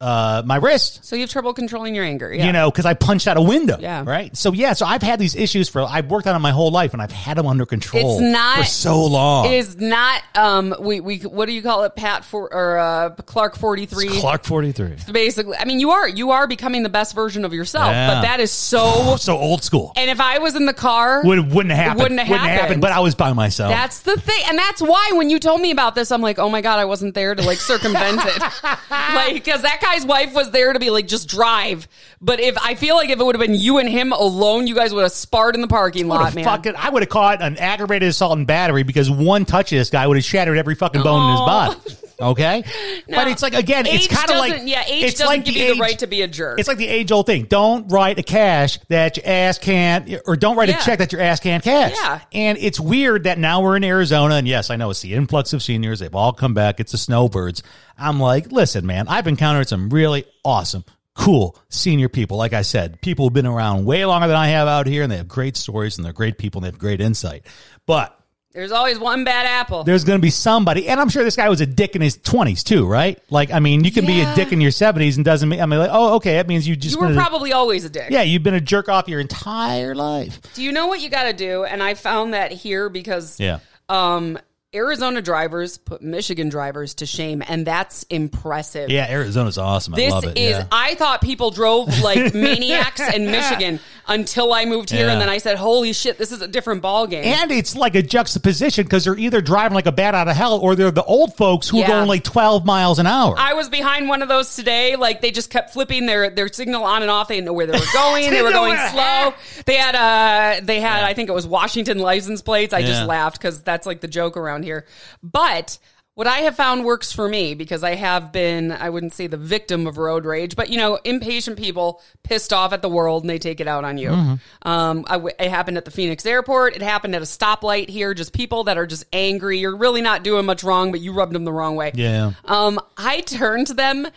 uh, 0.00 0.42
my 0.44 0.56
wrist. 0.56 1.04
So 1.06 1.16
you 1.16 1.22
have 1.22 1.30
trouble 1.30 1.54
controlling 1.54 1.94
your 1.94 2.04
anger. 2.04 2.32
Yeah. 2.32 2.46
You 2.46 2.52
know, 2.52 2.70
because 2.70 2.84
I 2.84 2.92
punched 2.94 3.26
out 3.26 3.36
a 3.38 3.40
window. 3.42 3.78
Yeah. 3.80 4.04
Right. 4.06 4.36
So 4.36 4.52
yeah. 4.52 4.74
So 4.74 4.84
I've 4.84 5.00
had 5.02 5.18
these 5.18 5.34
issues 5.34 5.68
for. 5.70 5.82
I've 5.82 6.10
worked 6.10 6.26
on 6.26 6.34
them 6.34 6.42
my 6.42 6.50
whole 6.50 6.70
life, 6.70 6.92
and 6.92 7.00
I've 7.00 7.12
had 7.12 7.38
them 7.38 7.46
under 7.46 7.64
control. 7.64 8.14
It's 8.18 8.20
not- 8.22 8.58
for 8.58 8.64
so 8.64 9.04
long. 9.06 9.46
it 9.46 9.52
is 9.54 9.76
not. 9.76 10.22
Um, 10.34 10.74
we 10.80 11.00
we 11.00 11.18
what 11.20 11.46
do 11.46 11.52
you 11.52 11.62
call 11.62 11.84
it? 11.84 11.96
Pat 11.96 12.24
for 12.26 12.52
or 12.52 12.78
uh, 12.78 13.10
Clark 13.24 13.56
forty 13.56 13.86
three. 13.86 14.08
Clark 14.08 14.44
forty 14.44 14.72
three. 14.72 14.96
Basically, 15.10 15.56
I 15.56 15.64
mean, 15.64 15.80
you 15.80 15.90
are 15.92 16.06
you 16.08 16.32
are 16.32 16.46
becoming 16.46 16.82
the 16.82 16.88
best 16.90 17.14
version 17.14 17.44
of 17.46 17.54
yourself, 17.54 17.88
Yeah. 17.90 18.14
but 18.16 18.22
that 18.22 18.40
is 18.40 18.50
so. 18.52 19.16
So 19.26 19.38
old 19.38 19.64
school. 19.64 19.92
And 19.96 20.10
if 20.10 20.20
I 20.20 20.38
was 20.38 20.54
in 20.56 20.66
the 20.66 20.74
car, 20.74 21.22
Would 21.24 21.52
wouldn't 21.52 21.74
happen. 21.74 22.02
wouldn't 22.02 22.20
have 22.20 22.38
happened. 22.40 22.80
But 22.82 22.92
I 22.92 23.00
was 23.00 23.14
by 23.14 23.32
myself. 23.32 23.70
That's 23.72 24.00
the 24.00 24.16
thing, 24.20 24.40
and 24.46 24.58
that's 24.58 24.80
why 24.82 25.12
when 25.14 25.30
you 25.30 25.38
told 25.40 25.60
me 25.60 25.70
about 25.70 25.94
this, 25.94 26.12
I'm 26.12 26.20
like, 26.20 26.38
oh 26.38 26.48
my 26.50 26.60
god, 26.60 26.78
I 26.78 26.84
wasn't 26.84 27.14
there 27.14 27.34
to 27.34 27.42
like 27.42 27.58
circumvent 27.58 28.20
it, 28.24 28.42
like 28.90 29.34
because 29.34 29.62
that 29.62 29.80
guy's 29.86 30.06
wife 30.06 30.34
was 30.34 30.50
there 30.50 30.72
to 30.72 30.78
be 30.78 30.90
like 30.90 31.06
just 31.08 31.28
drive. 31.28 31.88
But 32.20 32.40
if 32.40 32.56
I 32.58 32.74
feel 32.74 32.96
like 32.96 33.10
if 33.10 33.20
it 33.20 33.24
would 33.24 33.34
have 33.34 33.44
been 33.44 33.54
you 33.54 33.78
and 33.78 33.88
him 33.88 34.12
alone, 34.12 34.66
you 34.66 34.74
guys 34.74 34.92
would 34.92 35.02
have 35.02 35.12
sparred 35.12 35.54
in 35.54 35.60
the 35.60 35.68
parking 35.68 36.08
lot, 36.08 36.34
man. 36.34 36.44
fucking, 36.44 36.74
I 36.76 36.90
would 36.90 37.02
have 37.02 37.08
caught 37.08 37.42
an 37.42 37.56
aggravated 37.56 38.08
assault 38.08 38.36
and 38.36 38.46
battery 38.46 38.82
because 38.82 39.10
one 39.10 39.44
touch 39.44 39.72
of 39.72 39.78
this 39.78 39.90
guy 39.90 40.06
would 40.06 40.16
have 40.16 40.24
shattered 40.24 40.58
every 40.58 40.74
fucking 40.74 41.02
bone 41.02 41.30
in 41.30 41.30
his 41.30 41.40
body. 41.40 42.02
Okay, 42.20 42.64
but 43.08 43.28
it's 43.28 43.42
like 43.42 43.54
again, 43.54 43.84
it's 43.86 44.06
kind 44.06 44.30
of 44.30 44.36
like 44.38 44.62
yeah, 44.64 44.84
age 44.86 45.04
it's 45.04 45.12
doesn't 45.18 45.26
like 45.26 45.44
give 45.44 45.54
the 45.54 45.60
you 45.60 45.74
the 45.74 45.80
right 45.80 45.98
to 45.98 46.06
be 46.06 46.22
a 46.22 46.28
jerk. 46.28 46.58
It's 46.58 46.68
like 46.68 46.78
the 46.78 46.88
age 46.88 47.12
old 47.12 47.26
thing: 47.26 47.44
don't 47.44 47.88
write 47.92 48.18
a 48.18 48.22
cash 48.22 48.78
that 48.88 49.18
your 49.18 49.26
ass 49.26 49.58
can't, 49.58 50.10
or 50.26 50.34
don't 50.36 50.56
write 50.56 50.70
Yeah. 50.70 50.80
a 50.80 50.82
check 50.82 50.98
that 51.00 51.12
your 51.12 51.20
ass 51.20 51.40
can't 51.40 51.62
cash. 51.62 51.92
Yeah. 51.94 52.20
and 52.32 52.56
it's 52.58 52.80
weird 52.80 53.24
that 53.24 53.38
now 53.38 53.60
we're 53.62 53.76
in 53.76 53.84
Arizona, 53.84 54.36
and 54.36 54.48
yes, 54.48 54.70
I 54.70 54.76
know 54.76 54.88
it's 54.90 55.02
the 55.02 55.12
influx 55.14 55.52
of 55.52 55.62
seniors; 55.62 55.98
they've 56.00 56.14
all 56.14 56.32
come 56.32 56.54
back. 56.54 56.80
It's 56.80 56.92
the 56.92 56.98
snowbirds. 56.98 57.62
I'm 57.98 58.18
like, 58.18 58.50
listen, 58.50 58.86
man, 58.86 59.08
I've 59.08 59.26
encountered 59.26 59.68
some 59.68 59.90
really 59.90 60.24
awesome. 60.44 60.84
Cool 61.14 61.56
senior 61.70 62.10
people. 62.10 62.36
Like 62.36 62.52
I 62.52 62.60
said, 62.60 63.00
people 63.00 63.24
who've 63.24 63.32
been 63.32 63.46
around 63.46 63.86
way 63.86 64.04
longer 64.04 64.26
than 64.26 64.36
I 64.36 64.48
have 64.48 64.68
out 64.68 64.86
here 64.86 65.02
and 65.02 65.10
they 65.10 65.16
have 65.16 65.28
great 65.28 65.56
stories 65.56 65.96
and 65.96 66.04
they're 66.04 66.12
great 66.12 66.36
people 66.36 66.58
and 66.58 66.64
they 66.64 66.68
have 66.68 66.78
great 66.78 67.00
insight. 67.00 67.46
But 67.86 68.14
There's 68.56 68.72
always 68.72 68.98
one 68.98 69.22
bad 69.24 69.44
apple. 69.46 69.84
there's 69.84 70.02
going 70.04 70.18
to 70.18 70.22
be 70.22 70.30
somebody, 70.30 70.88
and 70.88 70.98
I'm 70.98 71.10
sure 71.10 71.22
this 71.22 71.36
guy 71.36 71.48
was 71.50 71.60
a 71.60 71.66
dick 71.66 71.94
in 71.94 72.00
his 72.00 72.16
20s 72.16 72.64
too, 72.64 72.86
right? 72.86 73.18
Like, 73.30 73.50
I 73.52 73.60
mean, 73.60 73.84
you 73.84 73.92
can 73.92 74.06
be 74.06 74.22
a 74.22 74.34
dick 74.34 74.50
in 74.50 74.62
your 74.62 74.70
70s 74.70 75.16
and 75.16 75.24
doesn't 75.26 75.46
mean, 75.48 75.60
I 75.60 75.66
mean, 75.66 75.78
like, 75.78 75.90
oh, 75.92 76.14
okay, 76.16 76.36
that 76.36 76.48
means 76.48 76.66
you 76.66 76.74
just 76.74 76.94
you 76.94 77.00
were 77.02 77.08
been 77.08 77.18
a- 77.18 77.20
probably 77.20 77.52
always 77.52 77.84
a 77.84 77.90
dick. 77.90 78.10
yeah, 78.10 78.22
you've 78.22 78.42
been 78.42 78.54
a 78.54 78.60
jerk 78.60 78.88
off 78.88 79.08
your 79.08 79.20
entire 79.20 79.94
life. 79.94 80.40
Do 80.54 80.62
you 80.62 80.72
know 80.72 80.86
what 80.86 81.00
you 81.00 81.10
got 81.10 81.24
to 81.24 81.34
do? 81.34 81.64
And 81.64 81.82
I 81.82 81.92
found 81.94 82.32
that 82.32 82.50
here 82.50 82.88
because 82.88 83.38
Yeah. 83.38 83.58
um, 83.90 84.38
Arizona 84.74 85.22
drivers 85.22 85.78
put 85.78 86.02
Michigan 86.02 86.48
drivers 86.48 86.94
to 86.96 87.06
shame, 87.06 87.42
and 87.46 87.66
that's 87.66 88.02
impressive. 88.10 88.90
Yeah, 88.90 89.06
Arizona's 89.08 89.58
awesome. 89.58 89.94
I 89.94 89.96
This 89.96 90.12
love 90.12 90.24
it. 90.24 90.36
is. 90.36 90.50
yeah. 90.50 90.66
I 90.72 90.96
thought 90.96 91.22
people 91.22 91.50
drove 91.50 92.00
like 92.00 92.34
maniacs 92.34 93.00
in 93.14 93.30
Michigan 93.30 93.78
until 94.08 94.52
I 94.52 94.64
moved 94.64 94.90
here, 94.90 95.06
Yeah. 95.06 95.12
and 95.12 95.20
then 95.20 95.28
I 95.28 95.38
said, 95.38 95.56
"Holy 95.56 95.92
shit, 95.92 96.18
this 96.18 96.30
is 96.32 96.42
a 96.42 96.48
different 96.48 96.82
ball 96.82 97.06
game." 97.06 97.24
and 97.24 97.50
it's 97.52 97.74
like 97.76 97.94
a 97.94 98.02
juxtaposition 98.02 98.84
because 98.84 99.04
they're 99.04 99.16
either 99.16 99.40
driving 99.40 99.74
like 99.76 99.86
a 99.86 99.92
bat 99.92 100.14
out 100.14 100.26
of 100.28 100.36
hell 100.36 100.58
or 100.58 100.74
they're 100.74 100.90
the 100.90 101.04
old 101.04 101.34
folks 101.36 101.68
who 101.68 101.78
Yeah. 101.78 101.84
are 101.84 101.88
going 101.88 102.08
like 102.08 102.24
12 102.24 102.66
miles 102.66 102.98
an 102.98 103.06
hour. 103.06 103.34
I 103.38 103.54
was 103.54 103.68
behind 103.68 104.08
one 104.08 104.20
of 104.20 104.28
those 104.28 104.56
today. 104.56 104.96
Like 104.96 105.20
they 105.22 105.30
just 105.30 105.48
kept 105.48 105.72
flipping 105.72 106.06
their 106.06 106.28
their 106.28 106.48
signal 106.48 106.82
on 106.84 107.02
and 107.02 107.10
off. 107.10 107.28
They 107.28 107.36
didn't 107.36 107.46
know 107.46 107.52
where 107.52 107.66
they 107.66 107.78
were 107.78 107.84
going. 107.94 108.30
they 108.30 108.42
were 108.42 108.50
going 108.50 108.76
slow. 108.90 109.32
They 109.64 109.76
had 109.76 109.94
uh 109.94 110.60
they 110.64 110.80
had 110.80 111.04
I 111.04 111.14
think 111.14 111.28
it 111.30 111.32
was 111.32 111.46
Washington 111.46 111.98
license 112.00 112.42
plates. 112.42 112.74
I 112.74 112.80
Yeah. 112.80 112.86
just 112.88 113.06
laughed 113.06 113.38
because 113.38 113.62
that's 113.62 113.86
like 113.86 114.00
the 114.00 114.08
joke 114.08 114.36
around 114.36 114.55
here. 114.62 114.86
But 115.22 115.78
what 116.16 116.26
I 116.26 116.38
have 116.38 116.56
found 116.56 116.86
works 116.86 117.12
for 117.12 117.28
me 117.28 117.52
because 117.52 117.84
I 117.84 117.94
have 117.94 118.32
been 118.32 118.72
I 118.72 118.88
wouldn't 118.88 119.12
say 119.12 119.26
the 119.26 119.36
victim 119.36 119.86
of 119.86 119.98
road 119.98 120.24
rage, 120.24 120.56
but 120.56 120.70
you 120.70 120.78
know 120.78 120.98
impatient 121.04 121.58
people 121.58 122.02
pissed 122.22 122.54
off 122.54 122.72
at 122.72 122.80
the 122.80 122.88
world 122.88 123.22
and 123.22 123.28
they 123.28 123.38
take 123.38 123.60
it 123.60 123.68
out 123.68 123.84
on 123.84 123.98
you. 123.98 124.08
Mm-hmm. 124.08 124.68
Um, 124.68 125.04
I 125.08 125.12
w- 125.12 125.34
it 125.38 125.50
happened 125.50 125.76
at 125.76 125.84
the 125.84 125.90
Phoenix 125.90 126.24
airport. 126.24 126.74
It 126.74 126.80
happened 126.80 127.14
at 127.14 127.20
a 127.20 127.26
stoplight 127.26 127.90
here. 127.90 128.14
Just 128.14 128.32
people 128.32 128.64
that 128.64 128.78
are 128.78 128.86
just 128.86 129.04
angry. 129.12 129.58
You're 129.58 129.76
really 129.76 130.00
not 130.00 130.24
doing 130.24 130.46
much 130.46 130.64
wrong, 130.64 130.90
but 130.90 131.00
you 131.00 131.12
rubbed 131.12 131.34
them 131.34 131.44
the 131.44 131.52
wrong 131.52 131.76
way. 131.76 131.92
Yeah. 131.94 132.32
Um, 132.46 132.80
I 132.96 133.20
turn 133.20 133.66
to 133.66 133.74
them, 133.74 134.08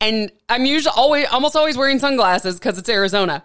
and 0.00 0.30
I'm 0.48 0.64
usually 0.64 0.94
always, 0.96 1.26
almost 1.26 1.56
always 1.56 1.76
wearing 1.76 1.98
sunglasses 1.98 2.54
because 2.54 2.78
it's 2.78 2.88
Arizona. 2.88 3.42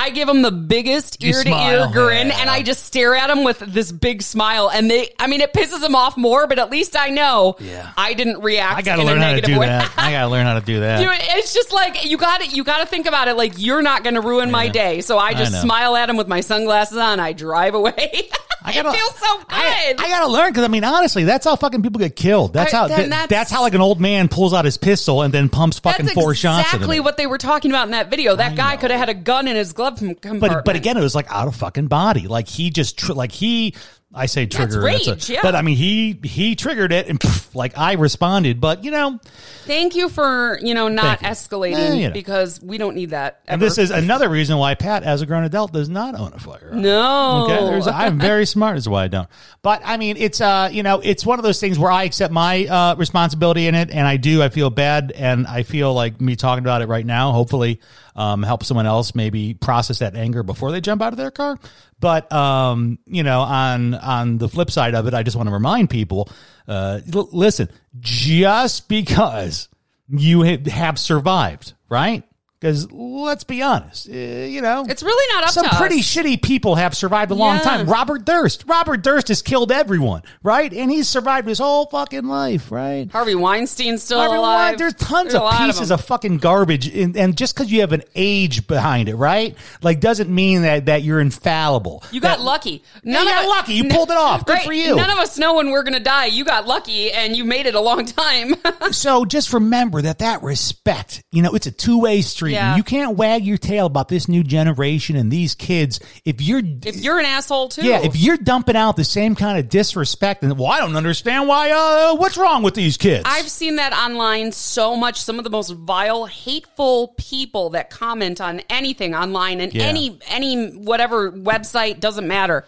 I 0.00 0.10
give 0.10 0.26
them 0.28 0.42
the 0.42 0.50
biggest 0.50 1.22
ear 1.22 1.42
to 1.44 1.48
ear 1.50 1.88
grin, 1.92 2.28
yeah. 2.28 2.38
and 2.40 2.50
I 2.50 2.62
just 2.62 2.84
stare 2.84 3.14
at 3.14 3.26
them 3.28 3.44
with 3.44 3.58
this 3.58 3.92
big 3.92 4.22
smile. 4.22 4.70
And 4.70 4.90
they, 4.90 5.10
I 5.18 5.26
mean, 5.26 5.40
it 5.40 5.52
pisses 5.52 5.80
them 5.80 5.94
off 5.94 6.16
more, 6.16 6.46
but 6.46 6.58
at 6.58 6.70
least 6.70 6.96
I 6.96 7.08
know 7.10 7.56
Yeah. 7.60 7.90
I 7.96 8.14
didn't 8.14 8.40
react. 8.42 8.78
I 8.78 8.82
got 8.82 8.96
to 8.96 9.02
in 9.02 9.08
a 9.08 9.10
learn 9.10 9.20
how 9.20 9.34
to 9.34 9.40
do 9.40 9.58
way. 9.58 9.66
that. 9.66 9.92
I 9.96 10.10
got 10.12 10.22
to 10.22 10.28
learn 10.28 10.46
how 10.46 10.54
to 10.58 10.64
do 10.64 10.80
that. 10.86 11.00
You 11.00 11.06
know, 11.06 11.12
it's 11.14 11.52
just 11.52 11.72
like 11.72 12.04
you 12.08 12.16
got 12.16 12.40
to 12.40 12.46
you 12.48 12.64
got 12.64 12.78
to 12.78 12.86
think 12.86 13.06
about 13.06 13.28
it. 13.28 13.36
Like 13.36 13.54
you're 13.56 13.82
not 13.82 14.02
going 14.02 14.14
to 14.14 14.20
ruin 14.20 14.50
my 14.50 14.68
day, 14.68 15.00
so 15.02 15.18
I 15.18 15.34
just 15.34 15.52
know. 15.52 15.60
smile 15.60 15.94
at 15.96 16.06
them 16.06 16.16
with 16.16 16.28
my 16.28 16.40
sunglasses 16.40 16.96
on. 16.98 17.20
I 17.20 17.32
drive 17.32 17.74
away. 17.74 18.28
I 18.62 18.72
it 18.72 18.82
feels 18.82 19.14
so 19.18 19.38
good. 19.38 19.46
I, 19.48 19.94
I 19.98 20.08
gotta 20.08 20.26
learn 20.30 20.50
because 20.50 20.64
I 20.64 20.68
mean, 20.68 20.84
honestly, 20.84 21.24
that's 21.24 21.46
how 21.46 21.56
fucking 21.56 21.82
people 21.82 21.98
get 21.98 22.14
killed. 22.14 22.52
That's 22.52 22.74
I- 22.74 22.76
how. 22.76 22.86
th- 22.88 23.08
that's- 23.08 23.28
that's, 23.28 23.50
how 23.50 23.62
like 23.62 23.72
an 23.74 23.80
old 23.80 24.00
man 24.02 24.28
pulls 24.28 24.52
out 24.52 24.66
his 24.66 24.76
pistol 24.76 25.22
and 25.22 25.32
then 25.32 25.48
pumps 25.48 25.78
fucking 25.78 26.08
four 26.08 26.34
shots. 26.34 26.66
into 26.66 26.76
exactly 26.76 27.00
what 27.00 27.16
they 27.16 27.26
were 27.26 27.38
talking 27.38 27.70
about 27.70 27.86
in 27.86 27.92
that 27.92 28.10
video. 28.10 28.36
That 28.36 28.56
guy 28.56 28.76
could 28.76 28.90
have 28.90 29.00
had 29.00 29.08
a 29.08 29.14
gun 29.14 29.48
in 29.48 29.56
his 29.56 29.72
glove 29.72 29.89
compartment. 29.98 30.40
But 30.40 30.64
but 30.64 30.76
again, 30.76 30.96
it 30.96 31.02
was 31.02 31.14
like 31.14 31.30
out 31.30 31.48
of 31.48 31.56
fucking 31.56 31.88
body. 31.88 32.26
Like 32.28 32.48
he 32.48 32.70
just 32.70 32.98
tr- 32.98 33.12
like 33.12 33.32
he. 33.32 33.74
I 34.12 34.26
say 34.26 34.46
trigger, 34.46 34.80
rage, 34.82 35.06
that's 35.06 35.28
a- 35.28 35.34
yeah. 35.34 35.38
but 35.42 35.54
I 35.54 35.62
mean 35.62 35.76
he 35.76 36.18
he 36.24 36.56
triggered 36.56 36.92
it 36.92 37.08
and 37.08 37.20
pff, 37.20 37.54
like 37.54 37.78
I 37.78 37.92
responded. 37.92 38.60
But 38.60 38.82
you 38.82 38.90
know, 38.90 39.20
thank 39.66 39.94
you 39.94 40.08
for 40.08 40.58
you 40.62 40.74
know 40.74 40.88
not 40.88 41.22
you. 41.22 41.28
escalating 41.28 41.76
Eh, 41.76 41.94
you 41.94 42.08
know. 42.08 42.12
because 42.12 42.60
we 42.60 42.76
don't 42.76 42.96
need 42.96 43.10
that. 43.10 43.40
and 43.46 43.62
this 43.62 43.78
is 43.78 43.92
another 43.92 44.28
reason 44.28 44.56
why 44.58 44.74
Pat, 44.74 45.04
as 45.04 45.22
a 45.22 45.26
grown 45.26 45.44
adult, 45.44 45.72
does 45.72 45.88
not 45.88 46.18
own 46.18 46.32
a 46.34 46.40
firearm. 46.40 46.82
no. 46.82 47.44
Okay, 47.44 47.64
there's, 47.66 47.86
I'm 47.86 48.18
very 48.18 48.46
smart, 48.46 48.76
is 48.78 48.88
why 48.88 49.04
I 49.04 49.08
don't. 49.08 49.28
But 49.62 49.82
I 49.84 49.96
mean, 49.96 50.16
it's 50.16 50.40
uh, 50.40 50.70
you 50.72 50.82
know, 50.82 50.98
it's 51.00 51.24
one 51.24 51.38
of 51.38 51.44
those 51.44 51.60
things 51.60 51.78
where 51.78 51.92
I 51.92 52.02
accept 52.02 52.32
my 52.32 52.66
uh, 52.66 52.94
responsibility 52.96 53.68
in 53.68 53.76
it, 53.76 53.90
and 53.92 54.08
I 54.08 54.16
do. 54.16 54.42
I 54.42 54.48
feel 54.48 54.70
bad, 54.70 55.12
and 55.14 55.46
I 55.46 55.62
feel 55.62 55.94
like 55.94 56.20
me 56.20 56.34
talking 56.34 56.64
about 56.64 56.82
it 56.82 56.88
right 56.88 57.06
now, 57.06 57.30
hopefully, 57.30 57.78
um, 58.16 58.42
help 58.42 58.64
someone 58.64 58.86
else 58.86 59.14
maybe 59.14 59.54
process 59.54 60.00
that 60.00 60.16
anger 60.16 60.42
before 60.42 60.72
they 60.72 60.80
jump 60.80 61.00
out 61.00 61.12
of 61.12 61.16
their 61.16 61.30
car. 61.30 61.58
But 62.00 62.32
um, 62.32 62.98
you 63.06 63.22
know, 63.22 63.40
on 63.42 63.94
on 63.94 64.38
the 64.38 64.48
flip 64.48 64.70
side 64.70 64.94
of 64.94 65.06
it, 65.06 65.14
I 65.14 65.22
just 65.22 65.36
want 65.36 65.48
to 65.48 65.52
remind 65.52 65.90
people, 65.90 66.30
uh, 66.66 67.00
l- 67.14 67.28
listen, 67.32 67.68
just 67.98 68.88
because 68.88 69.68
you 70.08 70.42
have 70.42 70.98
survived, 70.98 71.74
right? 71.88 72.24
Because 72.60 72.92
let's 72.92 73.42
be 73.42 73.62
honest, 73.62 74.06
uh, 74.06 74.12
you 74.12 74.60
know, 74.60 74.84
It's 74.86 75.02
really 75.02 75.34
not 75.34 75.44
up 75.44 75.48
to 75.48 75.54
some 75.54 75.64
to 75.70 75.76
pretty 75.76 76.00
us. 76.00 76.04
shitty 76.04 76.42
people 76.42 76.74
have 76.74 76.94
survived 76.94 77.30
a 77.30 77.34
long 77.34 77.56
Yeah. 77.56 77.62
time. 77.62 77.86
Robert 77.86 78.26
Durst. 78.26 78.64
Robert 78.66 79.02
Durst 79.02 79.28
has 79.28 79.40
killed 79.40 79.72
everyone, 79.72 80.20
right? 80.42 80.70
And 80.70 80.90
he's 80.90 81.08
survived 81.08 81.48
his 81.48 81.58
whole 81.58 81.86
fucking 81.86 82.26
life, 82.26 82.70
right? 82.70 83.08
Harvey 83.10 83.34
Weinstein's 83.34 84.02
still 84.02 84.20
Everyone- 84.20 84.40
alive. 84.50 84.76
there's 84.78 84.92
tons 84.92 85.32
a 85.32 85.38
of 85.38 85.44
lot 85.44 85.64
pieces 85.64 85.88
them. 85.88 85.98
of, 85.98 86.04
fucking 86.04 86.36
garbage, 86.36 86.86
and, 86.94 87.16
and 87.16 87.34
just 87.34 87.54
because 87.54 87.72
you 87.72 87.80
have 87.80 87.92
an 87.92 88.02
age 88.14 88.66
behind 88.66 89.08
it, 89.08 89.16
right? 89.16 89.56
Like, 89.82 90.00
doesn't 90.00 90.28
mean 90.28 90.60
that 90.60 90.84
that 90.84 91.02
you're 91.02 91.20
infallible. 91.20 92.02
You 92.12 92.20
got 92.20 92.38
That- 92.40 92.44
lucky. 92.44 92.82
Yeah, 93.02 93.22
you 93.22 93.28
got 93.28 93.48
lucky. 93.48 93.72
You 93.72 93.84
pulled 93.88 94.10
it 94.10 94.18
off. 94.18 94.44
Good 94.44 94.52
Right. 94.56 94.64
for 94.66 94.72
you. 94.74 94.96
None 94.96 95.08
of 95.08 95.16
us 95.18 95.38
know 95.38 95.54
when 95.54 95.70
we're 95.70 95.82
going 95.82 95.94
to 95.94 96.00
die. 96.00 96.26
You 96.26 96.44
got 96.44 96.66
lucky 96.66 97.10
and 97.10 97.34
you 97.34 97.44
made 97.46 97.64
it 97.64 97.74
a 97.74 97.80
long 97.80 98.04
time. 98.04 98.56
so 98.90 99.24
just 99.24 99.54
remember 99.54 100.02
that 100.02 100.18
that 100.18 100.42
respect, 100.42 101.22
you 101.32 101.40
know, 101.40 101.52
it's 101.54 101.66
a 101.66 101.70
two 101.70 101.98
way 101.98 102.20
street. 102.20 102.49
Yeah. 102.52 102.76
You 102.76 102.82
can't 102.82 103.16
wag 103.16 103.44
your 103.44 103.58
tail 103.58 103.86
about 103.86 104.08
this 104.08 104.28
new 104.28 104.42
generation 104.42 105.16
and 105.16 105.30
these 105.30 105.54
kids 105.54 106.00
if 106.24 106.40
you're 106.40 106.62
if 106.64 106.96
you're 106.96 107.18
an 107.18 107.24
asshole 107.26 107.68
too. 107.68 107.82
Yeah, 107.86 108.00
if 108.02 108.16
you're 108.16 108.36
dumping 108.36 108.76
out 108.76 108.96
the 108.96 109.04
same 109.04 109.34
kind 109.34 109.58
of 109.58 109.68
disrespect, 109.68 110.42
and 110.42 110.58
well, 110.58 110.68
I 110.70 110.78
don't 110.78 110.96
understand 110.96 111.48
why. 111.48 111.70
Uh, 111.70 112.16
what's 112.16 112.36
wrong 112.36 112.62
with 112.62 112.74
these 112.74 112.96
kids? 112.96 113.22
I've 113.26 113.48
seen 113.48 113.76
that 113.76 113.92
online 113.92 114.52
so 114.52 114.96
much. 114.96 115.20
Some 115.20 115.38
of 115.38 115.44
the 115.44 115.50
most 115.50 115.70
vile, 115.70 116.26
hateful 116.26 117.14
people 117.18 117.70
that 117.70 117.90
comment 117.90 118.40
on 118.40 118.60
anything 118.70 119.14
online 119.14 119.60
and 119.60 119.72
Yeah. 119.72 119.84
any 119.84 120.18
any 120.28 120.68
whatever 120.70 121.30
website 121.32 122.00
doesn't 122.00 122.26
matter 122.26 122.64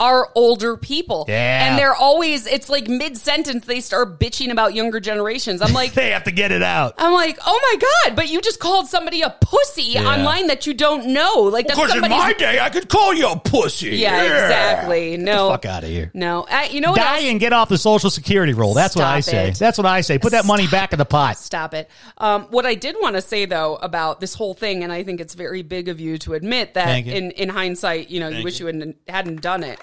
are 0.00 0.28
older 0.34 0.76
people. 0.76 1.24
Yeah. 1.28 1.68
And 1.68 1.78
they're 1.78 1.94
always 1.94 2.46
it's 2.46 2.68
like 2.68 2.88
mid 2.88 3.16
sentence 3.16 3.64
they 3.64 3.80
start 3.80 4.18
bitching 4.18 4.50
about 4.50 4.74
younger 4.74 4.98
generations. 5.00 5.62
I'm 5.62 5.72
like 5.74 5.94
they 5.94 6.10
have 6.10 6.24
to 6.24 6.32
get 6.32 6.50
it 6.50 6.62
out. 6.62 6.94
I'm 6.98 7.12
like, 7.12 7.38
oh 7.46 7.58
my 7.62 8.10
god! 8.10 8.16
But 8.16 8.28
you 8.28 8.40
just 8.40 8.58
called 8.58 8.88
somebody 8.88 9.22
a 9.22 9.30
pussy 9.40 9.96
online 9.98 10.48
that 10.48 10.66
you 10.66 10.74
don't 10.74 11.08
know. 11.08 11.42
Like 11.42 11.68
that's 11.68 11.78
Because 11.78 11.94
in 11.94 12.10
my 12.10 12.32
day, 12.32 12.58
I 12.58 12.70
could 12.70 12.88
call 12.88 13.14
you 13.14 13.28
a 13.28 13.38
pussy. 13.38 13.96
yeah, 13.96 14.22
exactly. 14.22 15.16
No, 15.16 15.50
fuck 15.50 15.64
out 15.64 15.84
of 15.84 15.90
here. 15.90 16.10
No, 16.12 16.46
uh, 16.50 16.66
you 16.70 16.80
know 16.80 16.90
what? 16.90 17.00
Die 17.00 17.14
else? 17.16 17.24
and 17.24 17.38
get 17.38 17.52
off 17.52 17.68
the 17.68 17.78
social 17.78 18.10
security 18.10 18.52
roll. 18.52 18.74
That's 18.74 18.96
what 18.96 19.04
I 19.04 19.20
say. 19.20 19.48
it. 19.48 19.58
That's 19.58 19.78
what 19.78 19.86
I 19.86 20.00
say. 20.00 20.18
Put 20.18 20.32
that 20.32 20.44
money 20.44 20.66
back 20.66 20.92
in 20.92 20.98
the 20.98 21.04
pot. 21.04 21.38
Stop 21.38 21.72
it. 21.74 21.88
Um, 22.18 22.42
what 22.50 22.66
I 22.66 22.74
did 22.74 22.96
want 23.00 23.14
to 23.16 23.22
say 23.22 23.44
though 23.44 23.76
about 23.76 24.20
this 24.20 24.34
whole 24.34 24.54
thing, 24.54 24.82
and 24.82 24.92
I 24.92 25.04
think 25.04 25.20
it's 25.20 25.34
very 25.34 25.62
big 25.62 25.88
of 25.88 26.00
you 26.00 26.18
to 26.18 26.34
admit 26.34 26.74
that 26.74 27.06
in 27.06 27.30
in 27.32 27.48
hindsight, 27.48 28.10
you 28.10 28.18
know, 28.18 28.28
you 28.28 28.42
wish 28.42 28.58
you. 28.58 28.66
you 28.66 28.72
hadn't, 28.72 28.96
hadn't 29.08 29.40
done 29.40 29.62
it. 29.62 29.78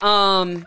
Um, 0.00 0.64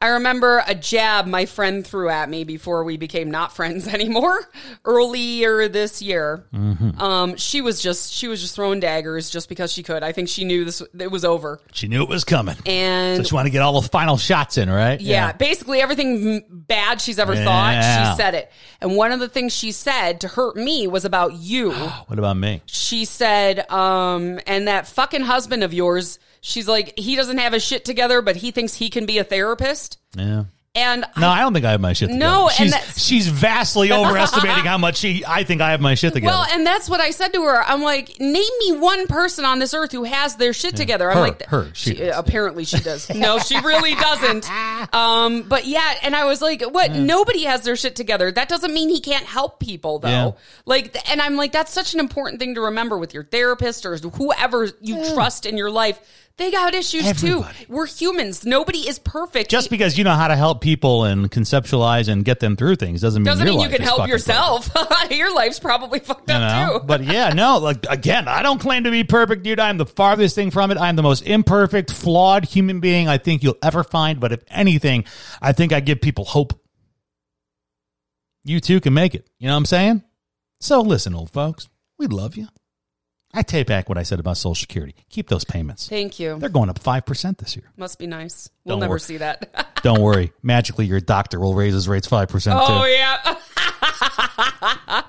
I 0.00 0.08
remember 0.10 0.62
a 0.64 0.76
jab 0.76 1.26
my 1.26 1.44
friend 1.46 1.84
threw 1.84 2.08
at 2.08 2.30
me 2.30 2.44
before 2.44 2.84
we 2.84 2.96
became 2.96 3.32
not 3.32 3.52
friends 3.52 3.88
anymore 3.92 4.48
earlier 4.84 5.66
this 5.68 6.00
year. 6.00 6.46
Mm-hmm. 6.54 7.00
Um, 7.00 7.36
she 7.36 7.60
was 7.60 7.82
just 7.82 8.12
she 8.12 8.28
was 8.28 8.40
just 8.40 8.54
throwing 8.54 8.78
daggers 8.80 9.28
just 9.28 9.48
because 9.48 9.72
she 9.72 9.82
could. 9.82 10.02
I 10.04 10.12
think 10.12 10.28
she 10.28 10.44
knew 10.44 10.64
this 10.64 10.82
it 10.98 11.10
was 11.10 11.24
over. 11.24 11.60
She 11.72 11.88
knew 11.88 12.02
it 12.02 12.08
was 12.08 12.22
coming. 12.24 12.56
And 12.64 13.16
so 13.18 13.22
she 13.28 13.34
wanted 13.34 13.48
to 13.48 13.52
get 13.52 13.62
all 13.62 13.80
the 13.80 13.88
final 13.88 14.16
shots 14.16 14.56
in, 14.56 14.70
right? 14.70 15.00
yeah, 15.00 15.32
basically 15.32 15.80
everything 15.80 16.44
bad 16.48 17.00
she's 17.00 17.18
ever 17.18 17.34
Yeah. 17.34 17.44
thought, 17.44 18.10
she 18.12 18.16
said 18.22 18.34
it. 18.34 18.52
And 18.80 18.94
one 18.96 19.10
of 19.12 19.18
the 19.20 19.28
things 19.28 19.52
she 19.52 19.72
said 19.72 20.20
to 20.20 20.28
hurt 20.28 20.54
me 20.56 20.86
was 20.86 21.04
about 21.04 21.34
you. 21.34 21.72
What 22.06 22.18
about 22.20 22.36
me? 22.36 22.62
she 22.66 23.04
said, 23.04 23.68
um, 23.70 24.38
and 24.46 24.68
that 24.68 24.86
fucking 24.86 25.22
husband 25.22 25.62
of 25.64 25.74
yours, 25.74 26.18
she's 26.48 26.66
like, 26.68 26.98
he 26.98 27.14
doesn't 27.16 27.38
have 27.38 27.52
his 27.52 27.62
shit 27.64 27.84
together, 27.84 28.22
but 28.22 28.36
he 28.36 28.50
thinks 28.50 28.74
he 28.74 28.90
can 28.90 29.06
be 29.06 29.18
a 29.18 29.24
therapist. 29.24 29.98
Yeah. 30.16 30.44
And 30.74 31.04
No, 31.16 31.28
I 31.28 31.40
don't 31.40 31.54
think 31.54 31.64
I 31.64 31.72
have 31.72 31.80
my 31.80 31.92
shit 31.92 32.08
together. 32.08 32.24
No, 32.24 32.46
and 32.46 32.54
she's, 32.56 32.70
that's- 32.70 33.02
she's 33.02 33.26
vastly 33.26 33.90
overestimating 33.92 34.64
how 34.64 34.78
much 34.78 34.98
she. 34.98 35.24
I 35.26 35.42
think 35.42 35.60
I 35.60 35.72
have 35.72 35.80
my 35.80 35.94
shit 35.96 36.12
together. 36.12 36.30
well, 36.30 36.46
and 36.52 36.64
that's 36.64 36.88
what 36.88 37.00
I 37.00 37.10
said 37.10 37.32
to 37.32 37.42
her. 37.42 37.62
I'm 37.64 37.82
like, 37.82 38.20
name 38.20 38.34
me 38.60 38.76
one 38.76 39.08
person 39.08 39.44
on 39.44 39.58
this 39.58 39.74
earth 39.74 39.90
who 39.90 40.04
has 40.04 40.36
their 40.36 40.52
shit 40.52 40.76
together. 40.76 41.10
I'm 41.10 41.16
Her, 41.16 41.22
like, 41.22 41.46
her, 41.46 41.70
she 41.72 41.94
does. 41.94 42.14
apparently 42.16 42.64
she 42.64 42.78
does. 42.78 43.10
no, 43.14 43.38
she 43.40 43.58
really 43.60 43.94
doesn't. 43.94 44.48
Um, 44.92 45.42
but 45.42 45.66
yeah, 45.66 45.94
and 46.02 46.14
I 46.14 46.24
was 46.24 46.40
like, 46.40 46.62
what? 46.62 46.92
Nobody 46.92 47.44
has 47.44 47.62
their 47.62 47.76
shit 47.76 47.96
together. 47.96 48.30
That 48.30 48.48
doesn't 48.48 48.72
mean 48.72 48.88
he 48.88 49.00
can't 49.00 49.24
help 49.24 49.58
people, 49.58 49.98
though. 49.98 50.08
Yeah. 50.08 50.30
Like, 50.64 50.96
and 51.10 51.20
I'm 51.20 51.36
like, 51.36 51.52
that's 51.52 51.72
such 51.72 51.94
an 51.94 52.00
important 52.00 52.38
thing 52.40 52.54
to 52.54 52.60
remember 52.62 52.96
with 52.96 53.12
your 53.14 53.24
therapist 53.24 53.84
or 53.84 53.96
whoever 53.96 54.68
you 54.80 55.12
trust 55.14 55.44
in 55.46 55.56
your 55.56 55.70
life. 55.70 55.98
They 56.38 56.52
got 56.52 56.72
issues 56.72 57.04
Everybody. 57.04 57.64
too. 57.64 57.72
We're 57.72 57.86
humans. 57.86 58.46
Nobody 58.46 58.88
is 58.88 59.00
perfect. 59.00 59.50
just 59.50 59.70
because 59.70 59.98
you 59.98 60.04
know 60.04 60.14
how 60.14 60.28
to 60.28 60.36
help 60.36 60.60
people 60.60 61.02
and 61.02 61.28
conceptualize 61.28 62.06
and 62.06 62.24
get 62.24 62.38
them 62.38 62.54
through 62.54 62.76
things 62.76 63.00
doesn't 63.00 63.22
mean 63.22 63.26
doesn't 63.26 63.44
mean 63.44 63.58
you 63.58 63.68
can 63.68 63.82
help 63.82 64.06
yourself. 64.06 64.70
your 65.10 65.34
life's 65.34 65.58
probably 65.58 65.98
fucked 65.98 66.30
you 66.30 66.36
up 66.36 66.40
know? 66.40 66.78
too. 66.78 66.84
But 66.86 67.02
yeah, 67.02 67.30
no, 67.30 67.58
like 67.58 67.84
again, 67.90 68.28
I 68.28 68.42
don't 68.42 68.60
claim 68.60 68.84
to 68.84 68.90
be 68.92 69.02
perfect, 69.02 69.42
dude. 69.42 69.58
I'm 69.58 69.78
the 69.78 69.86
farthest 69.86 70.36
thing 70.36 70.52
from 70.52 70.70
it. 70.70 70.78
I'm 70.78 70.94
the 70.94 71.02
most 71.02 71.26
imperfect, 71.26 71.90
flawed 71.90 72.44
human 72.44 72.78
being 72.78 73.08
I 73.08 73.18
think 73.18 73.42
you'll 73.42 73.58
ever 73.60 73.82
find. 73.82 74.20
But 74.20 74.30
if 74.30 74.44
anything, 74.48 75.06
I 75.42 75.50
think 75.52 75.72
I 75.72 75.80
give 75.80 76.00
people 76.00 76.24
hope. 76.24 76.52
You 78.44 78.60
too 78.60 78.80
can 78.80 78.94
make 78.94 79.16
it. 79.16 79.28
You 79.40 79.48
know 79.48 79.54
what 79.54 79.58
I'm 79.58 79.64
saying? 79.64 80.02
So 80.60 80.82
listen, 80.82 81.16
old 81.16 81.30
folks, 81.30 81.68
we 81.98 82.06
love 82.06 82.36
you. 82.36 82.46
I 83.34 83.42
take 83.42 83.66
back 83.66 83.88
what 83.88 83.98
I 83.98 84.02
said 84.04 84.20
about 84.20 84.36
Social 84.38 84.54
Security. 84.54 84.94
Keep 85.10 85.28
those 85.28 85.44
payments. 85.44 85.86
Thank 85.88 86.18
you. 86.18 86.38
They're 86.38 86.48
going 86.48 86.70
up 86.70 86.78
five 86.78 87.04
percent 87.04 87.38
this 87.38 87.56
year. 87.56 87.70
Must 87.76 87.98
be 87.98 88.06
nice. 88.06 88.48
We'll 88.64 88.76
Don't 88.76 88.80
never 88.80 88.90
worry. 88.92 89.00
see 89.00 89.16
that. 89.18 89.80
Don't 89.82 90.00
worry. 90.00 90.32
Magically, 90.42 90.86
your 90.86 91.00
doctor 91.00 91.38
will 91.38 91.54
raise 91.54 91.74
his 91.74 91.86
rates 91.88 92.06
five 92.06 92.28
percent 92.28 92.58
oh 92.60 92.82
too. 92.84 92.88
yeah, 92.88 93.34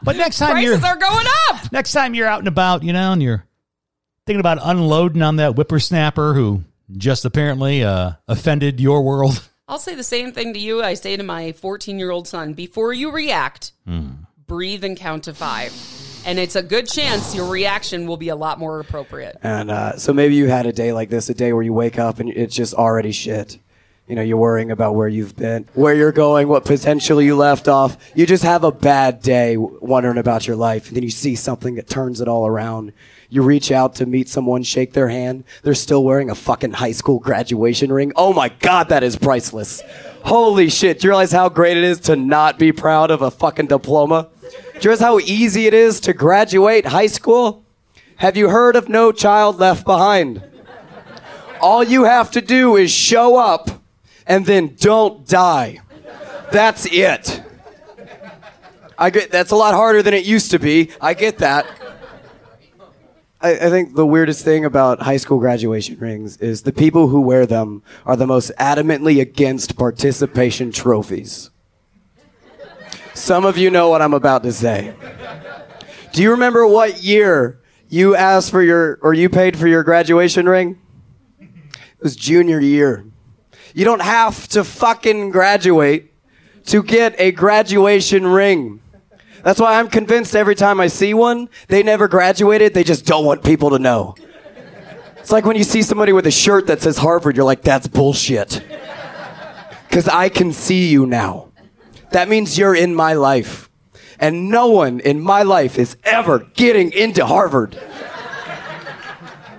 But 0.04 0.16
next 0.18 0.38
time 0.38 0.58
you're 0.58 0.78
prices 0.78 0.86
are 0.86 0.98
going 0.98 1.26
up. 1.50 1.72
next 1.72 1.92
time 1.94 2.14
you're 2.14 2.28
out 2.28 2.40
and 2.40 2.48
about, 2.48 2.84
you 2.84 2.94
know, 2.94 3.14
and 3.14 3.24
you're 3.24 3.46
thinking 4.26 4.40
about 4.40 4.60
unloading 4.62 5.22
on 5.22 5.38
that 5.38 5.54
whippersnapper 5.56 6.34
who 6.34 6.64
just 6.92 7.24
apparently 7.26 7.84
uh, 7.84 8.12
offended 8.28 8.80
your 8.80 9.02
world. 9.02 9.48
I'll 9.68 9.80
say 9.80 9.96
the 9.96 10.04
same 10.04 10.32
thing 10.32 10.54
to 10.56 10.60
you. 10.60 10.84
I 10.84 10.96
say 10.96 11.16
to 11.16 11.24
my 11.24 11.52
14 11.54 11.98
year 12.00 12.12
old 12.12 12.28
son: 12.28 12.54
before 12.54 12.92
you 12.92 13.12
react, 13.12 13.72
Hmm. 13.86 14.10
breathe 14.46 14.84
and 14.84 14.98
count 14.98 15.24
to 15.26 15.34
five. 15.34 15.72
And 16.26 16.38
it's 16.38 16.56
a 16.56 16.64
good 16.64 16.88
chance 16.88 17.34
your 17.34 17.50
reaction 17.50 18.06
will 18.06 18.18
be 18.18 18.30
a 18.30 18.36
lot 18.36 18.60
more 18.60 18.80
appropriate. 18.80 19.38
And 19.42 19.72
uh, 19.72 19.98
so 19.98 20.14
maybe 20.14 20.36
you 20.36 20.48
had 20.48 20.66
a 20.66 20.74
day 20.74 20.94
like 20.94 21.10
this, 21.10 21.30
a 21.30 21.34
day 21.34 21.54
where 21.54 21.64
you 21.64 21.74
wake 21.74 21.98
up 21.98 22.20
and 22.20 22.30
it's 22.30 22.56
just 22.56 22.74
already 22.74 23.12
shit. 23.12 23.58
You 24.08 24.16
know, 24.16 24.24
you're 24.24 24.38
worrying 24.38 24.72
about 24.72 24.96
where 24.96 25.08
you've 25.08 25.36
been, 25.36 25.68
where 25.76 25.94
you're 25.94 26.12
going, 26.12 26.48
what 26.48 26.66
potential 26.66 27.22
you 27.22 27.36
left 27.36 27.68
off. 27.68 27.96
You 28.16 28.26
just 28.26 28.44
have 28.44 28.64
a 28.64 28.72
bad 28.72 29.22
day 29.22 29.56
wondering 29.56 30.18
about 30.18 30.48
your 30.48 30.56
life. 30.56 30.88
And 30.88 30.98
then 30.98 31.04
you 31.04 31.12
see 31.12 31.36
something 31.36 31.76
that 31.76 31.88
turns 31.88 32.20
it 32.20 32.28
all 32.28 32.48
around. 32.48 32.92
You 33.30 33.44
reach 33.44 33.72
out 33.72 33.94
to 33.96 34.08
meet 34.08 34.28
someone, 34.28 34.64
shake 34.64 34.94
their 34.94 35.10
hand. 35.10 35.44
They're 35.62 35.76
still 35.76 36.04
wearing 36.04 36.32
a 36.32 36.36
fucking 36.36 36.74
high 36.74 36.94
school 36.94 37.20
graduation 37.20 37.92
ring. 37.92 38.12
Oh 38.16 38.34
my 38.34 38.50
God, 38.50 38.90
that 38.90 39.04
is 39.04 39.16
priceless. 39.16 39.84
Holy 40.24 40.70
shit. 40.70 41.00
Do 41.00 41.08
you 41.08 41.12
realize 41.12 41.32
how 41.32 41.48
great 41.48 41.78
it 41.78 41.84
is 41.84 42.00
to 42.02 42.16
not 42.16 42.58
be 42.58 42.72
proud 42.72 43.12
of 43.12 43.22
a 43.22 43.30
fucking 43.30 43.68
diploma? 43.68 44.30
Realize 44.86 45.00
how 45.02 45.20
easy 45.20 45.68
it 45.68 45.74
is 45.74 46.00
to 46.02 46.14
graduate 46.14 46.86
high 46.86 47.08
school? 47.08 47.66
Have 48.18 48.38
you 48.38 48.50
heard 48.50 48.76
of 48.76 48.88
No 48.88 49.12
Child 49.12 49.60
Left 49.60 49.86
Behind? 49.86 50.42
All 51.62 51.84
you 51.84 52.06
have 52.06 52.32
to 52.32 52.42
do 52.42 52.78
is 52.78 52.92
show 52.92 53.36
up 53.36 53.70
and 54.26 54.46
then 54.46 54.76
don't 54.80 55.28
die. 55.28 55.80
That's 56.52 56.86
it. 56.86 57.44
I 58.98 59.10
get 59.10 59.32
that's 59.32 59.52
a 59.52 59.56
lot 59.56 59.74
harder 59.74 60.02
than 60.02 60.14
it 60.14 60.26
used 60.26 60.52
to 60.52 60.60
be. 60.60 60.92
I 61.02 61.14
get 61.14 61.40
that. 61.40 61.66
I, 63.42 63.52
I 63.52 63.70
think 63.70 63.96
the 63.96 64.06
weirdest 64.06 64.44
thing 64.44 64.66
about 64.66 65.02
high 65.02 65.18
school 65.18 65.40
graduation 65.40 65.98
rings 66.00 66.38
is 66.38 66.64
the 66.64 66.74
people 66.74 67.08
who 67.08 67.22
wear 67.22 67.46
them 67.46 67.84
are 68.06 68.16
the 68.16 68.28
most 68.28 68.52
adamantly 68.60 69.22
against 69.22 69.78
participation 69.78 70.72
trophies. 70.72 71.50
Some 73.20 73.44
of 73.44 73.58
you 73.58 73.70
know 73.70 73.90
what 73.90 74.02
I'm 74.02 74.14
about 74.14 74.44
to 74.44 74.52
say. 74.54 74.96
Do 76.14 76.24
you 76.24 76.32
remember 76.32 76.66
what 76.66 77.04
year 77.04 77.60
you 77.90 78.16
asked 78.16 78.50
for 78.50 78.64
your 78.64 78.98
or 79.02 79.14
you 79.14 79.28
paid 79.28 79.60
for 79.60 79.68
your 79.68 79.84
graduation 79.84 80.48
ring? 80.48 80.80
It 81.40 82.02
was 82.02 82.16
junior 82.16 82.62
year. 82.62 83.06
You 83.74 83.84
don't 83.84 84.02
have 84.02 84.48
to 84.48 84.64
fucking 84.64 85.32
graduate 85.32 86.14
to 86.68 86.82
get 86.82 87.14
a 87.20 87.32
graduation 87.32 88.26
ring. 88.26 88.80
That's 89.44 89.60
why 89.60 89.80
I'm 89.80 89.90
convinced 89.90 90.34
every 90.34 90.56
time 90.56 90.80
I 90.80 90.88
see 90.88 91.14
one, 91.14 91.50
they 91.68 91.84
never 91.84 92.08
graduated, 92.08 92.74
they 92.74 92.86
just 92.86 93.06
don't 93.06 93.26
want 93.26 93.44
people 93.44 93.72
to 93.72 93.80
know. 93.80 94.16
It's 95.18 95.32
like 95.32 95.46
when 95.46 95.58
you 95.58 95.66
see 95.66 95.82
somebody 95.82 96.14
with 96.14 96.26
a 96.26 96.32
shirt 96.32 96.68
that 96.68 96.82
says 96.82 96.98
Harvard, 96.98 97.36
you're 97.36 97.46
like, 97.46 97.64
that's 97.64 97.86
bullshit. 97.86 98.64
Because 99.90 100.08
I 100.08 100.30
can 100.30 100.54
see 100.54 100.88
you 100.88 101.06
now. 101.06 101.49
That 102.12 102.30
means 102.30 102.57
you're 102.57 102.76
in 102.76 102.95
my 102.95 103.14
life. 103.14 103.70
And 104.20 104.49
no 104.49 104.68
one 104.68 104.99
in 104.99 105.22
my 105.22 105.43
life 105.43 105.78
is 105.80 105.95
ever 106.03 106.39
getting 106.39 106.91
into 106.91 107.26
Harvard. 107.26 107.80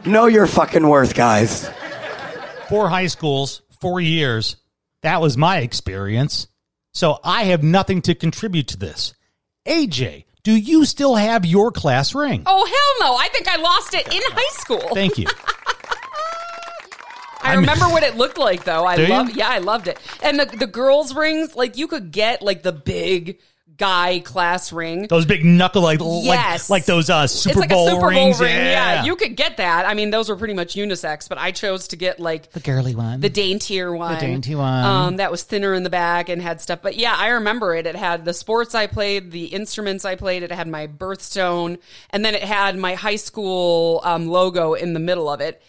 Know 0.04 0.26
your 0.26 0.46
fucking 0.46 0.86
worth, 0.86 1.14
guys. 1.14 1.70
Four 2.68 2.88
high 2.88 3.06
schools, 3.06 3.62
four 3.80 4.00
years. 4.00 4.56
That 5.02 5.20
was 5.20 5.36
my 5.36 5.58
experience. 5.58 6.46
So 6.92 7.18
I 7.24 7.44
have 7.44 7.62
nothing 7.62 8.02
to 8.02 8.14
contribute 8.14 8.68
to 8.68 8.76
this. 8.76 9.14
AJ, 9.66 10.24
do 10.42 10.52
you 10.52 10.84
still 10.84 11.14
have 11.16 11.44
your 11.44 11.70
class 11.70 12.14
ring? 12.14 12.42
Oh 12.46 12.64
hell 12.64 13.08
no! 13.08 13.16
I 13.16 13.28
think 13.28 13.46
I 13.46 13.56
lost 13.56 13.94
it 13.94 14.06
in 14.06 14.22
high 14.24 14.60
school. 14.60 14.94
Thank 14.94 15.18
you. 15.18 15.26
I 17.42 17.54
remember 17.54 17.84
what 17.88 18.02
it 18.02 18.16
looked 18.16 18.38
like 18.38 18.64
though. 18.64 18.84
I 18.84 18.96
love 18.96 19.30
yeah, 19.32 19.48
I 19.48 19.58
loved 19.58 19.88
it. 19.88 19.98
And 20.22 20.38
the 20.38 20.44
the 20.46 20.66
girls' 20.66 21.14
rings, 21.14 21.54
like 21.56 21.76
you 21.76 21.86
could 21.86 22.10
get 22.12 22.42
like 22.42 22.62
the 22.62 22.72
big 22.72 23.38
guy 23.76 24.20
class 24.20 24.74
ring. 24.74 25.06
Those 25.08 25.24
big 25.24 25.42
knuckle 25.42 25.80
like 25.80 26.00
Yes. 26.02 26.68
like 26.68 26.80
like 26.80 26.84
those 26.84 27.08
uh 27.08 27.26
Super 27.26 27.50
it's 27.52 27.60
like 27.60 27.70
Bowl 27.70 27.88
a 27.88 27.90
Super 27.92 28.08
rings. 28.08 28.36
Bowl 28.38 28.46
ring. 28.46 28.54
Yeah. 28.56 29.04
you 29.04 29.16
could 29.16 29.36
get 29.36 29.56
that. 29.56 29.86
I 29.86 29.94
mean, 29.94 30.10
those 30.10 30.28
were 30.28 30.36
pretty 30.36 30.52
much 30.52 30.74
unisex, 30.74 31.30
but 31.30 31.38
I 31.38 31.50
chose 31.50 31.88
to 31.88 31.96
get 31.96 32.20
like 32.20 32.52
the 32.52 32.60
girly 32.60 32.94
one. 32.94 33.20
the 33.20 33.30
daintier 33.30 33.94
one. 33.96 34.14
The 34.16 34.20
dainty 34.20 34.54
one. 34.54 34.84
Um, 34.84 35.16
that 35.16 35.30
was 35.30 35.44
thinner 35.44 35.72
in 35.72 35.82
the 35.82 35.88
back 35.88 36.28
and 36.28 36.42
had 36.42 36.60
stuff. 36.60 36.80
But 36.82 36.96
yeah, 36.96 37.14
I 37.16 37.28
remember 37.28 37.74
it. 37.74 37.86
It 37.86 37.96
had 37.96 38.26
the 38.26 38.34
sports 38.34 38.74
I 38.74 38.86
played, 38.86 39.30
the 39.30 39.46
instruments 39.46 40.04
I 40.04 40.14
played. 40.14 40.42
It 40.42 40.52
had 40.52 40.68
my 40.68 40.86
birthstone, 40.86 41.78
and 42.10 42.22
then 42.22 42.34
it 42.34 42.42
had 42.42 42.76
my 42.76 42.96
high 42.96 43.16
school 43.16 44.02
um, 44.04 44.28
logo 44.28 44.74
in 44.74 44.92
the 44.92 45.00
middle 45.00 45.30
of 45.30 45.40
it. 45.40 45.62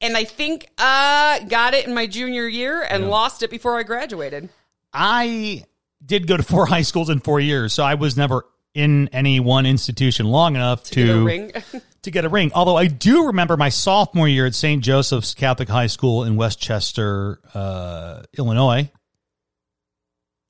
And 0.00 0.16
I 0.16 0.24
think 0.24 0.68
uh 0.78 1.40
got 1.40 1.74
it 1.74 1.86
in 1.86 1.94
my 1.94 2.06
junior 2.06 2.46
year 2.46 2.82
and 2.82 3.08
lost 3.08 3.42
it 3.42 3.50
before 3.50 3.78
I 3.78 3.82
graduated. 3.82 4.48
I 4.92 5.64
did 6.04 6.26
go 6.26 6.36
to 6.36 6.42
four 6.42 6.66
high 6.68 6.82
schools 6.82 7.10
in 7.10 7.20
four 7.20 7.40
years, 7.40 7.72
so 7.72 7.82
I 7.82 7.94
was 7.94 8.16
never 8.16 8.44
in 8.74 9.08
any 9.08 9.40
one 9.40 9.64
institution 9.64 10.26
long 10.26 10.54
enough 10.54 10.84
to 10.84 11.06
Get 11.06 11.16
a 11.16 11.20
ring. 11.20 11.52
to 12.02 12.10
get 12.10 12.24
a 12.24 12.28
ring. 12.28 12.52
Although 12.54 12.76
I 12.76 12.86
do 12.86 13.28
remember 13.28 13.56
my 13.56 13.70
sophomore 13.70 14.28
year 14.28 14.46
at 14.46 14.54
St. 14.54 14.82
Joseph's 14.82 15.34
Catholic 15.34 15.68
High 15.68 15.86
School 15.86 16.24
in 16.24 16.36
Westchester, 16.36 17.40
uh, 17.54 18.22
Illinois, 18.36 18.90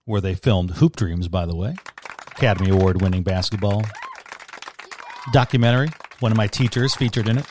where 0.06 0.20
they 0.20 0.34
filmed 0.34 0.72
Hoop 0.72 0.96
Dreams, 0.96 1.28
by 1.28 1.46
the 1.46 1.54
way, 1.54 1.76
Academy 2.32 2.70
Award 2.70 3.00
winning 3.00 3.22
basketball 3.22 3.84
documentary. 5.32 5.88
One 6.20 6.32
of 6.32 6.38
my 6.38 6.46
teachers 6.46 6.94
featured 6.94 7.28
in 7.28 7.38
it. 7.38 7.46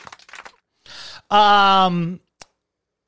Um, 1.36 2.20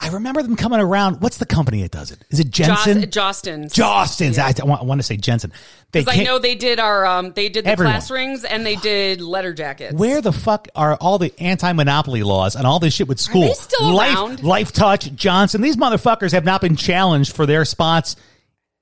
I 0.00 0.10
remember 0.10 0.42
them 0.42 0.54
coming 0.54 0.78
around. 0.78 1.20
What's 1.20 1.38
the 1.38 1.46
company 1.46 1.82
that 1.82 1.90
does 1.90 2.12
it? 2.12 2.24
Is 2.30 2.38
it 2.38 2.50
Jensen? 2.50 3.10
Jost- 3.10 3.44
Jostens. 3.46 3.72
Jostens. 3.74 4.38
I, 4.38 4.54
I 4.62 4.64
want, 4.64 4.80
I 4.82 4.84
want 4.84 5.00
to 5.00 5.02
say 5.02 5.16
Jensen. 5.16 5.52
They 5.90 6.00
Because 6.02 6.20
I 6.20 6.22
know 6.22 6.38
they 6.38 6.54
did 6.54 6.78
our 6.78 7.04
um 7.04 7.32
they 7.32 7.48
did 7.48 7.64
the 7.64 7.70
Everyone. 7.70 7.94
class 7.94 8.10
rings 8.10 8.44
and 8.44 8.64
they 8.64 8.76
did 8.76 9.20
letter 9.20 9.52
jackets. 9.52 9.94
Where 9.94 10.20
the 10.22 10.32
fuck 10.32 10.68
are 10.76 10.94
all 10.96 11.18
the 11.18 11.32
anti-monopoly 11.40 12.22
laws 12.22 12.54
and 12.54 12.64
all 12.64 12.78
this 12.78 12.94
shit 12.94 13.08
with 13.08 13.18
school? 13.18 13.42
they 13.42 13.52
still 13.54 13.90
Life, 13.92 14.14
around? 14.14 14.38
Lifetouch, 14.38 15.14
Johnson. 15.16 15.62
These 15.62 15.76
motherfuckers 15.76 16.30
have 16.32 16.44
not 16.44 16.60
been 16.60 16.76
challenged 16.76 17.34
for 17.34 17.44
their 17.46 17.64
spots 17.64 18.14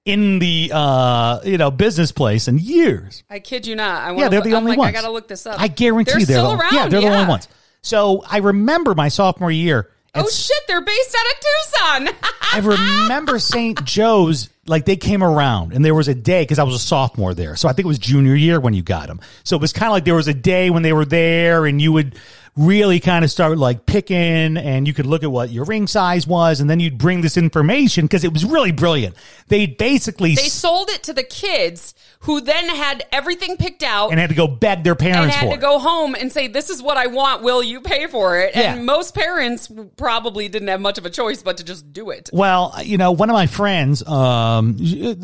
in 0.04 0.38
the 0.38 0.70
uh, 0.74 1.40
you 1.44 1.56
know 1.56 1.70
business 1.70 2.12
place 2.12 2.46
in 2.46 2.58
years. 2.58 3.24
I 3.30 3.38
kid 3.38 3.66
you 3.66 3.74
not. 3.74 4.02
I 4.02 4.14
Yeah, 4.14 4.28
they're 4.28 4.42
the 4.42 4.50
I'm 4.50 4.56
only 4.58 4.72
like, 4.72 4.78
ones. 4.78 4.88
I 4.90 5.00
gotta 5.00 5.12
look 5.12 5.28
this 5.28 5.46
up. 5.46 5.58
I 5.58 5.68
guarantee 5.68 6.12
they're 6.12 6.26
they're 6.26 6.36
still 6.36 6.50
the, 6.50 6.56
around. 6.58 6.74
Yeah, 6.74 6.88
they're 6.88 7.00
the 7.00 7.08
only 7.08 7.26
ones. 7.26 7.48
So 7.86 8.24
I 8.28 8.38
remember 8.38 8.96
my 8.96 9.06
sophomore 9.06 9.52
year. 9.52 9.88
Oh 10.12 10.28
shit, 10.28 10.56
they're 10.66 10.80
based 10.80 11.16
out 11.16 11.26
of 11.26 12.08
Tucson. 12.08 12.30
I 12.52 12.58
remember 12.58 13.38
St. 13.38 13.84
Joe's, 13.84 14.50
like 14.66 14.86
they 14.86 14.96
came 14.96 15.22
around 15.22 15.72
and 15.72 15.84
there 15.84 15.94
was 15.94 16.08
a 16.08 16.14
day 16.14 16.42
because 16.42 16.58
I 16.58 16.64
was 16.64 16.74
a 16.74 16.80
sophomore 16.80 17.32
there. 17.32 17.54
So 17.54 17.68
I 17.68 17.72
think 17.72 17.84
it 17.84 17.88
was 17.88 18.00
junior 18.00 18.34
year 18.34 18.58
when 18.58 18.74
you 18.74 18.82
got 18.82 19.06
them. 19.06 19.20
So 19.44 19.54
it 19.54 19.62
was 19.62 19.72
kind 19.72 19.86
of 19.86 19.92
like 19.92 20.04
there 20.04 20.16
was 20.16 20.26
a 20.26 20.34
day 20.34 20.68
when 20.68 20.82
they 20.82 20.92
were 20.92 21.04
there 21.04 21.64
and 21.64 21.80
you 21.80 21.92
would 21.92 22.18
really 22.56 22.98
kind 22.98 23.24
of 23.24 23.30
start 23.30 23.56
like 23.56 23.86
picking 23.86 24.56
and 24.56 24.88
you 24.88 24.94
could 24.94 25.06
look 25.06 25.22
at 25.22 25.30
what 25.30 25.50
your 25.50 25.64
ring 25.64 25.86
size 25.86 26.26
was 26.26 26.60
and 26.60 26.68
then 26.68 26.80
you'd 26.80 26.98
bring 26.98 27.20
this 27.20 27.36
information 27.36 28.06
because 28.06 28.24
it 28.24 28.32
was 28.32 28.44
really 28.44 28.72
brilliant. 28.72 29.14
They 29.46 29.66
basically 29.66 30.34
they 30.34 30.48
sold 30.48 30.88
it 30.90 31.04
to 31.04 31.12
the 31.12 31.22
kids 31.22 31.94
who 32.20 32.40
then 32.40 32.68
had 32.68 33.04
everything 33.12 33.56
picked 33.56 33.82
out 33.82 34.10
and 34.10 34.18
had 34.18 34.30
to 34.30 34.36
go 34.36 34.46
beg 34.48 34.82
their 34.84 34.92
and 34.92 34.98
parents 35.00 35.34
had 35.36 35.44
for 35.44 35.50
to 35.50 35.56
it. 35.56 35.60
go 35.60 35.78
home 35.78 36.14
and 36.14 36.32
say, 36.32 36.48
"This 36.48 36.70
is 36.70 36.82
what 36.82 36.96
I 36.96 37.06
want. 37.06 37.42
Will 37.42 37.62
you 37.62 37.80
pay 37.80 38.06
for 38.06 38.38
it?" 38.38 38.54
Yeah. 38.56 38.74
And 38.74 38.86
most 38.86 39.14
parents 39.14 39.70
probably 39.96 40.48
didn't 40.48 40.68
have 40.68 40.80
much 40.80 40.98
of 40.98 41.06
a 41.06 41.10
choice 41.10 41.42
but 41.42 41.56
to 41.58 41.64
just 41.64 41.92
do 41.92 42.10
it. 42.10 42.30
Well, 42.32 42.74
you 42.82 42.98
know, 42.98 43.12
one 43.12 43.30
of 43.30 43.34
my 43.34 43.46
friends, 43.46 44.06
um, 44.06 44.76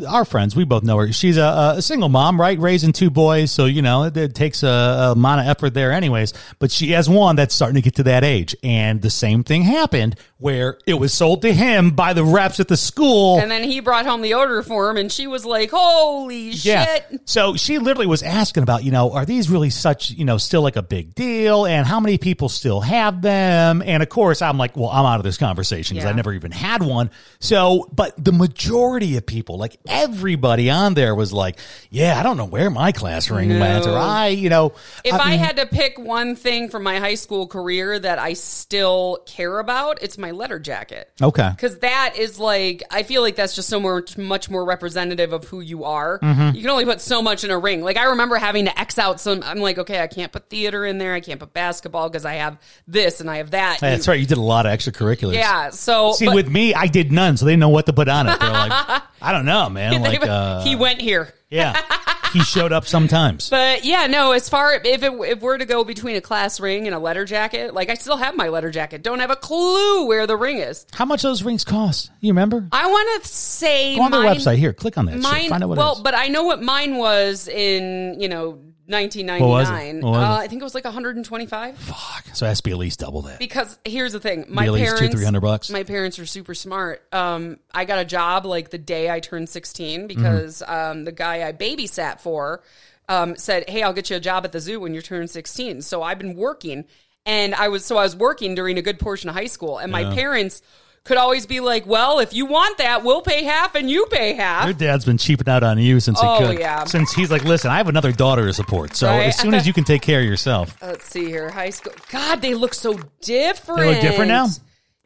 our 0.07 0.25
friends, 0.25 0.55
we 0.55 0.63
both 0.63 0.83
know 0.83 0.97
her. 0.97 1.11
She's 1.11 1.37
a, 1.37 1.73
a 1.77 1.81
single 1.81 2.09
mom, 2.09 2.39
right? 2.39 2.57
Raising 2.59 2.93
two 2.93 3.09
boys. 3.09 3.51
So, 3.51 3.65
you 3.65 3.81
know, 3.81 4.03
it, 4.03 4.15
it 4.15 4.35
takes 4.35 4.63
a, 4.63 4.67
a 4.67 5.11
amount 5.13 5.41
of 5.41 5.47
effort 5.47 5.73
there 5.73 5.91
anyways. 5.91 6.33
But 6.59 6.71
she 6.71 6.91
has 6.91 7.09
one 7.09 7.35
that's 7.35 7.53
starting 7.53 7.75
to 7.75 7.81
get 7.81 7.95
to 7.95 8.03
that 8.03 8.23
age. 8.23 8.55
And 8.63 9.01
the 9.01 9.09
same 9.09 9.43
thing 9.43 9.63
happened 9.63 10.15
where 10.37 10.77
it 10.85 10.95
was 10.95 11.13
sold 11.13 11.41
to 11.41 11.53
him 11.53 11.91
by 11.91 12.13
the 12.13 12.23
reps 12.23 12.59
at 12.59 12.67
the 12.67 12.77
school. 12.77 13.39
And 13.39 13.49
then 13.49 13.63
he 13.63 13.79
brought 13.79 14.05
home 14.05 14.21
the 14.21 14.33
order 14.33 14.61
form, 14.61 14.97
and 14.97 15.09
she 15.11 15.25
was 15.25 15.45
like, 15.45 15.71
"Holy 15.71 16.49
Yeah. 16.49 16.85
shit!" 16.85 16.92
So 17.25 17.55
she 17.55 17.79
literally 17.79 18.07
was 18.07 18.23
asking 18.23 18.63
about, 18.63 18.83
you 18.83 18.91
know, 18.91 19.11
are 19.11 19.25
these 19.25 19.49
really 19.49 19.69
such, 19.69 20.11
you 20.11 20.25
know, 20.25 20.37
still 20.37 20.61
like 20.61 20.75
a 20.75 20.83
big 20.83 21.15
deal? 21.15 21.65
And 21.65 21.85
how 21.85 21.99
many 21.99 22.17
people 22.17 22.49
still 22.49 22.81
have 22.81 23.21
them? 23.21 23.81
And 23.81 24.03
of 24.03 24.09
course, 24.09 24.41
I'm 24.41 24.57
like, 24.57 24.75
well, 24.75 24.89
I'm 24.89 25.05
out 25.05 25.19
of 25.19 25.23
this 25.23 25.37
conversation 25.37 25.95
because 25.95 26.09
I 26.09 26.13
never 26.13 26.33
even 26.33 26.51
had 26.51 26.81
one. 26.81 27.11
So, 27.39 27.89
but 27.91 28.13
the 28.23 28.31
majority 28.31 29.17
of 29.17 29.25
people, 29.25 29.57
like 29.57 29.77
everybody 29.87 30.69
on 30.69 30.93
there 30.93 31.15
was 31.15 31.33
like, 31.33 31.59
yeah, 31.89 32.19
I 32.19 32.23
don't 32.23 32.37
know 32.37 32.45
where 32.45 32.69
my 32.69 32.91
class 32.91 33.29
ring 33.29 33.59
went. 33.59 33.85
Or 33.85 33.97
I, 33.97 34.27
you 34.27 34.49
know, 34.49 34.73
If 35.03 35.13
I, 35.13 35.31
mean, 35.31 35.39
had 35.39 35.57
to 35.57 35.65
pick 35.65 35.97
one 35.97 36.35
thing 36.35 36.69
from 36.69 36.83
my 36.83 36.99
high 36.99 37.15
school 37.15 37.47
career 37.47 37.97
that 37.99 38.19
I 38.19 38.33
still 38.33 39.23
care 39.25 39.59
about, 39.59 40.01
it's 40.01 40.17
my 40.17 40.31
letter 40.31 40.59
jacket. 40.59 41.11
Okay. 41.21 41.49
Because 41.49 41.79
that 41.79 42.15
is 42.17 42.39
like, 42.39 42.83
I 42.89 43.03
feel 43.03 43.21
like 43.21 43.35
that's 43.35 43.55
just 43.55 43.69
so 43.69 43.79
much, 43.79 44.17
much 44.17 44.49
more 44.49 44.65
representative 44.65 45.33
of 45.33 45.45
who 45.45 45.61
you 45.61 45.83
are. 45.83 46.19
Mm-hmm. 46.19 46.55
You 46.55 46.61
can 46.61 46.69
only 46.73 46.85
put 46.85 46.99
so 46.99 47.21
much 47.21 47.43
in 47.43 47.51
a 47.51 47.57
ring. 47.57 47.81
Like, 47.81 47.95
I 47.97 48.05
remember 48.05 48.35
having 48.35 48.65
to 48.65 48.77
X 48.79 48.99
out 48.99 49.21
some, 49.21 49.41
I'm 49.43 49.59
like, 49.59 49.77
okay, 49.77 50.01
I 50.01 50.07
can't 50.07 50.31
put 50.31 50.49
theater 50.49 50.85
in 50.85 50.97
there. 50.97 51.13
I 51.13 51.21
can't 51.21 51.39
put 51.39 51.53
basketball 51.53 52.09
because 52.09 52.25
I 52.25 52.33
have 52.35 52.57
this 52.87 53.21
and 53.21 53.29
I 53.29 53.37
have 53.37 53.51
that. 53.51 53.79
That's 53.79 54.07
right. 54.07 54.19
You 54.19 54.25
did 54.25 54.37
a 54.37 54.41
lot 54.41 54.65
of 54.65 54.77
extracurriculars. 54.77 55.35
Yeah. 55.35 55.69
So, 55.69 56.11
See, 56.13 56.25
but- 56.25 56.35
with 56.35 56.49
me, 56.49 56.73
I 56.73 56.87
did 56.87 57.11
none, 57.11 57.37
so 57.37 57.45
they 57.45 57.51
didn't 57.53 57.61
know 57.61 57.69
what 57.69 57.85
to 57.85 57.93
put 57.93 58.09
on 58.09 58.27
it. 58.27 58.39
They're 58.39 58.49
like, 58.51 58.71
I 59.21 59.31
don't 59.31 59.45
know, 59.45 59.69
man. 59.69 60.01
they- 60.01 60.09
Like, 60.09 60.27
uh, 60.27 60.63
he 60.63 60.75
went 60.75 60.99
here. 61.01 61.33
Yeah, 61.53 61.79
he 62.33 62.41
showed 62.41 62.71
up 62.71 62.85
sometimes. 62.85 63.49
But 63.49 63.85
yeah, 63.85 64.07
no. 64.07 64.31
As 64.31 64.49
far 64.49 64.73
if 64.73 64.85
it 64.85 65.03
if 65.03 65.39
we're 65.41 65.57
to 65.57 65.65
go 65.65 65.83
between 65.83 66.15
a 66.15 66.21
class 66.21 66.59
ring 66.59 66.87
and 66.87 66.95
a 66.95 66.99
letter 66.99 67.25
jacket, 67.25 67.73
like 67.73 67.89
I 67.89 67.93
still 67.93 68.17
have 68.17 68.35
my 68.35 68.49
letter 68.49 68.71
jacket. 68.71 69.03
Don't 69.03 69.19
have 69.19 69.31
a 69.31 69.35
clue 69.35 70.07
where 70.07 70.25
the 70.27 70.35
ring 70.35 70.57
is. 70.57 70.85
How 70.93 71.05
much 71.05 71.21
those 71.21 71.43
rings 71.43 71.63
cost? 71.63 72.11
You 72.19 72.31
remember? 72.31 72.67
I 72.71 72.87
want 72.87 73.23
to 73.23 73.29
say 73.29 73.95
Go 73.95 74.03
on 74.03 74.11
their 74.11 74.21
website 74.21 74.57
here. 74.57 74.73
Click 74.73 74.97
on 74.97 75.05
that. 75.05 75.19
Mine, 75.19 75.41
shit. 75.41 75.49
Find 75.49 75.63
out 75.63 75.69
what 75.69 75.77
well, 75.77 75.93
it 75.93 75.97
is. 75.97 76.03
but 76.03 76.15
I 76.15 76.27
know 76.27 76.43
what 76.43 76.61
mine 76.61 76.97
was 76.97 77.47
in 77.47 78.19
you 78.19 78.29
know 78.29 78.59
1999. 78.93 79.41
What 79.41 79.47
was 79.49 79.69
it? 79.69 80.03
What 80.03 80.11
was 80.11 80.19
uh. 80.23 80.41
I 80.43 80.47
think 80.47 80.61
it 80.61 80.63
was 80.63 80.75
like 80.75 80.85
125. 80.85 81.77
Fuck. 81.77 82.25
So 82.33 82.45
it 82.45 82.49
has 82.49 82.59
to 82.59 82.63
be 82.63 82.71
at 82.71 82.77
least 82.77 82.99
double 82.99 83.23
that. 83.23 83.39
Because 83.39 83.77
here's 83.83 84.13
the 84.13 84.19
thing, 84.19 84.45
my 84.47 84.65
at 84.65 84.71
least 84.71 84.91
two, 84.91 84.97
parents, 84.97 85.15
300 85.15 85.41
bucks? 85.41 85.69
my 85.69 85.83
parents 85.83 86.19
are 86.19 86.25
super 86.25 86.53
smart. 86.53 87.03
Um, 87.13 87.57
I 87.73 87.85
got 87.85 87.99
a 87.99 88.05
job 88.05 88.45
like 88.45 88.69
the 88.69 88.77
day 88.77 89.09
I 89.09 89.19
turned 89.19 89.49
16 89.49 89.83
Mm-hmm. 89.83 90.07
because 90.07 90.61
um, 90.65 91.03
the 91.03 91.11
guy 91.11 91.47
I 91.47 91.51
babysat 91.51 92.19
for 92.21 92.63
um, 93.09 93.35
said, 93.35 93.69
"Hey, 93.69 93.83
I'll 93.83 93.93
get 93.93 94.09
you 94.09 94.15
a 94.15 94.19
job 94.19 94.45
at 94.45 94.51
the 94.51 94.59
zoo 94.59 94.79
when 94.79 94.93
you 94.93 95.01
turn 95.01 95.27
16." 95.27 95.81
So 95.81 96.01
I've 96.01 96.17
been 96.19 96.35
working, 96.35 96.85
and 97.25 97.53
I 97.53 97.67
was 97.67 97.83
so 97.85 97.97
I 97.97 98.03
was 98.03 98.15
working 98.15 98.55
during 98.55 98.77
a 98.77 98.81
good 98.81 98.99
portion 98.99 99.29
of 99.29 99.35
high 99.35 99.47
school, 99.47 99.77
and 99.77 99.91
my 99.91 100.13
parents 100.15 100.61
could 101.05 101.17
always 101.17 101.45
be 101.45 101.59
like, 101.59 101.85
well, 101.85 102.19
if 102.19 102.33
you 102.33 102.45
want 102.45 102.77
that, 102.77 103.03
we'll 103.03 103.21
pay 103.21 103.43
half 103.43 103.75
and 103.75 103.89
you 103.89 104.05
pay 104.09 104.33
half. 104.33 104.65
Your 104.65 104.73
dad's 104.73 105.03
been 105.03 105.17
cheaping 105.17 105.49
out 105.49 105.61
on 105.63 105.77
you 105.77 105.99
since 105.99 106.17
Oh, 106.21 106.39
he 106.39 106.45
could. 106.47 106.59
yeah. 106.59 106.85
Since 106.85 107.11
he's 107.13 107.29
like, 107.29 107.43
listen, 107.43 107.71
I 107.71 107.77
have 107.77 107.89
another 107.89 108.11
daughter 108.13 108.45
to 108.45 108.53
support. 108.53 108.95
So 108.95 109.07
Right. 109.07 109.27
as 109.27 109.37
soon 109.37 109.53
as 109.53 109.67
you 109.67 109.73
can 109.73 109.83
take 109.83 110.01
care 110.01 110.19
of 110.21 110.25
yourself, 110.25 110.77
Let's 110.81 111.05
see 111.05 111.25
here. 111.25 111.49
High 111.49 111.71
school. 111.71 111.93
God, 112.09 112.41
they 112.41 112.55
look 112.55 112.73
so 112.73 112.97
different. 113.21 113.81
they 113.81 113.91
look 113.93 114.01
different 114.01 114.29
now. 114.29 114.47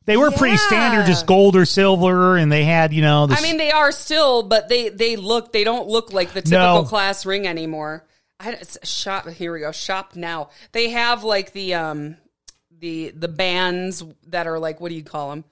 They 0.06 0.16
were 0.18 0.32
pretty 0.32 0.56
standard, 0.58 1.06
just 1.06 1.26
gold 1.26 1.56
or 1.58 1.66
silver, 1.66 2.38
and 2.38 2.50
they 2.50 2.64
had, 2.64 2.93
you 2.93 3.02
know, 3.02 3.28
this, 3.28 3.39
I 3.39 3.41
mean, 3.41 3.58
they 3.58 3.72
are 3.72 3.91
still, 3.91 4.41
but 4.43 4.70
they 4.70 4.88
they 4.88 5.18
look 5.18 5.52
they 5.52 5.66
don't 5.66 5.89
look 5.89 6.14
like 6.14 6.32
the 6.32 6.41
typical 6.41 6.84
No. 6.84 6.88
class 6.88 7.26
ring 7.26 7.45
anymore. 7.45 8.06
I 8.39 8.58
shop 8.84 9.28
here 9.28 9.52
we 9.52 9.60
go 9.60 9.74
shop 9.74 10.16
now. 10.16 10.50
They 10.72 10.91
have 10.91 11.26
like 11.26 11.52
the 11.52 11.74
um 11.74 12.16
the 12.80 13.10
the 13.10 13.28
bands 13.28 14.02
that 14.28 14.48
are 14.48 14.60
like 14.60 14.80
what 14.80 14.89
do 14.89 14.95
you 14.95 15.04
call 15.04 15.32
them? 15.32 15.43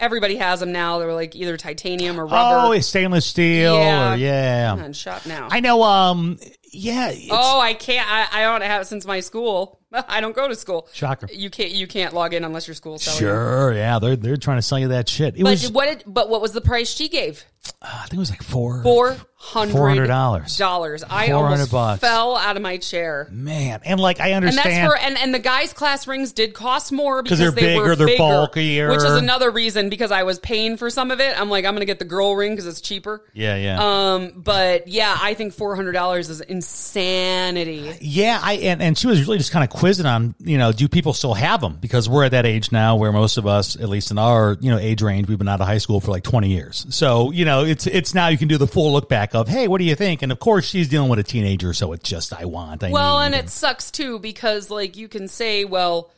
Everybody 0.00 0.36
has 0.36 0.60
them 0.60 0.72
now. 0.72 0.98
They're 0.98 1.12
like 1.14 1.36
either 1.36 1.56
titanium 1.56 2.18
or 2.18 2.24
rubber. 2.24 2.68
oh, 2.68 2.72
it's 2.72 2.86
stainless 2.86 3.26
steel, 3.26 3.74
Yeah. 3.76 4.12
or 4.12 4.16
yeah. 4.16 4.70
Come 4.70 4.82
on, 4.82 4.92
shop 4.94 5.26
now. 5.26 5.48
I 5.50 5.60
know. 5.60 5.82
Um, 5.82 6.38
yeah. 6.70 7.10
It's, 7.10 7.28
oh, 7.30 7.60
I 7.60 7.74
can't. 7.74 8.08
I, 8.10 8.26
I 8.32 8.42
don't 8.42 8.62
have 8.62 8.82
it 8.82 8.86
since 8.86 9.06
my 9.06 9.20
school. 9.20 9.78
I 9.92 10.20
don't 10.20 10.36
go 10.36 10.46
to 10.46 10.54
school. 10.54 10.88
Shocker. 10.92 11.28
You 11.32 11.50
can't. 11.50 11.70
You 11.72 11.86
can't 11.86 12.14
log 12.14 12.32
in 12.34 12.44
unless 12.44 12.68
your 12.68 12.74
school's 12.76 13.02
selling. 13.02 13.18
it. 13.18 13.20
Sure, 13.20 13.72
yeah, 13.74 13.98
they're 13.98 14.16
they're 14.16 14.36
trying 14.36 14.58
to 14.58 14.62
sell 14.62 14.78
you 14.78 14.88
that 14.88 15.08
shit. 15.08 15.34
It 15.36 15.42
But 15.42 15.50
was, 15.50 15.70
what 15.72 15.86
did? 15.86 16.04
But 16.06 16.28
what 16.30 16.40
was 16.40 16.52
the 16.52 16.60
price 16.60 16.88
she 16.94 17.08
gave? 17.08 17.44
I 17.82 18.02
think 18.04 18.14
it 18.14 18.18
was 18.18 18.30
like 18.30 18.42
four, 18.42 18.82
Four 18.82 19.16
hundred 19.36 20.08
$400. 20.08 20.58
Dollars. 20.58 21.04
I 21.08 21.30
almost 21.32 21.70
bucks. 21.70 22.00
fell 22.00 22.36
out 22.36 22.56
of 22.56 22.62
my 22.62 22.78
chair. 22.78 23.28
man, 23.30 23.80
and 23.84 24.00
like 24.00 24.18
I 24.18 24.28
And 24.28 24.44
understand. 24.46 24.76
that's 24.90 24.92
for 24.92 24.98
and, 24.98 25.18
and 25.18 25.34
the 25.34 25.38
guys' 25.38 25.72
class 25.74 26.06
rings 26.06 26.32
did 26.32 26.54
cost 26.54 26.90
more 26.90 27.22
because 27.22 27.38
they're 27.38 27.50
they 27.50 27.76
were 27.76 27.82
bigger, 27.82 27.96
they're 27.96 28.06
bigger, 28.06 28.18
bulkier. 28.18 28.88
which 28.90 28.98
is 28.98 29.12
another 29.12 29.50
reason 29.50 29.90
because 29.90 30.10
I 30.10 30.22
was 30.22 30.38
paying 30.38 30.76
for 30.78 30.88
some 30.88 31.10
of 31.10 31.20
it. 31.20 31.38
I'm 31.38 31.50
like, 31.50 31.64
I'm 31.66 31.74
gonna 31.74 31.84
get 31.84 31.98
the 31.98 32.04
girl 32.06 32.34
ring 32.34 32.52
because 32.52 32.66
it's 32.66 32.80
cheaper. 32.80 33.24
yeah, 33.34 33.56
yeah, 33.56 33.78
Um, 34.14 34.32
but 34.36 34.88
yeah, 34.88 35.16
I 35.20 35.34
think 35.34 35.52
four 35.52 35.76
hundred 35.76 35.92
dollars 35.92 36.30
is 36.30 36.40
insanity. 36.60 37.96
yeah. 38.00 38.38
I 38.42 38.54
and, 38.54 38.82
and 38.82 38.98
she 38.98 39.06
was 39.06 39.22
really 39.22 39.38
just 39.38 39.52
kind 39.52 39.64
of 39.64 39.70
quizzing 39.70 40.06
on, 40.06 40.34
you 40.38 40.58
know, 40.58 40.72
do 40.72 40.88
people 40.88 41.12
still 41.12 41.34
have 41.34 41.60
them? 41.60 41.78
Because 41.80 42.08
we're 42.08 42.24
at 42.24 42.32
that 42.32 42.46
age 42.46 42.72
now 42.72 42.96
where 42.96 43.12
most 43.12 43.36
of 43.36 43.46
us, 43.46 43.76
at 43.76 43.88
least 43.88 44.10
in 44.10 44.18
our 44.18 44.56
you 44.60 44.70
know 44.70 44.78
age 44.78 45.02
range, 45.02 45.28
we've 45.28 45.38
been 45.38 45.48
out 45.48 45.60
of 45.60 45.66
high 45.66 45.78
school 45.78 46.00
for 46.00 46.10
like 46.10 46.24
twenty 46.24 46.50
years. 46.50 46.86
So 46.90 47.30
you 47.30 47.44
know, 47.44 47.64
it's 47.64 47.86
it's 47.86 48.14
now 48.14 48.28
you 48.28 48.38
can 48.38 48.48
do 48.48 48.58
the 48.58 48.66
full 48.66 48.92
look 48.92 49.08
back 49.08 49.34
of, 49.34 49.48
hey, 49.48 49.68
what 49.68 49.78
do 49.78 49.84
you 49.84 49.94
think? 49.94 50.22
And 50.22 50.32
of 50.32 50.38
course, 50.38 50.66
she's 50.66 50.88
dealing 50.88 51.08
with 51.08 51.18
a 51.18 51.24
teenager, 51.24 51.72
so 51.72 51.92
it's 51.92 52.08
just 52.08 52.32
I 52.32 52.44
want. 52.44 52.84
I 52.84 52.90
Well, 52.90 53.20
and 53.20 53.34
it 53.34 53.48
sucks 53.48 53.90
too 53.90 54.18
because 54.18 54.70
like 54.70 54.96
you 54.96 55.08
can 55.08 55.28
say, 55.28 55.64
well, 55.64 56.10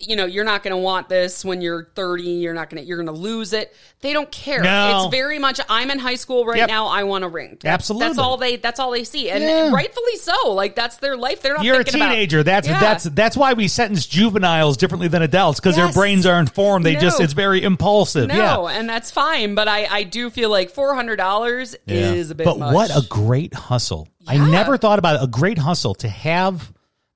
you 0.00 0.14
know, 0.14 0.26
you're 0.26 0.44
not 0.44 0.62
going 0.62 0.70
to 0.70 0.76
want 0.76 1.08
this 1.08 1.44
when 1.44 1.60
you're 1.60 1.88
30. 1.96 2.22
You're 2.22 2.54
not 2.54 2.70
going 2.70 2.80
to. 2.80 2.86
You're 2.88 2.98
going 2.98 3.12
to 3.12 3.20
lose 3.20 3.52
it. 3.52 3.74
They 4.00 4.12
don't 4.12 4.30
care. 4.30 4.62
No. 4.62 5.06
It's 5.06 5.10
very 5.16 5.40
much. 5.40 5.60
I'm 5.68 5.90
in 5.90 5.98
high 5.98 6.14
school 6.14 6.46
right 6.46 6.58
Yep. 6.58 6.68
now. 6.68 6.86
I 6.86 7.02
want 7.02 7.24
a 7.24 7.28
ring. 7.28 7.58
That's, 7.60 7.64
Absolutely. 7.64 8.06
That's 8.06 8.18
all 8.20 8.36
they. 8.36 8.56
That's 8.56 8.78
all 8.78 8.92
they 8.92 9.02
see, 9.02 9.28
and 9.28 9.42
Yeah. 9.42 9.70
rightfully 9.72 10.14
so. 10.18 10.52
Like 10.52 10.76
that's 10.76 10.98
their 10.98 11.16
life. 11.16 11.42
They're 11.42 11.54
not. 11.54 11.64
You're 11.64 11.80
a 11.80 11.84
thinking 11.84 12.02
about- 12.02 12.12
teenager. 12.12 12.44
That's 12.44 12.68
Yeah. 12.68 12.78
that's 12.78 13.04
that's 13.04 13.36
why 13.36 13.54
we 13.54 13.66
sentence 13.66 14.06
juveniles 14.06 14.76
differently 14.76 15.08
than 15.08 15.22
adults 15.22 15.58
because 15.58 15.76
Yes. 15.76 15.92
their 15.92 16.00
brains 16.00 16.26
are 16.26 16.38
informed. 16.38 16.86
They 16.86 16.94
No. 16.94 17.00
just 17.00 17.20
it's 17.20 17.32
very 17.32 17.64
impulsive. 17.64 18.28
no, 18.28 18.36
yeah. 18.68 18.78
and 18.78 18.88
that's 18.88 19.10
fine. 19.10 19.56
But 19.56 19.66
I, 19.66 19.86
I 19.90 20.02
do 20.04 20.30
feel 20.30 20.48
like 20.50 20.70
four 20.70 20.94
hundred 20.94 21.16
dollars 21.16 21.74
Yeah. 21.86 22.12
is 22.12 22.30
a 22.30 22.36
bit. 22.36 22.44
But 22.44 22.58
much. 22.60 22.72
what 22.72 22.90
a 22.96 23.02
great 23.08 23.52
hustle! 23.52 24.06
I 24.28 24.36
never 24.36 24.76
thought 24.78 25.00
about 25.00 25.16
it. 25.16 25.24
A 25.24 25.26
great 25.26 25.58
hustle 25.58 25.96
to 25.96 26.08
have 26.08 26.72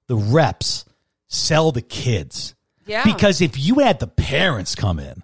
the 0.09 0.17
reps 0.17 0.85
sell 1.29 1.71
the 1.71 1.81
kids. 1.83 2.57
Yeah. 2.87 3.05
Because 3.05 3.41
if 3.41 3.59
you 3.59 3.77
had 3.81 4.01
the 4.01 4.07
parents 4.07 4.75
come 4.75 4.99
in, 4.99 5.23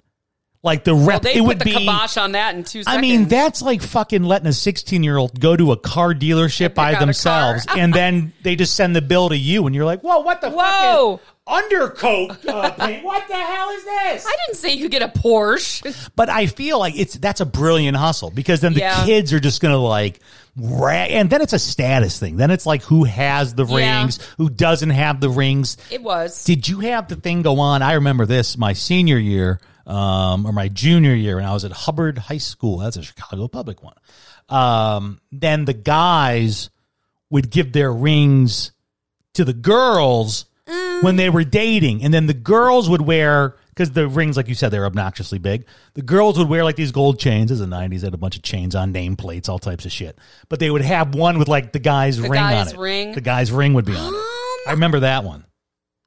like 0.62 0.84
the 0.84 0.94
rep, 0.94 1.22
they 1.22 1.34
it 1.36 1.40
would 1.40 1.58
the 1.60 1.64
be. 1.66 1.72
kibosh 1.72 2.16
on 2.16 2.32
that 2.32 2.54
in 2.54 2.64
two 2.64 2.82
seconds. 2.82 2.98
I 2.98 3.00
mean, 3.00 3.26
that's 3.28 3.62
like 3.62 3.80
fucking 3.80 4.24
letting 4.24 4.48
a 4.48 4.52
16 4.52 5.02
year 5.02 5.16
old 5.16 5.38
go 5.38 5.56
to 5.56 5.72
a 5.72 5.76
car 5.76 6.14
dealership 6.14 6.74
by 6.74 6.94
themselves 6.96 7.64
and 7.76 7.94
then 7.94 8.32
they 8.42 8.56
just 8.56 8.74
send 8.74 8.94
the 8.96 9.00
bill 9.02 9.28
to 9.28 9.36
you 9.36 9.66
and 9.66 9.74
you're 9.74 9.84
like, 9.84 10.00
whoa, 10.02 10.18
what 10.20 10.40
the 10.40 10.50
Whoa. 10.50 11.18
fuck 11.18 11.20
is 11.22 11.34
undercoat 11.46 12.44
uh, 12.46 12.70
paint? 12.72 13.04
What 13.04 13.26
the 13.28 13.34
hell 13.36 13.70
is 13.70 13.84
this? 13.84 14.26
I 14.26 14.36
didn't 14.46 14.56
say 14.58 14.72
you 14.74 14.82
could 14.82 14.90
get 14.90 15.02
a 15.02 15.08
Porsche. 15.18 16.10
But 16.16 16.28
I 16.28 16.46
feel 16.46 16.78
like 16.78 16.98
it's 16.98 17.14
that's 17.14 17.40
a 17.40 17.46
brilliant 17.46 17.96
hustle 17.96 18.30
because 18.30 18.60
then 18.60 18.74
the 18.74 18.80
Yeah. 18.80 19.04
kids 19.06 19.32
are 19.32 19.40
just 19.40 19.60
gonna 19.62 19.78
like, 19.78 20.20
and 20.60 21.30
then 21.30 21.40
it's 21.40 21.52
a 21.52 21.58
status 21.58 22.18
thing. 22.18 22.36
Then 22.36 22.50
it's 22.50 22.66
like 22.66 22.82
who 22.82 23.04
has 23.04 23.54
the 23.54 23.64
Yeah. 23.66 24.00
rings, 24.00 24.18
who 24.38 24.50
doesn't 24.50 24.90
have 24.90 25.20
the 25.20 25.30
rings. 25.30 25.76
It 25.90 26.02
was. 26.02 26.44
Did 26.44 26.68
you 26.68 26.80
have 26.80 27.08
the 27.08 27.16
thing 27.16 27.42
go 27.42 27.60
on? 27.60 27.82
I 27.82 27.94
remember 27.94 28.26
this 28.26 28.56
my 28.58 28.72
senior 28.72 29.18
year, 29.18 29.60
um, 29.86 30.46
or 30.46 30.52
my 30.52 30.68
junior 30.68 31.14
year 31.14 31.36
when 31.36 31.44
I 31.44 31.52
was 31.52 31.64
at 31.64 31.72
Hubbard 31.72 32.18
High 32.18 32.38
School. 32.38 32.78
That's 32.78 32.96
a 32.96 33.02
Chicago 33.02 33.48
public 33.48 33.82
one. 33.82 33.94
Um, 34.48 35.20
then 35.30 35.64
the 35.64 35.74
guys 35.74 36.70
would 37.30 37.50
give 37.50 37.72
their 37.72 37.92
rings 37.92 38.72
to 39.34 39.44
the 39.44 39.52
girls 39.52 40.46
when 41.00 41.16
they 41.16 41.30
were 41.30 41.44
dating, 41.44 42.02
and 42.02 42.12
then 42.12 42.26
the 42.26 42.34
girls 42.34 42.88
would 42.90 43.00
wear 43.02 43.56
because 43.78 43.92
the 43.92 44.08
rings, 44.08 44.36
like 44.36 44.48
you 44.48 44.56
said, 44.56 44.70
they're 44.70 44.86
obnoxiously 44.86 45.38
big. 45.38 45.64
The 45.94 46.02
girls 46.02 46.36
would 46.36 46.48
wear 46.48 46.64
like 46.64 46.74
these 46.74 46.90
gold 46.90 47.20
chains. 47.20 47.52
As 47.52 47.60
the 47.60 47.66
'90s, 47.66 48.02
had 48.02 48.12
a 48.12 48.18
bunch 48.18 48.36
of 48.36 48.42
chains 48.42 48.74
on 48.74 48.92
nameplates, 48.92 49.48
all 49.48 49.60
types 49.60 49.84
of 49.84 49.92
shit. 49.92 50.18
But 50.48 50.58
they 50.58 50.68
would 50.68 50.82
have 50.82 51.14
one 51.14 51.38
with 51.38 51.46
like 51.46 51.70
the 51.70 51.78
guy's 51.78 52.20
ring 52.20 52.32
guy's 52.32 52.68
on 52.68 52.74
it. 52.74 52.78
ring? 52.80 53.12
The 53.12 53.20
guy's 53.20 53.52
ring 53.52 53.74
would 53.74 53.84
be 53.84 53.94
on 53.94 54.12
it. 54.12 54.16
Um, 54.16 54.24
I 54.66 54.70
remember 54.72 55.00
that 55.00 55.22
one. 55.22 55.44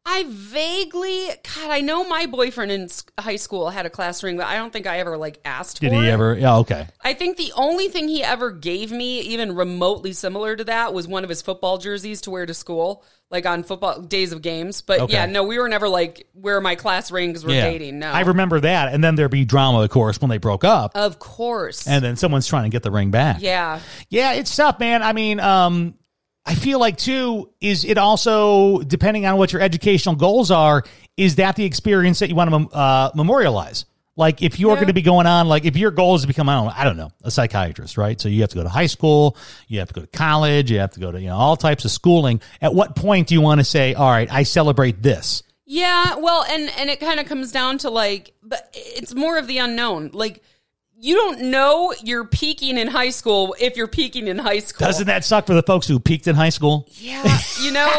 I 0.04 0.26
vaguely, 0.28 1.28
God, 1.56 1.70
I 1.70 1.82
know 1.82 2.04
my 2.08 2.26
boyfriend 2.26 2.72
in 2.72 2.90
high 3.20 3.36
school 3.36 3.70
had 3.70 3.86
a 3.86 3.90
class 3.90 4.24
ring, 4.24 4.36
but 4.36 4.48
I 4.48 4.56
don't 4.56 4.74
think 4.74 4.88
I 4.88 4.98
ever 5.00 5.16
like 5.16 5.40
asked 5.46 5.80
Did 5.80 5.92
for 5.92 6.02
he 6.02 6.08
it. 6.08 6.12
ever? 6.12 6.36
Yeah, 6.36 6.58
okay. 6.58 6.88
I 7.02 7.14
think 7.14 7.38
the 7.38 7.54
only 7.56 7.88
thing 7.88 8.08
he 8.08 8.24
ever 8.24 8.50
gave 8.52 8.92
me, 8.92 9.20
even 9.22 9.56
remotely 9.56 10.14
similar 10.14 10.56
to 10.56 10.64
that, 10.64 10.94
was 10.94 11.08
one 11.08 11.24
of 11.24 11.30
his 11.30 11.44
football 11.44 11.78
jerseys 11.78 12.22
to 12.22 12.32
wear 12.32 12.48
to 12.48 12.54
school, 12.56 13.04
like 13.30 13.46
on 13.46 13.62
football 13.62 14.02
days 14.02 14.32
of 14.32 14.42
games. 14.42 14.82
But 14.82 15.02
Okay. 15.02 15.14
yeah, 15.14 15.28
no, 15.28 15.44
we 15.44 15.60
were 15.60 15.70
never 15.70 15.88
like 15.88 16.28
wear 16.34 16.60
my 16.62 16.74
class 16.74 17.12
ring 17.12 17.30
because 17.30 17.46
we're 17.46 17.62
dating. 17.62 18.00
No, 18.00 18.12
I 18.12 18.22
remember 18.22 18.60
that, 18.62 18.94
and 18.96 19.04
then 19.04 19.14
there'd 19.14 19.30
be 19.30 19.46
drama, 19.46 19.82
of 19.82 19.92
course, 19.92 20.20
when 20.20 20.30
they 20.32 20.40
broke 20.40 20.64
up, 20.64 20.94
Of 20.96 21.20
course. 21.20 21.88
and 21.88 22.04
then 22.04 22.16
someone's 22.16 22.48
trying 22.48 22.64
to 22.64 22.70
get 22.70 22.82
the 22.82 22.92
ring 22.92 23.12
back. 23.12 23.38
yeah. 23.40 23.80
Yeah, 24.10 24.34
it's 24.34 24.56
tough, 24.56 24.80
man. 24.80 25.04
I 25.04 25.14
mean, 25.14 25.40
um, 25.40 25.94
I 26.46 26.56
feel 26.56 26.80
like 26.80 26.98
too 26.98 27.50
is 27.62 27.86
it 27.86 27.98
also 27.98 28.80
depending 28.80 29.26
on 29.26 29.38
what 29.38 29.54
your 29.54 29.62
educational 29.62 30.16
goals 30.16 30.52
are. 30.52 30.84
Is 31.18 31.36
that 31.36 31.56
the 31.56 31.66
experience 31.66 32.20
that 32.20 32.30
you 32.30 32.36
want 32.36 32.50
to 32.72 32.76
uh, 32.76 33.12
memorialize? 33.16 33.86
Like 34.16 34.42
if 34.42 34.60
you're 34.60 34.72
Yeah. 34.72 34.76
going 34.76 34.88
to 34.88 34.94
be 34.94 35.02
going 35.02 35.28
on, 35.28 35.48
like 35.48 35.66
if 35.66 35.76
your 35.78 35.92
goal 35.92 36.16
is 36.16 36.22
to 36.22 36.28
become, 36.28 36.50
I 36.50 36.56
don't, 36.56 36.66
know, 36.66 36.74
I 36.76 36.84
don't 36.84 36.98
know, 36.98 37.12
a 37.24 37.32
psychiatrist, 37.32 37.98
right? 37.98 38.20
So 38.20 38.28
you 38.28 38.42
have 38.42 38.50
to 38.52 38.56
go 38.56 38.64
to 38.64 38.70
high 38.70 38.88
school, 38.88 39.38
you 39.68 39.80
have 39.80 39.88
to 39.90 39.94
go 39.94 40.02
to 40.02 40.08
college, 40.08 40.72
you 40.72 40.80
have 40.80 40.92
to 40.92 41.00
go 41.00 41.12
to 41.12 41.20
you 41.22 41.28
know 41.28 41.38
all 41.38 41.56
types 41.58 41.86
of 41.86 41.92
schooling. 41.92 42.42
At 42.62 42.74
what 42.74 42.96
point 42.96 43.28
do 43.28 43.36
you 43.36 43.42
want 43.42 43.60
to 43.60 43.64
say, 43.64 43.94
all 43.94 44.10
right, 44.10 44.32
I 44.32 44.44
celebrate 44.44 45.02
this? 45.02 45.44
Yeah, 45.66 46.16
well, 46.18 46.44
and 46.50 46.70
and 46.78 46.90
it 46.90 47.00
kind 47.00 47.20
of 47.20 47.28
comes 47.28 47.52
down 47.52 47.78
to 47.80 47.90
like, 47.90 48.34
but 48.44 48.68
it's 48.74 49.14
more 49.16 49.38
of 49.38 49.48
the 49.48 49.60
unknown. 49.60 50.10
Like, 50.12 50.44
you 51.02 51.16
don't 51.16 51.42
know 51.42 51.94
you're 52.04 52.26
peaking 52.26 52.78
in 52.78 52.88
high 52.88 53.10
school 53.10 53.56
if 53.60 53.76
you're 53.76 53.88
peaking 53.88 54.28
in 54.28 54.38
high 54.38 54.60
school. 54.60 54.86
Doesn't 54.86 55.08
that 55.08 55.26
suck 55.26 55.48
for 55.48 55.56
the 55.56 55.64
folks 55.64 55.88
who 55.88 56.00
peaked 56.00 56.28
in 56.28 56.36
high 56.36 56.50
school? 56.50 56.88
Yeah, 56.94 57.40
you 57.62 57.72
know, 57.72 57.90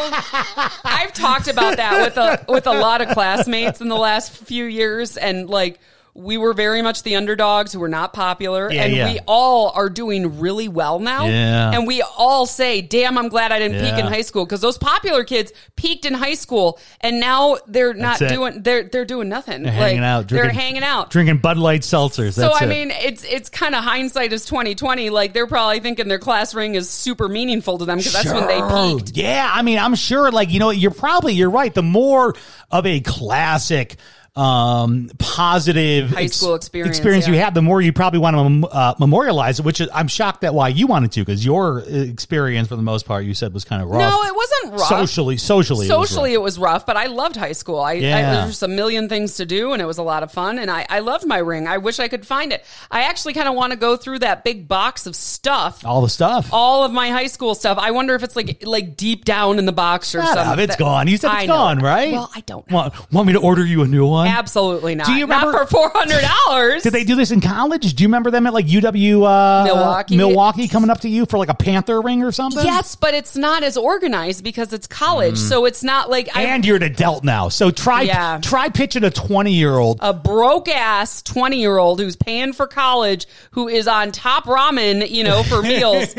I've 0.84 1.12
talked 1.12 1.48
about 1.48 1.78
that 1.78 2.00
with 2.00 2.16
a 2.16 2.44
with 2.48 2.66
a 2.68 2.72
lot 2.72 3.02
of 3.02 3.08
classmates 3.08 3.80
in 3.80 3.88
the 3.88 3.96
last 3.96 4.30
few 4.30 4.64
years, 4.64 5.16
and 5.16 5.50
like 5.50 5.80
we 6.14 6.36
were 6.36 6.52
very 6.52 6.82
much 6.82 7.04
the 7.04 7.16
underdogs 7.16 7.72
who 7.72 7.80
were 7.80 7.88
not 7.88 8.12
popular, 8.12 8.70
Yeah, 8.70 8.82
and 8.82 8.94
yeah. 8.94 9.12
we 9.14 9.20
all 9.26 9.70
are 9.74 9.88
doing 9.88 10.40
really 10.40 10.68
well 10.68 10.98
now. 10.98 11.26
Yeah. 11.26 11.70
and 11.72 11.86
we 11.86 12.02
all 12.02 12.44
say, 12.44 12.82
"Damn, 12.82 13.16
I'm 13.16 13.28
glad 13.28 13.50
I 13.50 13.58
didn't 13.58 13.80
peak 13.80 13.98
in 13.98 14.04
high 14.06 14.20
school," 14.20 14.44
because 14.44 14.60
those 14.60 14.76
popular 14.76 15.24
kids 15.24 15.52
peaked 15.74 16.04
in 16.04 16.12
high 16.12 16.34
school, 16.34 16.78
and 17.00 17.18
now 17.18 17.56
they're 17.66 17.94
not 17.94 18.18
doing 18.18 18.62
they're 18.62 18.82
they're 18.82 19.06
doing 19.06 19.30
nothing. 19.30 19.62
They're 19.62 19.72
like, 19.72 19.80
hanging 19.80 20.04
out, 20.04 20.26
drinking, 20.26 20.48
they're 20.54 20.62
hanging 20.62 20.82
out. 20.84 21.08
drinking 21.10 21.38
Bud 21.38 21.56
Light 21.56 21.80
seltzers. 21.80 22.34
So 22.34 22.50
I 22.52 22.64
it. 22.64 22.68
mean, 22.68 22.90
it's 22.90 23.24
it's 23.24 23.48
kind 23.48 23.74
of 23.74 23.82
hindsight 23.82 24.34
is 24.34 24.44
twenty 24.44 24.74
twenty. 24.74 25.08
Like 25.08 25.32
they're 25.32 25.46
probably 25.46 25.80
thinking 25.80 26.08
their 26.08 26.18
class 26.18 26.54
ring 26.54 26.74
is 26.74 26.90
super 26.90 27.26
meaningful 27.28 27.78
to 27.78 27.86
them 27.86 27.96
because 27.96 28.12
that's 28.12 28.32
when 28.32 28.46
they 28.48 28.58
Sure. 28.58 28.98
peaked. 28.98 29.16
Yeah, 29.16 29.50
I 29.50 29.62
mean, 29.62 29.78
I'm 29.78 29.94
sure. 29.94 30.30
Like 30.30 30.50
you 30.50 30.58
know, 30.60 30.68
you're 30.70 30.90
probably 30.90 31.32
you're 31.32 31.48
right. 31.50 31.72
The 31.72 31.82
more 31.82 32.34
of 32.70 32.84
a 32.84 33.00
classic, 33.00 33.96
um, 34.34 35.10
positive 35.18 36.10
High 36.10 36.26
school 36.26 36.54
experience, 36.54 36.96
experience 36.96 37.26
you 37.28 37.34
yeah. 37.34 37.44
have, 37.44 37.54
the 37.54 37.60
more 37.60 37.82
you 37.82 37.92
probably 37.92 38.18
want 38.18 38.36
to 38.36 38.42
mem- 38.44 38.64
uh, 38.70 38.94
memorialize 38.98 39.58
it. 39.58 39.64
Which 39.64 39.80
is, 39.80 39.90
I'm 39.92 40.08
shocked 40.08 40.40
that 40.40 40.54
why 40.54 40.68
you 40.68 40.86
wanted 40.86 41.12
to, 41.12 41.20
because 41.20 41.44
your 41.44 41.80
uh, 41.80 41.84
experience 41.84 42.68
for 42.68 42.76
the 42.76 42.82
most 42.82 43.04
part, 43.04 43.24
you 43.24 43.34
said 43.34 43.52
was 43.52 43.64
kind 43.64 43.82
of 43.82 43.88
rough. 43.88 44.00
No, 44.00 44.22
it 44.22 44.34
wasn't 44.34 44.80
rough. 44.80 44.88
Socially, 44.88 45.36
socially, 45.36 45.86
it 45.86 45.94
was 45.96 46.08
socially 46.08 46.30
rough. 46.30 46.34
it 46.36 46.42
was 46.42 46.58
rough, 46.58 46.86
but 46.86 46.96
I 46.96 47.06
loved 47.06 47.36
high 47.36 47.52
school. 47.52 47.80
I, 47.80 47.92
I 47.92 48.00
there 48.00 48.42
was 48.42 48.52
just 48.52 48.62
a 48.62 48.68
million 48.68 49.08
things 49.08 49.36
to 49.36 49.44
do, 49.44 49.74
and 49.74 49.82
it 49.82 49.86
was 49.86 49.98
a 49.98 50.02
lot 50.02 50.22
of 50.22 50.32
fun. 50.32 50.58
And 50.58 50.70
I, 50.70 50.86
I 50.88 51.00
loved 51.00 51.26
my 51.26 51.38
ring. 51.38 51.66
I 51.66 51.76
wish 51.78 51.98
I 51.98 52.08
could 52.08 52.26
find 52.26 52.52
it. 52.52 52.64
I 52.90 53.02
actually 53.02 53.34
kind 53.34 53.48
of 53.48 53.54
want 53.54 53.72
to 53.72 53.78
go 53.78 53.98
through 53.98 54.20
that 54.20 54.44
big 54.44 54.66
box 54.66 55.06
of 55.06 55.14
stuff. 55.14 55.84
all 55.84 56.00
the 56.00 56.08
stuff. 56.08 56.48
All 56.52 56.84
of 56.84 56.92
my 56.92 57.10
high 57.10 57.26
school 57.26 57.54
stuff. 57.54 57.76
I 57.78 57.90
wonder 57.90 58.14
if 58.14 58.22
it's 58.22 58.36
like 58.36 58.62
like 58.64 58.96
deep 58.96 59.26
down 59.26 59.58
in 59.58 59.66
the 59.66 59.72
box 59.72 60.14
or 60.14 60.22
Shut 60.22 60.34
something. 60.34 60.52
up, 60.52 60.58
it's 60.58 60.76
gone. 60.76 61.06
You 61.06 61.18
said 61.18 61.32
it's 61.32 61.42
I 61.42 61.46
know. 61.46 61.52
gone, 61.54 61.78
right? 61.80 62.12
Well, 62.12 62.30
I 62.34 62.40
don't 62.40 62.70
know. 62.70 62.76
Want, 62.76 63.12
want 63.12 63.26
me 63.26 63.32
to 63.34 63.40
order 63.40 63.64
you 63.64 63.82
a 63.82 63.86
new 63.86 64.06
one? 64.06 64.21
One? 64.24 64.36
Absolutely 64.36 64.94
not. 64.94 65.06
Do 65.06 65.12
you 65.12 65.26
not 65.26 65.44
remember- 65.46 65.66
for 65.66 65.70
four 65.70 65.90
hundred 65.94 66.22
dollars? 66.22 66.82
Did 66.82 66.92
they 66.92 67.04
do 67.04 67.14
this 67.16 67.30
in 67.30 67.40
college? 67.40 67.94
Do 67.94 68.02
you 68.02 68.08
remember 68.08 68.30
them 68.30 68.46
at 68.46 68.52
like 68.54 68.66
UW 68.66 69.24
uh, 69.24 69.64
Milwaukee? 69.64 70.16
Milwaukee 70.16 70.68
coming 70.68 70.90
up 70.90 71.00
to 71.00 71.08
you 71.08 71.26
for 71.26 71.38
like 71.38 71.48
a 71.48 71.54
Panther 71.54 72.00
ring 72.00 72.22
or 72.22 72.32
something? 72.32 72.64
Yes, 72.64 72.96
but 72.96 73.14
it's 73.14 73.36
not 73.36 73.62
as 73.62 73.76
organized 73.76 74.42
because 74.44 74.72
it's 74.72 74.86
college, 74.86 75.36
so 75.38 75.64
it's 75.64 75.82
not 75.82 76.10
like 76.10 76.28
I, 76.34 76.44
Mm. 76.44 76.48
And 76.52 76.66
you're 76.66 76.76
an 76.76 76.82
adult 76.82 77.24
now, 77.24 77.48
so 77.48 77.70
try 77.70 78.02
Yeah. 78.02 78.38
try 78.42 78.68
pitching 78.68 79.04
a 79.04 79.10
20 79.10 79.52
year 79.52 79.76
old. 79.76 79.98
a 80.00 80.12
broke 80.12 80.68
ass 80.68 81.22
20 81.22 81.58
year 81.60 81.78
old 81.78 82.00
who's 82.00 82.16
paying 82.16 82.52
for 82.52 82.66
college 82.66 83.26
who 83.52 83.68
is 83.68 83.86
on 83.88 84.12
top 84.12 84.44
ramen, 84.44 85.08
you 85.08 85.24
know, 85.24 85.42
for 85.44 85.62
meals. 85.62 86.14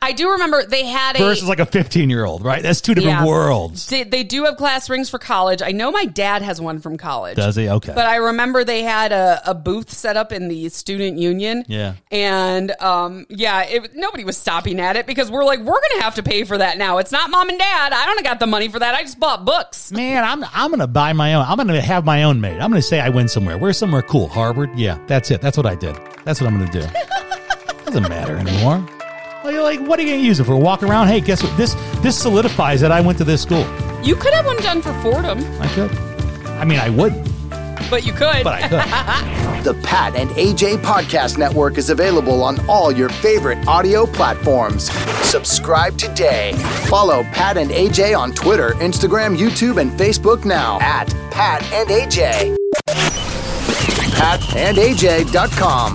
I 0.00 0.12
do 0.12 0.30
remember 0.32 0.64
they 0.64 0.84
had 0.86 1.16
a 1.16 1.18
versus 1.18 1.48
like 1.48 1.58
a 1.58 1.66
15 1.66 2.08
year 2.08 2.24
old, 2.24 2.44
right? 2.44 2.62
That's 2.62 2.80
two 2.80 2.94
different 2.94 3.18
Yeah. 3.18 3.26
worlds. 3.26 3.86
They, 3.88 4.04
they 4.04 4.22
do 4.24 4.44
have 4.44 4.56
class 4.56 4.88
rings 4.88 5.10
for 5.10 5.18
college. 5.18 5.60
I 5.62 5.72
know 5.72 5.90
my 5.90 6.04
dad 6.04 6.42
has 6.42 6.60
one 6.60 6.78
from 6.78 6.96
college. 6.96 7.36
Does 7.36 7.56
he? 7.56 7.68
Okay. 7.68 7.92
But 7.94 8.06
I 8.06 8.16
remember 8.16 8.64
they 8.64 8.82
had 8.82 9.12
a, 9.12 9.42
a 9.44 9.54
booth 9.54 9.90
set 9.90 10.16
up 10.16 10.32
in 10.32 10.48
the 10.48 10.68
student 10.68 11.18
union. 11.18 11.64
Yeah. 11.66 11.94
And 12.10 12.70
um, 12.80 13.26
yeah, 13.28 13.62
it, 13.64 13.94
nobody 13.96 14.24
was 14.24 14.36
stopping 14.36 14.78
at 14.80 14.96
it 14.96 15.06
because 15.06 15.30
we're 15.30 15.44
like, 15.44 15.58
we're 15.58 15.64
going 15.80 15.98
to 15.98 16.02
have 16.02 16.14
to 16.14 16.22
pay 16.22 16.44
for 16.44 16.56
that 16.58 16.78
now. 16.78 16.98
It's 16.98 17.12
not 17.12 17.30
mom 17.30 17.48
and 17.48 17.58
dad. 17.58 17.92
I 17.92 18.06
don't 18.06 18.22
got 18.22 18.38
the 18.40 18.46
money 18.46 18.68
for 18.68 18.78
that. 18.78 18.94
I 18.94 19.02
just 19.02 19.18
bought 19.18 19.44
books. 19.44 19.90
Man, 19.92 20.24
I'm 20.24 20.44
I'm 20.52 20.70
gonna 20.70 20.86
buy 20.86 21.12
my 21.12 21.34
own. 21.34 21.44
I'm 21.46 21.56
gonna 21.56 21.80
have 21.80 22.04
my 22.04 22.24
own 22.24 22.40
made. 22.40 22.54
I'm 22.60 22.70
gonna 22.70 22.82
say 22.82 23.00
I 23.00 23.08
went 23.08 23.30
somewhere. 23.30 23.56
Where's 23.58 23.78
somewhere 23.78 24.02
cool? 24.02 24.28
Harvard? 24.28 24.70
Yeah, 24.76 24.98
that's 25.06 25.30
it. 25.30 25.40
That's 25.40 25.56
what 25.56 25.66
I 25.66 25.74
did. 25.74 25.96
That's 26.24 26.40
what 26.40 26.50
I'm 26.50 26.58
gonna 26.58 26.70
do. 26.70 26.80
Doesn't 27.84 28.08
matter 28.08 28.36
anymore. 28.36 28.86
Well, 29.48 29.54
you're 29.54 29.64
like, 29.64 29.80
what 29.80 29.98
are 29.98 30.02
you 30.02 30.10
gonna 30.10 30.20
use 30.22 30.40
it 30.40 30.44
for? 30.44 30.58
Walk 30.58 30.82
around? 30.82 31.08
Hey, 31.08 31.22
guess 31.22 31.42
what? 31.42 31.56
This 31.56 31.72
this 32.02 32.20
solidifies 32.20 32.82
that 32.82 32.92
I 32.92 33.00
went 33.00 33.16
to 33.16 33.24
this 33.24 33.40
school. 33.40 33.66
You 34.04 34.14
could 34.14 34.34
have 34.34 34.44
one 34.44 34.58
done 34.58 34.82
for 34.82 34.92
Fordham, 35.00 35.38
I 35.58 35.66
could. 35.68 35.90
I 36.60 36.66
mean, 36.66 36.78
I 36.78 36.90
wouldn't, 36.90 37.26
but 37.88 38.04
you 38.04 38.12
could. 38.12 38.44
but 38.44 38.62
I 38.62 38.68
could. 38.68 38.84
The 39.64 39.72
Pat 39.82 40.14
and 40.16 40.28
AJ 40.32 40.82
Podcast 40.82 41.38
Network 41.38 41.78
is 41.78 41.88
available 41.88 42.42
on 42.44 42.58
all 42.68 42.92
your 42.92 43.08
favorite 43.08 43.66
audio 43.66 44.04
platforms. 44.04 44.90
Subscribe 45.26 45.96
today. 45.96 46.52
Follow 46.86 47.22
Pat 47.32 47.56
and 47.56 47.70
AJ 47.70 48.14
on 48.18 48.32
Twitter, 48.34 48.72
Instagram, 48.74 49.34
YouTube, 49.34 49.80
and 49.80 49.90
Facebook 49.92 50.44
now 50.44 50.78
at 50.82 51.08
Pat 51.30 51.62
and 51.72 51.88
AJ. 51.88 52.54
PatandAJ.com. 54.18 55.94